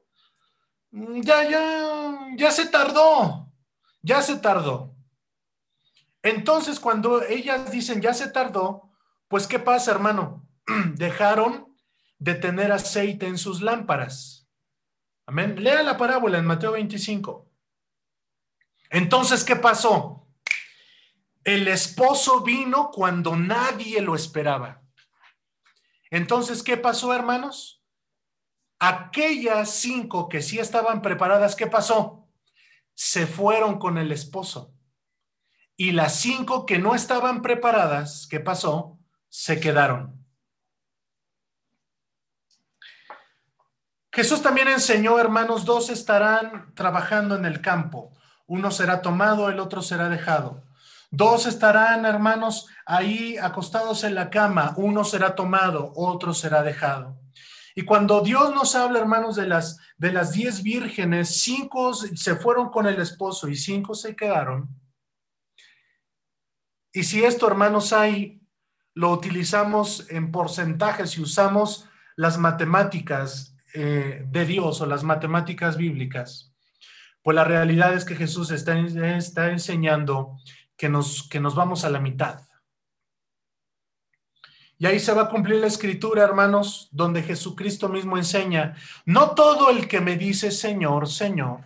Mm, 0.92 1.22
ya, 1.22 1.42
ya, 1.50 2.36
ya 2.36 2.52
se 2.52 2.66
tardó, 2.66 3.52
ya 4.00 4.22
se 4.22 4.36
tardó. 4.36 4.94
Entonces, 6.22 6.78
cuando 6.78 7.20
ellas 7.24 7.72
dicen 7.72 8.00
ya 8.00 8.14
se 8.14 8.28
tardó, 8.28 8.92
pues 9.26 9.48
¿qué 9.48 9.58
pasa, 9.58 9.90
hermano? 9.90 10.46
Dejaron 10.94 11.76
de 12.20 12.36
tener 12.36 12.70
aceite 12.70 13.26
en 13.26 13.38
sus 13.38 13.60
lámparas. 13.60 14.46
Amén. 15.26 15.56
Lea 15.60 15.82
la 15.82 15.96
parábola 15.96 16.38
en 16.38 16.46
Mateo 16.46 16.70
25. 16.72 17.50
Entonces, 18.90 19.42
¿qué 19.42 19.56
pasó? 19.56 20.28
El 21.42 21.66
esposo 21.66 22.42
vino 22.42 22.92
cuando 22.92 23.34
nadie 23.34 24.00
lo 24.00 24.14
esperaba. 24.14 24.84
Entonces, 26.10 26.62
¿qué 26.62 26.76
pasó, 26.76 27.14
hermanos? 27.14 27.84
Aquellas 28.78 29.70
cinco 29.70 30.28
que 30.28 30.40
sí 30.42 30.58
estaban 30.58 31.02
preparadas, 31.02 31.56
¿qué 31.56 31.66
pasó? 31.66 32.28
Se 32.94 33.26
fueron 33.26 33.78
con 33.78 33.98
el 33.98 34.12
esposo. 34.12 34.74
y 35.80 35.92
las 35.92 36.16
cinco 36.16 36.66
que 36.66 36.78
no 36.78 36.94
estaban 36.94 37.40
preparadas, 37.40 38.26
¿qué 38.28 38.40
pasó? 38.40 38.98
Se 39.28 39.60
quedaron. 39.60 40.26
Jesús 44.12 44.42
también 44.42 44.66
enseñó, 44.66 45.20
hermanos, 45.20 45.64
dos 45.64 45.88
estarán 45.90 46.74
trabajando 46.74 47.36
en 47.36 47.44
el 47.44 47.60
campo. 47.60 48.12
Uno 48.46 48.72
será 48.72 49.02
tomado, 49.02 49.48
el 49.48 49.60
otro 49.60 49.80
será 49.80 50.08
dejado. 50.08 50.64
Dos 51.10 51.46
estarán, 51.46 52.04
hermanos, 52.04 52.68
ahí 52.84 53.38
acostados 53.38 54.04
en 54.04 54.14
la 54.14 54.28
cama. 54.28 54.74
Uno 54.76 55.04
será 55.04 55.34
tomado, 55.34 55.92
otro 55.96 56.34
será 56.34 56.62
dejado. 56.62 57.18
Y 57.74 57.82
cuando 57.82 58.20
Dios 58.20 58.52
nos 58.54 58.74
habla, 58.74 58.98
hermanos, 58.98 59.36
de 59.36 59.46
las, 59.46 59.78
de 59.96 60.12
las 60.12 60.32
diez 60.32 60.62
vírgenes, 60.62 61.40
cinco 61.40 61.94
se 61.94 62.34
fueron 62.36 62.70
con 62.70 62.86
el 62.86 63.00
esposo 63.00 63.48
y 63.48 63.56
cinco 63.56 63.94
se 63.94 64.16
quedaron. 64.16 64.68
Y 66.92 67.04
si 67.04 67.22
esto, 67.22 67.46
hermanos, 67.46 67.92
hay, 67.92 68.42
lo 68.94 69.12
utilizamos 69.12 70.10
en 70.10 70.32
porcentajes 70.32 71.16
y 71.16 71.22
usamos 71.22 71.88
las 72.16 72.36
matemáticas 72.36 73.54
eh, 73.74 74.24
de 74.26 74.44
Dios 74.44 74.80
o 74.80 74.86
las 74.86 75.04
matemáticas 75.04 75.76
bíblicas, 75.76 76.52
pues 77.22 77.34
la 77.34 77.44
realidad 77.44 77.94
es 77.94 78.04
que 78.04 78.16
Jesús 78.16 78.50
está, 78.50 78.76
está 78.76 79.50
enseñando 79.50 80.36
que 80.78 80.88
nos, 80.88 81.28
que 81.28 81.40
nos 81.40 81.54
vamos 81.54 81.84
a 81.84 81.90
la 81.90 82.00
mitad. 82.00 82.40
Y 84.78 84.86
ahí 84.86 85.00
se 85.00 85.12
va 85.12 85.22
a 85.22 85.28
cumplir 85.28 85.60
la 85.60 85.66
escritura, 85.66 86.22
hermanos, 86.22 86.88
donde 86.92 87.24
Jesucristo 87.24 87.88
mismo 87.88 88.16
enseña, 88.16 88.76
no 89.04 89.34
todo 89.34 89.70
el 89.70 89.88
que 89.88 90.00
me 90.00 90.16
dice 90.16 90.52
Señor, 90.52 91.08
Señor, 91.08 91.62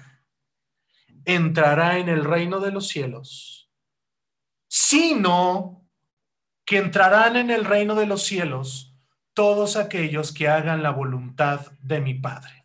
entrará 1.26 1.98
en 1.98 2.08
el 2.08 2.24
reino 2.24 2.58
de 2.58 2.72
los 2.72 2.88
cielos, 2.88 3.70
sino 4.66 5.86
que 6.64 6.78
entrarán 6.78 7.36
en 7.36 7.50
el 7.50 7.66
reino 7.66 7.94
de 7.94 8.06
los 8.06 8.22
cielos 8.22 8.96
todos 9.34 9.76
aquellos 9.76 10.32
que 10.32 10.48
hagan 10.48 10.82
la 10.82 10.90
voluntad 10.90 11.70
de 11.82 12.00
mi 12.00 12.14
Padre. 12.14 12.61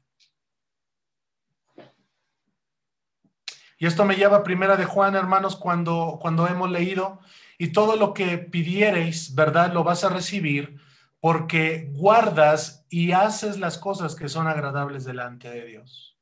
Y 3.77 3.85
esto 3.85 4.05
me 4.05 4.15
lleva 4.15 4.37
a 4.37 4.43
primera 4.43 4.75
de 4.75 4.85
Juan, 4.85 5.15
hermanos, 5.15 5.55
cuando, 5.55 6.17
cuando 6.19 6.47
hemos 6.47 6.69
leído, 6.69 7.19
y 7.57 7.69
todo 7.71 7.95
lo 7.95 8.13
que 8.13 8.37
pidiereis, 8.37 9.35
¿verdad? 9.35 9.73
Lo 9.73 9.83
vas 9.83 10.03
a 10.03 10.09
recibir 10.09 10.79
porque 11.19 11.89
guardas 11.93 12.85
y 12.89 13.11
haces 13.11 13.59
las 13.59 13.77
cosas 13.77 14.15
que 14.15 14.29
son 14.29 14.47
agradables 14.47 15.05
delante 15.05 15.49
de 15.49 15.65
Dios. 15.65 16.17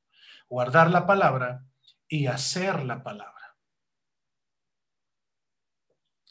Guardar 0.47 0.89
la 0.89 1.05
palabra 1.05 1.65
y 2.07 2.27
hacer 2.27 2.83
la 2.83 3.03
palabra. 3.03 3.55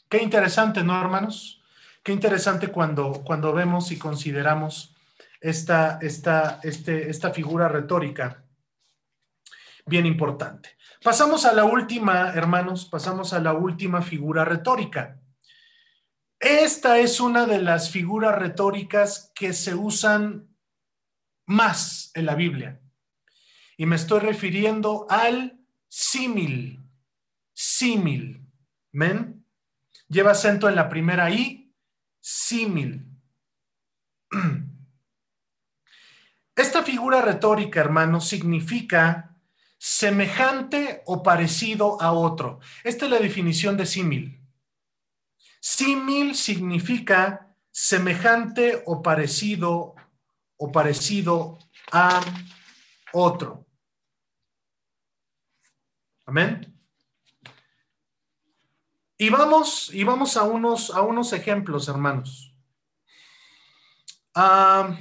Qué 0.09 0.21
interesante, 0.21 0.83
¿no, 0.83 0.99
hermanos? 0.99 1.61
Qué 2.03 2.11
interesante 2.11 2.67
cuando, 2.69 3.23
cuando 3.23 3.53
vemos 3.53 3.91
y 3.91 3.97
consideramos 3.97 4.95
esta, 5.41 5.99
esta, 6.01 6.59
este, 6.63 7.09
esta 7.09 7.31
figura 7.31 7.67
retórica 7.67 8.43
bien 9.85 10.05
importante. 10.05 10.75
Pasamos 11.05 11.45
a 11.45 11.53
la 11.53 11.65
última, 11.65 12.33
hermanos, 12.33 12.85
pasamos 12.85 13.31
a 13.33 13.39
la 13.39 13.53
última 13.53 14.01
figura 14.01 14.43
retórica. 14.43 15.21
Esta 16.39 16.97
es 16.97 17.19
una 17.19 17.45
de 17.45 17.61
las 17.61 17.91
figuras 17.91 18.33
retóricas 18.33 19.31
que 19.35 19.53
se 19.53 19.75
usan 19.75 20.49
más 21.45 22.09
en 22.15 22.25
la 22.25 22.33
Biblia. 22.33 22.81
Y 23.77 23.85
me 23.85 23.97
estoy 23.97 24.19
refiriendo 24.19 25.05
al 25.07 25.63
símil. 25.87 26.83
Símil. 27.53 28.43
¿Men? 28.91 29.45
Lleva 30.07 30.31
acento 30.31 30.67
en 30.67 30.75
la 30.75 30.89
primera 30.89 31.29
I, 31.29 31.71
símil. 32.19 33.05
Esta 36.55 36.81
figura 36.81 37.21
retórica, 37.21 37.79
hermanos, 37.79 38.27
significa 38.27 39.34
semejante 39.85 41.03
o 41.05 41.21
parecido 41.21 42.01
a 42.01 42.11
otro. 42.11 42.59
Esta 42.83 43.05
es 43.05 43.11
la 43.11 43.19
definición 43.19 43.77
de 43.77 43.85
símil. 43.85 44.41
Símil 45.61 46.33
significa 46.33 47.55
semejante 47.69 48.81
o 48.87 49.03
parecido 49.03 49.93
o 50.57 50.71
parecido 50.71 51.59
a 51.91 52.19
otro. 53.13 53.67
Amén. 56.25 56.75
Y 59.19 59.29
vamos, 59.29 59.93
y 59.93 60.03
vamos 60.03 60.35
a 60.35 60.43
unos, 60.45 60.89
a 60.89 61.01
unos 61.01 61.31
ejemplos, 61.31 61.87
hermanos. 61.87 62.55
Ah, 64.33 64.97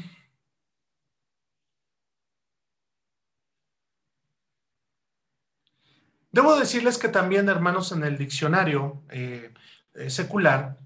debo 6.35 6.57
decirles 6.57 6.99
que 6.99 7.09
también, 7.09 7.49
hermanos, 7.49 7.93
en 7.93 8.03
el 8.03 8.19
diccionario 8.19 9.05
eh, 9.09 9.55
eh, 9.95 10.11
secular, 10.11 10.77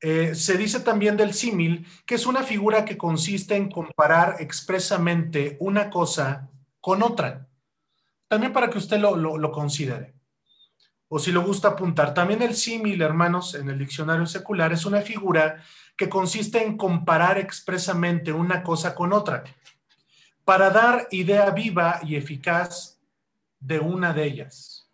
eh, 0.00 0.34
se 0.36 0.56
dice 0.56 0.78
también 0.80 1.16
del 1.16 1.34
símil, 1.34 1.86
que 2.06 2.14
es 2.14 2.24
una 2.24 2.44
figura 2.44 2.84
que 2.84 2.96
consiste 2.96 3.56
en 3.56 3.68
comparar 3.68 4.36
expresamente 4.38 5.56
una 5.58 5.90
cosa 5.90 6.48
con 6.80 7.02
otra. 7.02 7.48
También 8.28 8.52
para 8.52 8.70
que 8.70 8.78
usted 8.78 8.98
lo, 8.98 9.16
lo 9.16 9.52
considere 9.52 10.14
o 11.12 11.18
si 11.18 11.32
le 11.32 11.40
gusta 11.40 11.70
apuntar. 11.70 12.14
También 12.14 12.40
el 12.40 12.54
símil, 12.54 13.02
hermanos, 13.02 13.56
en 13.56 13.68
el 13.68 13.78
diccionario 13.80 14.26
secular 14.26 14.72
es 14.72 14.86
una 14.86 15.00
figura 15.00 15.60
que 15.96 16.08
consiste 16.08 16.64
en 16.64 16.76
comparar 16.76 17.36
expresamente 17.36 18.32
una 18.32 18.62
cosa 18.62 18.94
con 18.94 19.12
otra 19.12 19.42
para 20.44 20.70
dar 20.70 21.08
idea 21.10 21.50
viva 21.50 21.98
y 22.04 22.14
eficaz 22.14 22.99
de 23.60 23.78
una 23.78 24.12
de 24.12 24.24
ellas. 24.24 24.90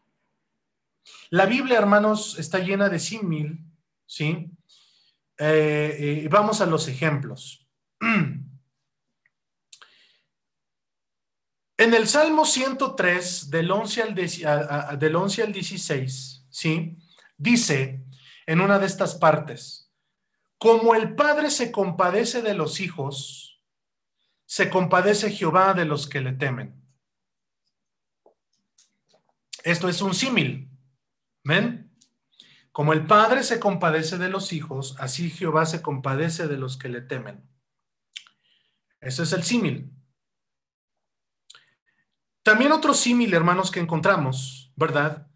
La 1.31 1.47
Biblia, 1.47 1.79
hermanos, 1.79 2.39
está 2.39 2.59
llena 2.59 2.89
de 2.89 2.99
símil, 2.99 3.65
¿sí? 4.05 4.51
Eh, 5.39 6.29
vamos 6.31 6.61
a 6.61 6.67
los 6.67 6.89
ejemplos. 6.89 7.67
En 11.79 11.93
el 11.93 12.09
Salmo 12.09 12.47
103, 12.47 13.51
del 13.51 13.71
11 13.71 14.03
al, 14.03 14.99
del 14.99 15.15
11 15.15 15.43
al 15.43 15.53
16, 15.53 16.47
¿sí? 16.49 16.97
Dice 17.37 18.03
en 18.47 18.63
una 18.63 18.79
de 18.79 18.87
estas 18.87 19.15
partes, 19.17 19.93
como 20.57 20.95
el 20.95 21.15
Padre 21.15 21.51
se 21.51 21.71
compadece 21.71 22.41
de 22.41 22.55
los 22.55 22.81
hijos, 22.81 23.63
se 24.47 24.71
compadece 24.71 25.31
Jehová 25.31 25.75
de 25.75 25.85
los 25.85 26.09
que 26.09 26.23
le 26.23 26.33
temen. 26.33 26.86
Esto 29.67 29.89
es 29.89 30.01
un 30.01 30.15
símil. 30.15 30.71
¿Ven? 31.43 31.91
Como 32.71 32.93
el 32.93 33.05
Padre 33.05 33.43
se 33.43 33.59
compadece 33.59 34.17
de 34.17 34.29
los 34.29 34.53
hijos, 34.53 34.95
así 35.01 35.29
Jehová 35.29 35.67
se 35.67 35.83
compadece 35.83 36.47
de 36.47 36.57
los 36.57 36.77
que 36.77 36.89
le 36.89 37.01
temen. 37.01 37.51
Eso 39.01 39.25
es 39.25 39.33
el 39.33 39.43
símil. 39.43 39.91
También 42.45 42.71
otro 42.71 42.95
símil, 42.95 43.35
hermanos, 43.35 43.73
que 43.73 43.81
encontramos, 43.81 44.73
¿verdad? 44.77 45.27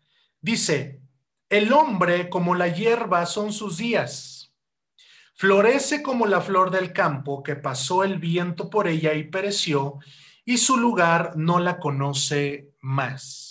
Dice, 0.41 1.03
el 1.49 1.73
hombre 1.73 2.31
como 2.31 2.55
la 2.55 2.69
hierba 2.69 3.27
son 3.27 3.53
sus 3.53 3.79
días. 3.79 4.55
Florece 5.35 6.05
como 6.05 6.27
la 6.27 6.41
flor 6.41 6.71
del 6.71 6.93
campo 6.93 7.43
que 7.43 7.57
pasó 7.57 8.05
el 8.05 8.21
viento 8.21 8.71
por 8.71 8.87
ella 8.87 9.13
y 9.13 9.25
pereció, 9.25 9.99
y 10.45 10.59
su 10.59 10.77
lugar 10.77 11.33
no 11.35 11.59
la 11.59 11.81
conoce 11.81 12.77
más. 12.81 13.50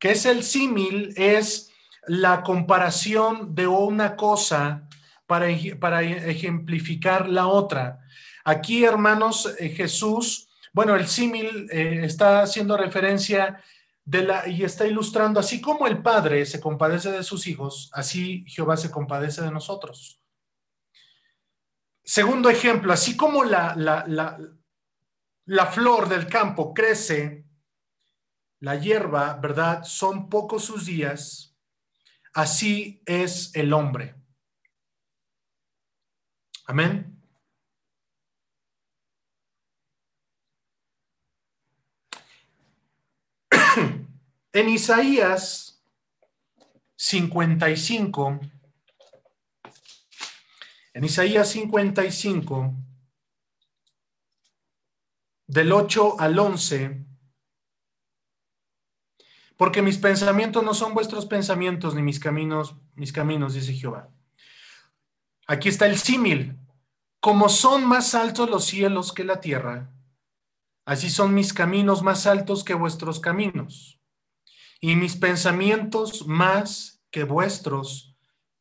¿Qué 0.00 0.10
es 0.10 0.26
el 0.26 0.42
símil? 0.42 1.14
Es 1.16 1.70
la 2.08 2.42
comparación 2.42 3.54
de 3.54 3.68
una 3.68 4.16
cosa 4.16 4.88
para, 5.26 5.46
para 5.78 6.02
ejemplificar 6.02 7.28
la 7.28 7.46
otra. 7.46 8.00
Aquí, 8.44 8.84
hermanos, 8.84 9.54
eh, 9.60 9.68
Jesús 9.68 10.48
bueno, 10.72 10.94
el 10.94 11.08
símil 11.08 11.68
eh, 11.72 12.02
está 12.04 12.42
haciendo 12.42 12.76
referencia 12.76 13.62
de 14.04 14.22
la, 14.22 14.48
y 14.48 14.62
está 14.62 14.86
ilustrando, 14.86 15.40
así 15.40 15.60
como 15.60 15.86
el 15.86 16.00
Padre 16.00 16.46
se 16.46 16.60
compadece 16.60 17.10
de 17.10 17.24
sus 17.24 17.46
hijos, 17.46 17.90
así 17.92 18.44
Jehová 18.46 18.76
se 18.76 18.90
compadece 18.90 19.42
de 19.42 19.50
nosotros. 19.50 20.20
Segundo 22.04 22.50
ejemplo, 22.50 22.92
así 22.92 23.16
como 23.16 23.44
la, 23.44 23.74
la, 23.76 24.04
la, 24.06 24.38
la 25.46 25.66
flor 25.66 26.08
del 26.08 26.26
campo 26.26 26.72
crece, 26.72 27.44
la 28.60 28.76
hierba, 28.76 29.34
¿verdad? 29.34 29.82
Son 29.84 30.28
pocos 30.28 30.64
sus 30.64 30.86
días, 30.86 31.56
así 32.32 33.02
es 33.06 33.54
el 33.54 33.72
hombre. 33.72 34.14
Amén. 36.66 37.16
En 44.52 44.68
Isaías 44.68 45.80
55, 46.96 48.40
en 50.92 51.04
Isaías 51.04 51.48
55, 51.50 52.74
del 55.46 55.72
8 55.72 56.16
al 56.18 56.36
11, 56.36 57.09
porque 59.60 59.82
mis 59.82 59.98
pensamientos 59.98 60.64
no 60.64 60.72
son 60.72 60.94
vuestros 60.94 61.26
pensamientos, 61.26 61.94
ni 61.94 62.00
mis 62.00 62.18
caminos, 62.18 62.76
mis 62.94 63.12
caminos, 63.12 63.52
dice 63.52 63.74
Jehová. 63.74 64.08
Aquí 65.46 65.68
está 65.68 65.84
el 65.84 65.98
símil. 65.98 66.58
Como 67.20 67.50
son 67.50 67.84
más 67.84 68.14
altos 68.14 68.48
los 68.48 68.64
cielos 68.64 69.12
que 69.12 69.22
la 69.22 69.42
tierra, 69.42 69.92
así 70.86 71.10
son 71.10 71.34
mis 71.34 71.52
caminos 71.52 72.02
más 72.02 72.26
altos 72.26 72.64
que 72.64 72.72
vuestros 72.72 73.20
caminos, 73.20 74.00
y 74.80 74.96
mis 74.96 75.16
pensamientos 75.16 76.26
más 76.26 77.02
que 77.10 77.24
vuestros 77.24 78.16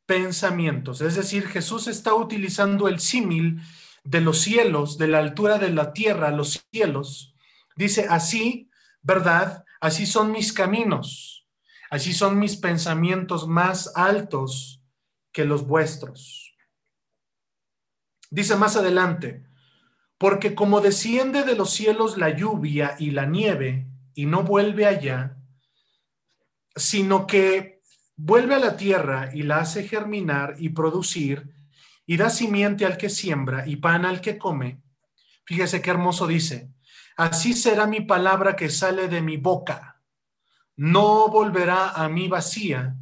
pensamientos. 0.06 1.00
Es 1.00 1.16
decir, 1.16 1.48
Jesús 1.48 1.88
está 1.88 2.14
utilizando 2.14 2.90
el 2.90 3.00
símil 3.00 3.62
de 4.04 4.20
los 4.20 4.42
cielos, 4.42 4.98
de 4.98 5.08
la 5.08 5.20
altura 5.20 5.60
de 5.60 5.70
la 5.70 5.94
tierra, 5.94 6.32
los 6.32 6.68
cielos. 6.74 7.36
Dice, 7.78 8.08
así, 8.10 8.70
¿verdad? 9.02 9.64
Así 9.80 10.06
son 10.06 10.32
mis 10.32 10.52
caminos, 10.52 11.48
así 11.90 12.14
son 12.14 12.38
mis 12.38 12.58
pensamientos 12.58 13.48
más 13.48 13.92
altos 13.96 14.84
que 15.32 15.46
los 15.46 15.66
vuestros. 15.66 16.56
Dice 18.30 18.56
más 18.56 18.76
adelante, 18.76 19.46
porque 20.18 20.54
como 20.54 20.82
desciende 20.82 21.44
de 21.44 21.56
los 21.56 21.72
cielos 21.72 22.18
la 22.18 22.30
lluvia 22.30 22.96
y 23.00 23.12
la 23.12 23.26
nieve 23.26 23.88
y 24.14 24.26
no 24.26 24.44
vuelve 24.44 24.86
allá, 24.86 25.38
sino 26.76 27.26
que 27.26 27.82
vuelve 28.18 28.56
a 28.56 28.60
la 28.60 28.76
tierra 28.76 29.30
y 29.34 29.44
la 29.44 29.60
hace 29.60 29.88
germinar 29.88 30.56
y 30.60 30.70
producir 30.70 31.54
y 32.06 32.18
da 32.18 32.30
simiente 32.30 32.86
al 32.86 32.98
que 32.98 33.10
siembra 33.10 33.66
y 33.66 33.78
pan 33.78 34.06
al 34.06 34.20
que 34.20 34.38
come. 34.38 34.82
Fíjese 35.46 35.82
qué 35.82 35.90
hermoso 35.90 36.28
dice, 36.28 36.70
Así 37.20 37.52
será 37.52 37.86
mi 37.86 38.00
palabra 38.00 38.56
que 38.56 38.70
sale 38.70 39.10
de 39.10 39.22
mi 39.22 39.36
boca. 39.36 40.02
No 40.78 41.28
volverá 41.28 41.90
a 41.90 42.08
mí 42.08 42.30
vacía. 42.30 42.96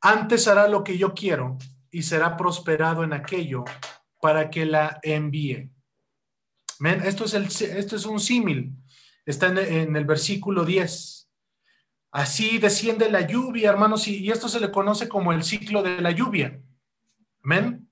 Antes 0.00 0.48
hará 0.48 0.66
lo 0.66 0.82
que 0.82 0.98
yo 0.98 1.14
quiero 1.14 1.56
y 1.88 2.02
será 2.02 2.36
prosperado 2.36 3.04
en 3.04 3.12
aquello 3.12 3.62
para 4.20 4.50
que 4.50 4.66
la 4.66 4.98
envíe. 5.04 5.70
Esto 7.04 7.26
es, 7.26 7.34
el, 7.34 7.44
esto 7.44 7.94
es 7.94 8.04
un 8.06 8.18
símil. 8.18 8.72
Está 9.24 9.46
en, 9.46 9.94
el 9.94 10.04
versículo 10.04 10.64
10. 10.64 11.30
Así 12.10 12.58
desciende 12.58 13.08
la 13.08 13.20
lluvia, 13.20 13.70
hermanos, 13.70 14.08
y, 14.08 14.16
y 14.16 14.32
esto 14.32 14.48
se 14.48 14.58
le 14.58 14.72
conoce 14.72 15.08
como 15.08 15.32
el 15.32 15.44
ciclo 15.44 15.80
de 15.80 16.00
la 16.00 16.10
lluvia. 16.10 16.60
Amén. 17.44 17.88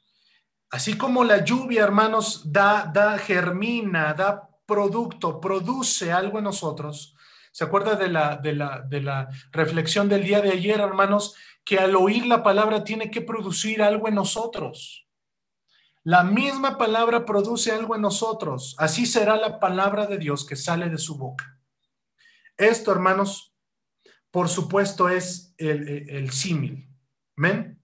Así 0.73 0.99
como 0.99 1.23
la 1.23 1.45
lluvia, 1.45 1.85
hermanos, 1.85 2.51
da, 2.51 2.91
da, 2.93 3.17
germina, 3.17 4.13
da 4.15 4.49
producto, 4.73 5.39
produce 5.39 6.13
algo 6.13 6.39
en 6.39 6.45
nosotros. 6.45 7.15
¿Se 7.53 7.65
acuerda 7.65 7.95
de 7.97 8.09
la, 8.09 8.37
de 8.37 8.55
la, 8.55 8.81
de 8.81 9.03
la 9.03 9.29
reflexión 9.51 10.09
del 10.09 10.25
día 10.25 10.41
de 10.41 10.51
ayer, 10.51 10.81
hermanos? 10.81 11.37
Que 11.63 11.79
al 11.79 11.95
oír 11.95 12.25
la 12.25 12.43
palabra 12.43 12.83
tiene 12.85 13.11
que 13.11 13.21
producir 13.21 13.83
algo 13.83 14.09
en 14.09 14.15
nosotros. 14.15 15.07
La 16.05 16.25
misma 16.25 16.79
palabra 16.79 17.27
produce 17.27 17.71
algo 17.71 17.95
en 17.95 18.01
nosotros. 18.01 18.75
Así 18.79 19.05
será 19.05 19.37
la 19.37 19.61
palabra 19.61 20.07
de 20.07 20.17
Dios 20.17 20.47
que 20.47 20.57
sale 20.57 20.89
de 20.89 20.99
su 20.99 21.19
boca. 21.19 21.61
Esto, 22.57 22.91
hermanos, 22.93 23.55
por 24.31 24.49
supuesto, 24.49 25.11
es 25.11 25.55
el, 25.59 26.09
el 26.09 26.31
símil. 26.31 26.89
Amén. 27.37 27.82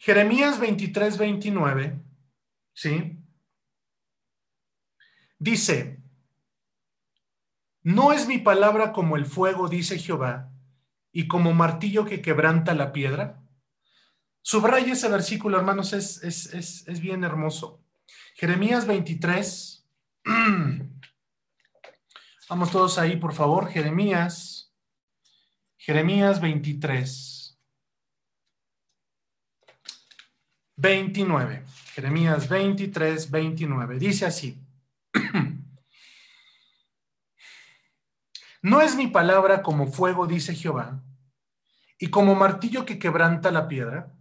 Jeremías 0.00 0.58
23, 0.58 1.18
29, 1.18 2.00
¿sí? 2.72 3.18
Dice, 5.38 6.02
no 7.82 8.10
es 8.14 8.26
mi 8.26 8.38
palabra 8.38 8.92
como 8.92 9.18
el 9.18 9.26
fuego, 9.26 9.68
dice 9.68 9.98
Jehová, 9.98 10.50
y 11.12 11.28
como 11.28 11.52
martillo 11.52 12.06
que 12.06 12.22
quebranta 12.22 12.74
la 12.74 12.92
piedra. 12.92 13.42
Subraya 14.40 14.94
ese 14.94 15.10
versículo, 15.10 15.58
hermanos, 15.58 15.92
es, 15.92 16.24
es, 16.24 16.46
es, 16.54 16.88
es 16.88 17.00
bien 17.00 17.22
hermoso. 17.22 17.84
Jeremías 18.36 18.86
23. 18.86 19.86
Vamos 22.48 22.70
todos 22.70 22.96
ahí, 22.98 23.16
por 23.16 23.34
favor. 23.34 23.68
Jeremías. 23.68 24.72
Jeremías 25.76 26.40
23. 26.40 27.29
29. 30.80 31.64
Jeremías 31.94 32.48
23, 32.48 33.30
29. 33.30 33.98
Dice 33.98 34.26
así. 34.26 34.58
No 38.62 38.82
es 38.82 38.94
mi 38.94 39.06
palabra 39.06 39.62
como 39.62 39.86
fuego, 39.86 40.26
dice 40.26 40.54
Jehová, 40.54 41.02
y 41.98 42.08
como 42.08 42.34
martillo 42.34 42.84
que 42.84 42.98
quebranta 42.98 43.50
la 43.50 43.68
piedra. 43.68 44.12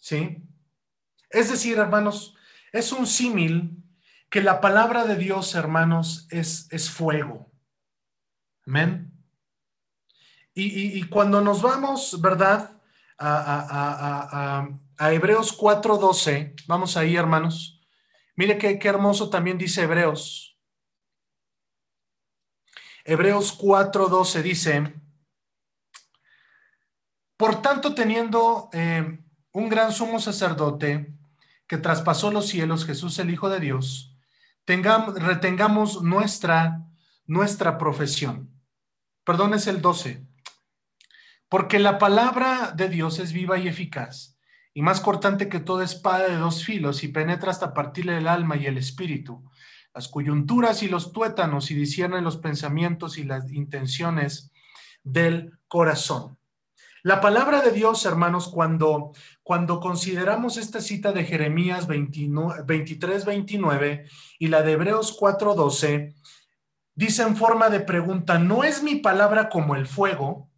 ¿Sí? 0.00 0.42
Es 1.28 1.50
decir, 1.50 1.76
hermanos, 1.76 2.36
es 2.72 2.92
un 2.92 3.06
símil 3.06 3.84
que 4.30 4.40
la 4.40 4.62
palabra 4.62 5.04
de 5.04 5.16
Dios, 5.16 5.54
hermanos, 5.54 6.26
es, 6.30 6.68
es 6.70 6.88
fuego. 6.88 7.52
Amén. 8.66 9.12
Y, 10.54 11.02
cuando 11.10 11.42
nos 11.42 11.60
vamos, 11.60 12.18
¿verdad? 12.22 12.80
a, 13.18 13.66
a 13.68 14.70
Hebreos 14.98 15.52
4:12. 15.52 16.54
Vamos 16.66 16.96
ahí, 16.96 17.16
hermanos. 17.16 17.80
Mire 18.34 18.58
qué, 18.58 18.78
qué 18.78 18.88
hermoso 18.88 19.30
también 19.30 19.58
dice 19.58 19.82
Hebreos. 19.82 20.58
Hebreos 23.04 23.56
4:12 23.58 24.42
dice, 24.42 24.94
por 27.36 27.60
tanto, 27.60 27.94
teniendo 27.94 28.70
eh, 28.72 29.20
un 29.52 29.68
gran 29.68 29.92
sumo 29.92 30.18
sacerdote 30.18 31.14
que 31.66 31.76
traspasó 31.76 32.30
los 32.30 32.48
cielos, 32.48 32.86
Jesús 32.86 33.18
el 33.18 33.30
Hijo 33.30 33.50
de 33.50 33.60
Dios, 33.60 34.16
tengamos, 34.64 35.14
retengamos 35.14 36.02
nuestra, 36.02 36.86
nuestra 37.26 37.76
profesión. 37.76 38.50
Perdón, 39.24 39.52
es 39.54 39.66
el 39.66 39.82
12. 39.82 40.26
Porque 41.48 41.78
la 41.78 41.98
palabra 41.98 42.72
de 42.74 42.88
Dios 42.88 43.18
es 43.18 43.32
viva 43.32 43.58
y 43.58 43.68
eficaz 43.68 44.35
y 44.76 44.82
más 44.82 45.00
cortante 45.00 45.48
que 45.48 45.58
toda 45.58 45.86
espada 45.86 46.28
de 46.28 46.36
dos 46.36 46.62
filos 46.62 47.02
y 47.02 47.08
penetra 47.08 47.50
hasta 47.50 47.72
partirle 47.72 48.18
el 48.18 48.28
alma 48.28 48.58
y 48.58 48.66
el 48.66 48.76
espíritu, 48.76 49.42
las 49.94 50.06
coyunturas 50.06 50.82
y 50.82 50.88
los 50.88 51.12
tuétanos 51.12 51.70
y 51.70 51.74
discierne 51.74 52.20
los 52.20 52.36
pensamientos 52.36 53.16
y 53.16 53.24
las 53.24 53.50
intenciones 53.50 54.52
del 55.02 55.58
corazón. 55.66 56.36
La 57.02 57.22
palabra 57.22 57.62
de 57.62 57.70
Dios, 57.70 58.04
hermanos, 58.04 58.48
cuando, 58.48 59.12
cuando 59.42 59.80
consideramos 59.80 60.58
esta 60.58 60.82
cita 60.82 61.10
de 61.12 61.24
Jeremías 61.24 61.86
23, 61.86 63.24
29 63.24 64.04
y 64.38 64.48
la 64.48 64.60
de 64.60 64.72
Hebreos 64.72 65.16
4, 65.18 65.54
12, 65.54 66.14
dice 66.94 67.22
en 67.22 67.34
forma 67.34 67.70
de 67.70 67.80
pregunta, 67.80 68.38
¿no 68.38 68.62
es 68.62 68.82
mi 68.82 68.96
palabra 68.96 69.48
como 69.48 69.74
el 69.74 69.86
fuego? 69.86 70.50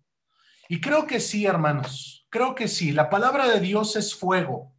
Y 0.69 0.81
creo 0.81 1.07
que 1.07 1.19
sí, 1.19 1.47
hermanos. 1.47 2.27
Creo 2.31 2.55
que 2.55 2.69
sí, 2.69 2.93
la 2.93 3.09
palabra 3.09 3.49
de 3.49 3.59
Dios 3.59 3.97
es 3.97 4.15
fuego. 4.15 4.75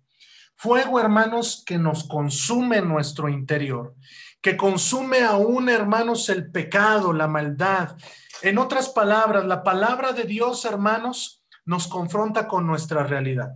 Fuego, 0.55 0.99
hermanos, 0.99 1.63
que 1.65 1.79
nos 1.79 2.03
consume 2.03 2.81
nuestro 2.81 3.27
interior, 3.27 3.95
que 4.41 4.55
consume 4.55 5.23
aún, 5.23 5.67
hermanos, 5.69 6.29
el 6.29 6.51
pecado, 6.51 7.11
la 7.11 7.27
maldad. 7.27 7.97
En 8.41 8.57
otras 8.57 8.89
palabras, 8.89 9.45
la 9.45 9.63
palabra 9.63 10.11
de 10.13 10.25
Dios, 10.25 10.63
hermanos, 10.65 11.43
nos 11.65 11.87
confronta 11.87 12.47
con 12.47 12.67
nuestra 12.67 13.03
realidad. 13.03 13.55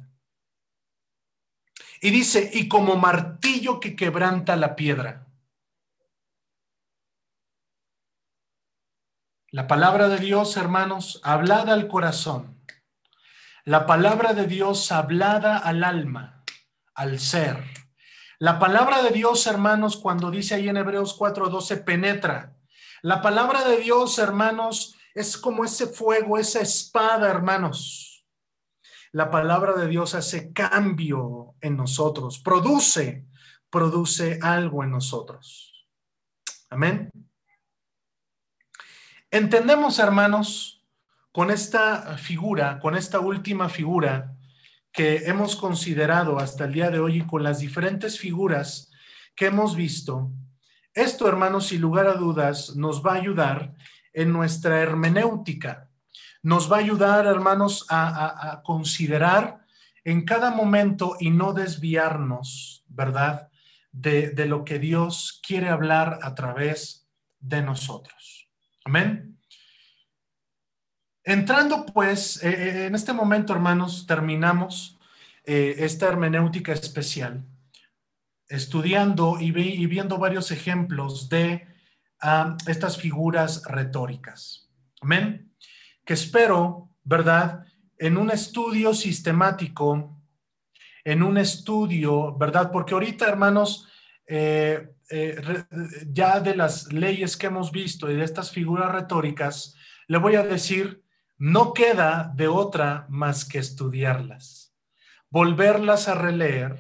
Y 2.01 2.09
dice, 2.09 2.49
y 2.53 2.67
como 2.67 2.95
martillo 2.95 3.79
que 3.79 3.95
quebranta 3.95 4.55
la 4.55 4.75
piedra. 4.75 5.22
La 9.53 9.67
palabra 9.67 10.09
de 10.09 10.17
Dios, 10.17 10.57
hermanos, 10.57 11.21
hablada 11.23 11.73
al 11.73 11.87
corazón, 11.87 12.59
la 13.65 13.85
palabra 13.85 14.33
de 14.33 14.47
Dios 14.47 14.91
hablada 14.91 15.59
al 15.59 15.83
alma, 15.83 16.43
al 16.95 17.19
ser. 17.19 17.63
La 18.39 18.57
palabra 18.57 19.03
de 19.03 19.11
Dios, 19.11 19.45
hermanos, 19.45 19.97
cuando 19.97 20.31
dice 20.31 20.55
ahí 20.55 20.69
en 20.69 20.77
Hebreos 20.77 21.15
4:12, 21.15 21.77
penetra. 21.77 22.57
La 23.03 23.21
palabra 23.21 23.63
de 23.63 23.77
Dios, 23.77 24.17
hermanos, 24.17 24.95
es 25.13 25.37
como 25.37 25.63
ese 25.63 25.85
fuego, 25.85 26.39
esa 26.39 26.59
espada, 26.59 27.29
hermanos. 27.29 28.25
la 29.11 29.29
palabra 29.29 29.73
de 29.73 29.87
Dios 29.87 30.15
hace 30.15 30.51
cambio 30.51 31.53
en 31.61 31.77
nosotros, 31.77 32.39
produce, 32.39 33.27
produce 33.69 34.39
algo 34.41 34.83
en 34.83 34.89
nosotros. 34.89 35.85
Amén. 36.71 37.11
Entendemos, 39.33 39.97
hermanos, 39.97 40.85
con 41.31 41.49
esta 41.49 42.17
figura, 42.19 42.79
con 42.79 42.95
esta 42.95 43.19
última 43.19 43.67
figura 43.67 44.37
que 44.91 45.25
hemos 45.25 45.55
considerado 45.55 46.37
hasta 46.37 46.65
el 46.65 46.73
día 46.73 46.91
de 46.91 46.99
hoy 46.99 47.17
y 47.17 47.25
con 47.25 47.41
las 47.41 47.57
diferentes 47.57 48.19
figuras 48.19 48.91
que 49.35 49.47
hemos 49.47 49.75
visto, 49.75 50.31
esto, 50.93 51.27
hermanos, 51.27 51.65
sin 51.65 51.81
lugar 51.81 52.05
a 52.05 52.13
dudas, 52.13 52.75
nos 52.75 53.03
va 53.03 53.13
a 53.13 53.15
ayudar 53.15 53.73
en 54.13 54.31
nuestra 54.31 54.79
hermenéutica. 54.81 55.89
Nos 56.43 56.71
va 56.71 56.75
a 56.75 56.81
ayudar, 56.81 57.25
hermanos, 57.25 57.87
a, 57.89 58.61
considerar 58.63 59.65
en 60.03 60.25
cada 60.25 60.51
momento 60.51 61.17
y 61.19 61.31
no 61.31 61.53
desviarnos, 61.53 62.85
¿verdad? 62.87 63.49
De, 63.91 64.29
de, 64.29 64.45
lo 64.45 64.63
que 64.63 64.77
Dios 64.77 65.41
quiere 65.41 65.69
hablar 65.69 66.19
a 66.21 66.35
través 66.35 67.09
de 67.39 67.63
nosotros. 67.63 68.22
Amén. 68.85 69.39
Entrando 71.23 71.85
pues, 71.85 72.43
eh, 72.43 72.49
eh, 72.49 72.85
en 72.87 72.95
este 72.95 73.13
momento, 73.13 73.53
hermanos, 73.53 74.05
terminamos 74.05 74.99
eh, 75.45 75.75
esta 75.77 76.07
hermenéutica 76.07 76.73
especial, 76.73 77.45
estudiando 78.49 79.39
y, 79.39 79.51
viendo 79.51 80.17
varios 80.17 80.51
ejemplos 80.51 81.29
de 81.29 81.65
ah, 82.19 82.57
estas 82.67 82.97
figuras 82.97 83.63
retóricas. 83.65 84.69
Amén. 84.99 85.53
Que 86.03 86.13
espero, 86.13 86.89
¿verdad? 87.03 87.65
En 87.97 88.17
un 88.17 88.31
estudio 88.31 88.93
sistemático, 88.93 90.21
en 91.05 91.23
un 91.23 91.37
estudio, 91.37 92.35
¿verdad? 92.37 92.69
Porque 92.69 92.93
ahorita, 92.93 93.29
hermanos, 93.29 93.87
ya 96.11 96.39
de 96.39 96.55
las 96.55 96.91
leyes 96.91 97.37
que 97.37 97.47
hemos 97.47 97.71
visto 97.71 98.09
y 98.09 98.15
de 98.15 98.23
estas 98.23 98.51
figuras 98.51 98.91
retóricas, 98.91 99.75
le 100.07 100.17
voy 100.17 100.35
a 100.35 100.43
decir 100.43 101.03
no 101.37 101.73
queda 101.73 102.31
de 102.35 102.47
otra 102.47 103.05
más 103.09 103.45
que 103.45 103.59
estudiarlas, 103.59 104.73
volverlas 105.29 106.07
a 106.07 106.15
releer, 106.15 106.79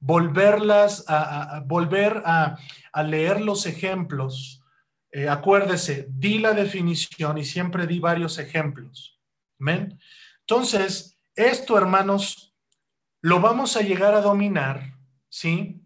volverlas 0.00 1.04
a, 1.06 1.62
volver 1.66 2.22
a, 2.24 2.58
leer 3.04 3.40
los 3.40 3.66
ejemplos. 3.66 4.62
Eh, 5.12 5.28
acuérdese, 5.28 6.06
di 6.08 6.38
la 6.38 6.52
definición 6.52 7.38
y 7.38 7.44
siempre 7.44 7.86
di 7.86 7.98
varios 7.98 8.38
ejemplos. 8.38 9.20
Entonces, 10.40 11.18
esto, 11.34 11.76
hermanos, 11.76 12.54
lo 13.20 13.40
vamos 13.40 13.76
a 13.76 13.82
llegar 13.82 14.14
a 14.14 14.22
dominar, 14.22 14.96
¿sí? 15.28 15.79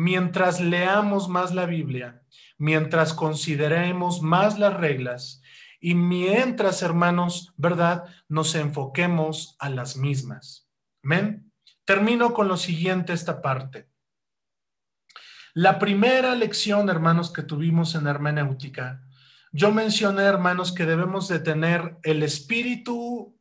Mientras 0.00 0.60
leamos 0.60 1.28
más 1.28 1.52
la 1.52 1.66
Biblia, 1.66 2.22
mientras 2.56 3.12
consideremos 3.12 4.22
más 4.22 4.56
las 4.56 4.74
reglas 4.74 5.42
y 5.80 5.96
mientras, 5.96 6.82
hermanos, 6.82 7.52
¿verdad? 7.56 8.04
Nos 8.28 8.54
enfoquemos 8.54 9.56
a 9.58 9.68
las 9.70 9.96
mismas. 9.96 10.68
Amén. 11.02 11.50
Termino 11.84 12.32
con 12.32 12.46
lo 12.46 12.56
siguiente, 12.56 13.12
esta 13.12 13.42
parte. 13.42 13.88
La 15.52 15.80
primera 15.80 16.36
lección, 16.36 16.88
hermanos, 16.88 17.32
que 17.32 17.42
tuvimos 17.42 17.96
en 17.96 18.06
hermenéutica, 18.06 19.02
yo 19.50 19.72
mencioné, 19.72 20.22
hermanos, 20.22 20.70
que 20.70 20.86
debemos 20.86 21.26
de 21.26 21.40
tener 21.40 21.98
el 22.04 22.22
espíritu 22.22 23.36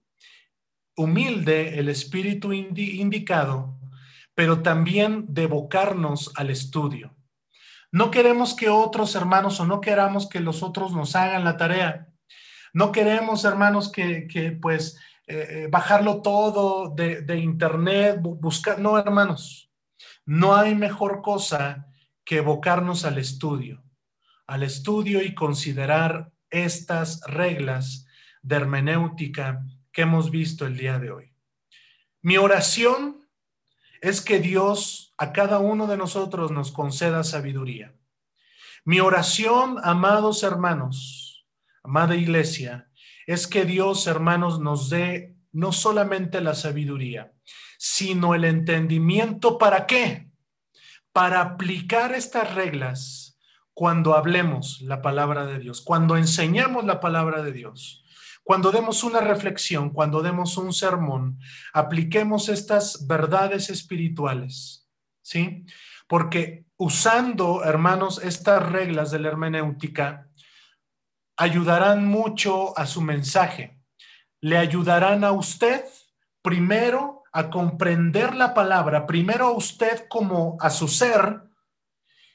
humilde, 0.96 1.78
el 1.78 1.88
espíritu 1.88 2.52
indicado, 2.52 3.77
pero 4.38 4.62
también 4.62 5.26
de 5.30 5.46
evocarnos 5.46 6.32
al 6.36 6.52
estudio. 6.52 7.16
No 7.92 8.12
queremos 8.12 8.54
que 8.54 8.70
otros 8.70 9.16
hermanos 9.16 9.60
o 9.60 9.66
no 9.66 9.82
queramos 9.82 10.30
que 10.30 10.42
los 10.42 10.62
otros 10.62 10.92
nos 10.94 11.16
hagan 11.16 11.44
la 11.44 11.58
tarea. 11.58 12.10
No 12.72 12.92
queremos, 12.92 13.46
hermanos, 13.46 13.92
que, 13.92 14.60
pues 14.62 14.96
eh, 15.26 15.48
eh, 15.50 15.68
bajarlo 15.72 16.22
todo 16.22 16.94
de, 16.94 17.40
internet, 17.40 18.20
buscar, 18.22 18.78
no, 18.78 19.00
hermanos, 19.00 19.72
no 20.24 20.56
hay 20.56 20.76
mejor 20.76 21.24
cosa 21.24 21.88
que 22.24 22.38
evocarnos 22.38 23.06
al 23.06 23.18
estudio, 23.18 23.84
al 24.46 24.62
estudio 24.62 25.24
y 25.24 25.34
considerar 25.34 26.32
estas 26.52 27.22
reglas 27.22 28.06
de 28.44 28.56
hermenéutica 28.58 29.66
que 29.92 30.04
hemos 30.04 30.30
visto 30.30 30.68
el 30.68 30.78
día 30.78 31.00
de 31.00 31.10
hoy. 31.10 31.34
Mi 32.22 32.38
oración 32.38 33.27
es 34.02 34.22
que 34.22 34.40
Dios 34.40 35.14
a 35.18 35.32
cada 35.34 35.60
uno 35.60 35.88
de 35.88 35.98
nosotros 35.98 36.52
nos 36.52 36.72
conceda 36.72 37.24
sabiduría. 37.24 37.96
Mi 38.86 39.00
oración, 39.00 39.78
amados 39.84 40.44
hermanos, 40.44 41.46
amada 41.84 42.16
iglesia, 42.16 42.90
es 43.26 43.48
que 43.48 43.66
Dios, 43.66 44.08
hermanos, 44.08 44.60
nos 44.60 44.90
dé 44.90 45.36
no 45.52 45.72
solamente 45.72 46.40
la 46.40 46.56
sabiduría, 46.56 47.34
sino 47.78 48.36
el 48.36 48.46
entendimiento 48.46 49.58
para 49.58 49.86
qué? 49.86 50.30
Para 51.12 51.42
aplicar 51.42 52.14
estas 52.14 52.56
reglas 52.56 53.38
cuando 53.74 54.16
hablemos 54.16 54.82
la 54.82 55.02
palabra 55.02 55.46
de 55.46 55.60
Dios, 55.60 55.82
cuando 55.82 56.16
enseñamos 56.16 56.86
la 56.86 57.00
palabra 57.00 57.44
de 57.44 57.52
Dios, 57.52 58.04
cuando 58.48 58.72
demos 58.72 59.04
una 59.04 59.20
reflexión, 59.20 59.90
cuando 59.90 60.22
demos 60.22 60.56
un 60.56 60.72
sermón, 60.72 61.38
apliquemos 61.74 62.48
estas 62.48 63.06
verdades 63.06 63.70
espirituales, 63.70 64.88
¿sí? 65.22 65.66
Porque 66.08 66.66
usando, 66.78 67.66
hermanos, 67.66 68.22
estas 68.24 68.64
reglas 68.72 69.12
de 69.12 69.20
la 69.20 69.28
hermenéutica, 69.28 70.30
ayudarán 71.36 72.08
mucho 72.08 72.78
a 72.80 72.86
su 72.86 73.02
mensaje. 73.02 73.82
Le 74.40 74.58
ayudarán 74.58 75.26
a 75.26 75.34
usted 75.34 75.84
primero 76.42 77.24
a 77.34 77.50
comprender 77.50 78.34
la 78.34 78.54
palabra, 78.54 79.06
primero 79.08 79.48
a 79.48 79.52
usted 79.52 80.08
como 80.08 80.56
a 80.62 80.70
su 80.70 80.88
ser 80.88 81.42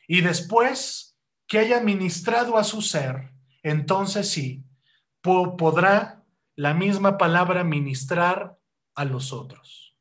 y 0.07 0.21
después 0.21 1.17
que 1.47 1.61
haya 1.61 1.81
ministrado 1.81 2.59
a 2.59 2.65
su 2.65 2.83
ser, 2.83 3.33
entonces 3.63 4.29
sí, 4.29 4.63
podrá 5.23 6.25
la 6.57 6.75
misma 6.75 7.17
palabra 7.19 7.65
ministrar 7.65 8.59
a 8.95 9.05
los 9.05 9.33
otros. 9.33 9.97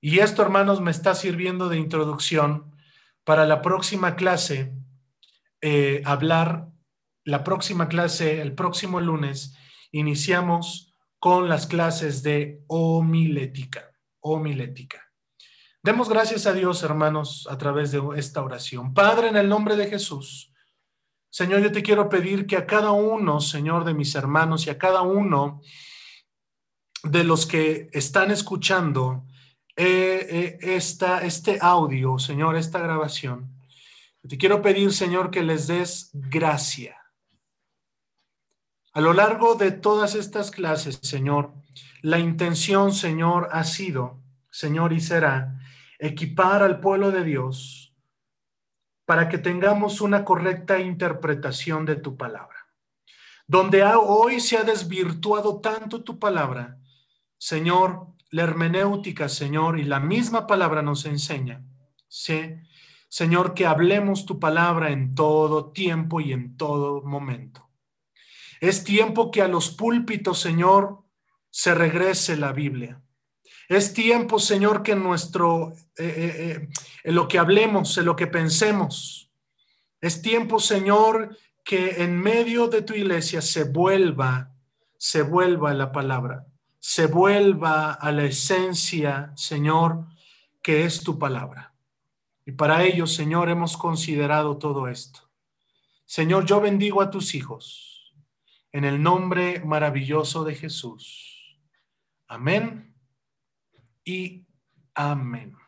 Y 0.00 0.18
esto, 0.20 0.42
hermanos, 0.42 0.80
me 0.80 0.90
está 0.90 1.14
sirviendo 1.14 1.68
de 1.68 1.78
introducción 1.78 2.74
para 3.24 3.44
la 3.44 3.62
próxima 3.62 4.16
clase, 4.16 4.74
eh, 5.60 6.02
hablar 6.04 6.68
la 7.24 7.44
próxima 7.44 7.88
clase, 7.88 8.40
el 8.40 8.54
próximo 8.54 8.98
lunes, 9.00 9.54
iniciamos 9.92 10.94
con 11.18 11.48
las 11.48 11.66
clases 11.66 12.22
de 12.22 12.64
homilética. 12.66 13.92
Homilética. 14.20 15.00
Demos 15.82 16.08
gracias 16.08 16.46
a 16.46 16.52
Dios, 16.52 16.82
hermanos, 16.82 17.46
a 17.50 17.56
través 17.56 17.92
de 17.92 18.02
esta 18.16 18.42
oración. 18.42 18.92
Padre, 18.94 19.28
en 19.28 19.36
el 19.36 19.48
nombre 19.48 19.76
de 19.76 19.88
Jesús, 19.88 20.49
Señor, 21.30 21.60
yo 21.60 21.70
te 21.70 21.82
quiero 21.82 22.08
pedir 22.08 22.44
que 22.44 22.56
a 22.56 22.66
cada 22.66 22.90
uno, 22.90 23.40
Señor, 23.40 23.84
de 23.84 23.94
mis 23.94 24.16
hermanos 24.16 24.66
y 24.66 24.70
a 24.70 24.78
cada 24.78 25.02
uno 25.02 25.62
de 27.04 27.22
los 27.22 27.46
que 27.46 27.88
están 27.92 28.32
escuchando 28.32 29.24
eh, 29.76 30.26
eh, 30.28 30.58
esta, 30.60 31.24
este 31.24 31.58
audio, 31.60 32.18
Señor, 32.18 32.56
esta 32.56 32.80
grabación, 32.80 33.56
te 34.28 34.36
quiero 34.36 34.60
pedir, 34.60 34.92
Señor, 34.92 35.30
que 35.30 35.42
les 35.42 35.68
des 35.68 36.10
gracia. 36.12 36.96
A 38.92 39.00
lo 39.00 39.12
largo 39.12 39.54
de 39.54 39.70
todas 39.70 40.16
estas 40.16 40.50
clases, 40.50 40.98
Señor, 41.00 41.54
la 42.02 42.18
intención, 42.18 42.92
Señor, 42.92 43.48
ha 43.52 43.62
sido, 43.62 44.20
Señor, 44.50 44.92
y 44.92 45.00
será 45.00 45.60
equipar 46.00 46.64
al 46.64 46.80
pueblo 46.80 47.12
de 47.12 47.22
Dios 47.22 47.79
para 49.10 49.28
que 49.28 49.38
tengamos 49.38 50.00
una 50.00 50.24
correcta 50.24 50.78
interpretación 50.78 51.84
de 51.84 51.96
tu 51.96 52.16
palabra. 52.16 52.68
Donde 53.44 53.82
hoy 53.82 54.38
se 54.38 54.56
ha 54.56 54.62
desvirtuado 54.62 55.60
tanto 55.60 56.04
tu 56.04 56.20
palabra, 56.20 56.78
Señor, 57.36 58.06
la 58.30 58.44
hermenéutica, 58.44 59.28
Señor, 59.28 59.80
y 59.80 59.82
la 59.82 59.98
misma 59.98 60.46
palabra 60.46 60.80
nos 60.80 61.06
enseña, 61.06 61.64
¿sí? 62.06 62.54
Señor, 63.08 63.52
que 63.52 63.66
hablemos 63.66 64.26
tu 64.26 64.38
palabra 64.38 64.92
en 64.92 65.16
todo 65.16 65.72
tiempo 65.72 66.20
y 66.20 66.32
en 66.32 66.56
todo 66.56 67.02
momento. 67.02 67.68
Es 68.60 68.84
tiempo 68.84 69.32
que 69.32 69.42
a 69.42 69.48
los 69.48 69.70
púlpitos, 69.70 70.38
Señor, 70.38 71.02
se 71.50 71.74
regrese 71.74 72.36
la 72.36 72.52
Biblia. 72.52 73.02
Es 73.70 73.94
tiempo, 73.94 74.40
Señor, 74.40 74.82
que 74.82 74.96
nuestro, 74.96 75.74
eh, 75.96 76.02
eh, 76.04 76.34
eh, 76.36 76.68
en 77.04 77.14
lo 77.14 77.28
que 77.28 77.38
hablemos, 77.38 77.96
en 77.98 78.04
lo 78.04 78.16
que 78.16 78.26
pensemos, 78.26 79.30
es 80.00 80.20
tiempo, 80.20 80.58
Señor, 80.58 81.38
que 81.62 82.02
en 82.02 82.18
medio 82.18 82.66
de 82.66 82.82
tu 82.82 82.94
iglesia 82.94 83.40
se 83.40 83.62
vuelva, 83.62 84.50
se 84.98 85.22
vuelva 85.22 85.72
la 85.72 85.92
palabra. 85.92 86.46
se 86.82 87.06
vuelva 87.06 87.92
a 87.92 88.10
la 88.10 88.24
esencia, 88.24 89.32
Señor, 89.36 90.06
que 90.62 90.84
es 90.84 91.04
tu 91.04 91.18
palabra. 91.18 91.74
Y 92.46 92.52
para 92.52 92.82
ello, 92.84 93.06
Señor, 93.06 93.50
hemos 93.50 93.76
considerado 93.76 94.56
todo 94.56 94.88
esto. 94.88 95.28
Señor, 96.06 96.46
yo 96.46 96.60
bendigo 96.60 97.02
a 97.02 97.10
tus 97.10 97.34
hijos 97.34 98.14
en 98.72 98.84
el 98.84 99.00
nombre 99.02 99.62
maravilloso 99.62 100.42
de 100.42 100.54
Jesús. 100.54 101.60
Amén 102.26 102.89
y 104.04 104.46
amén. 104.94 105.59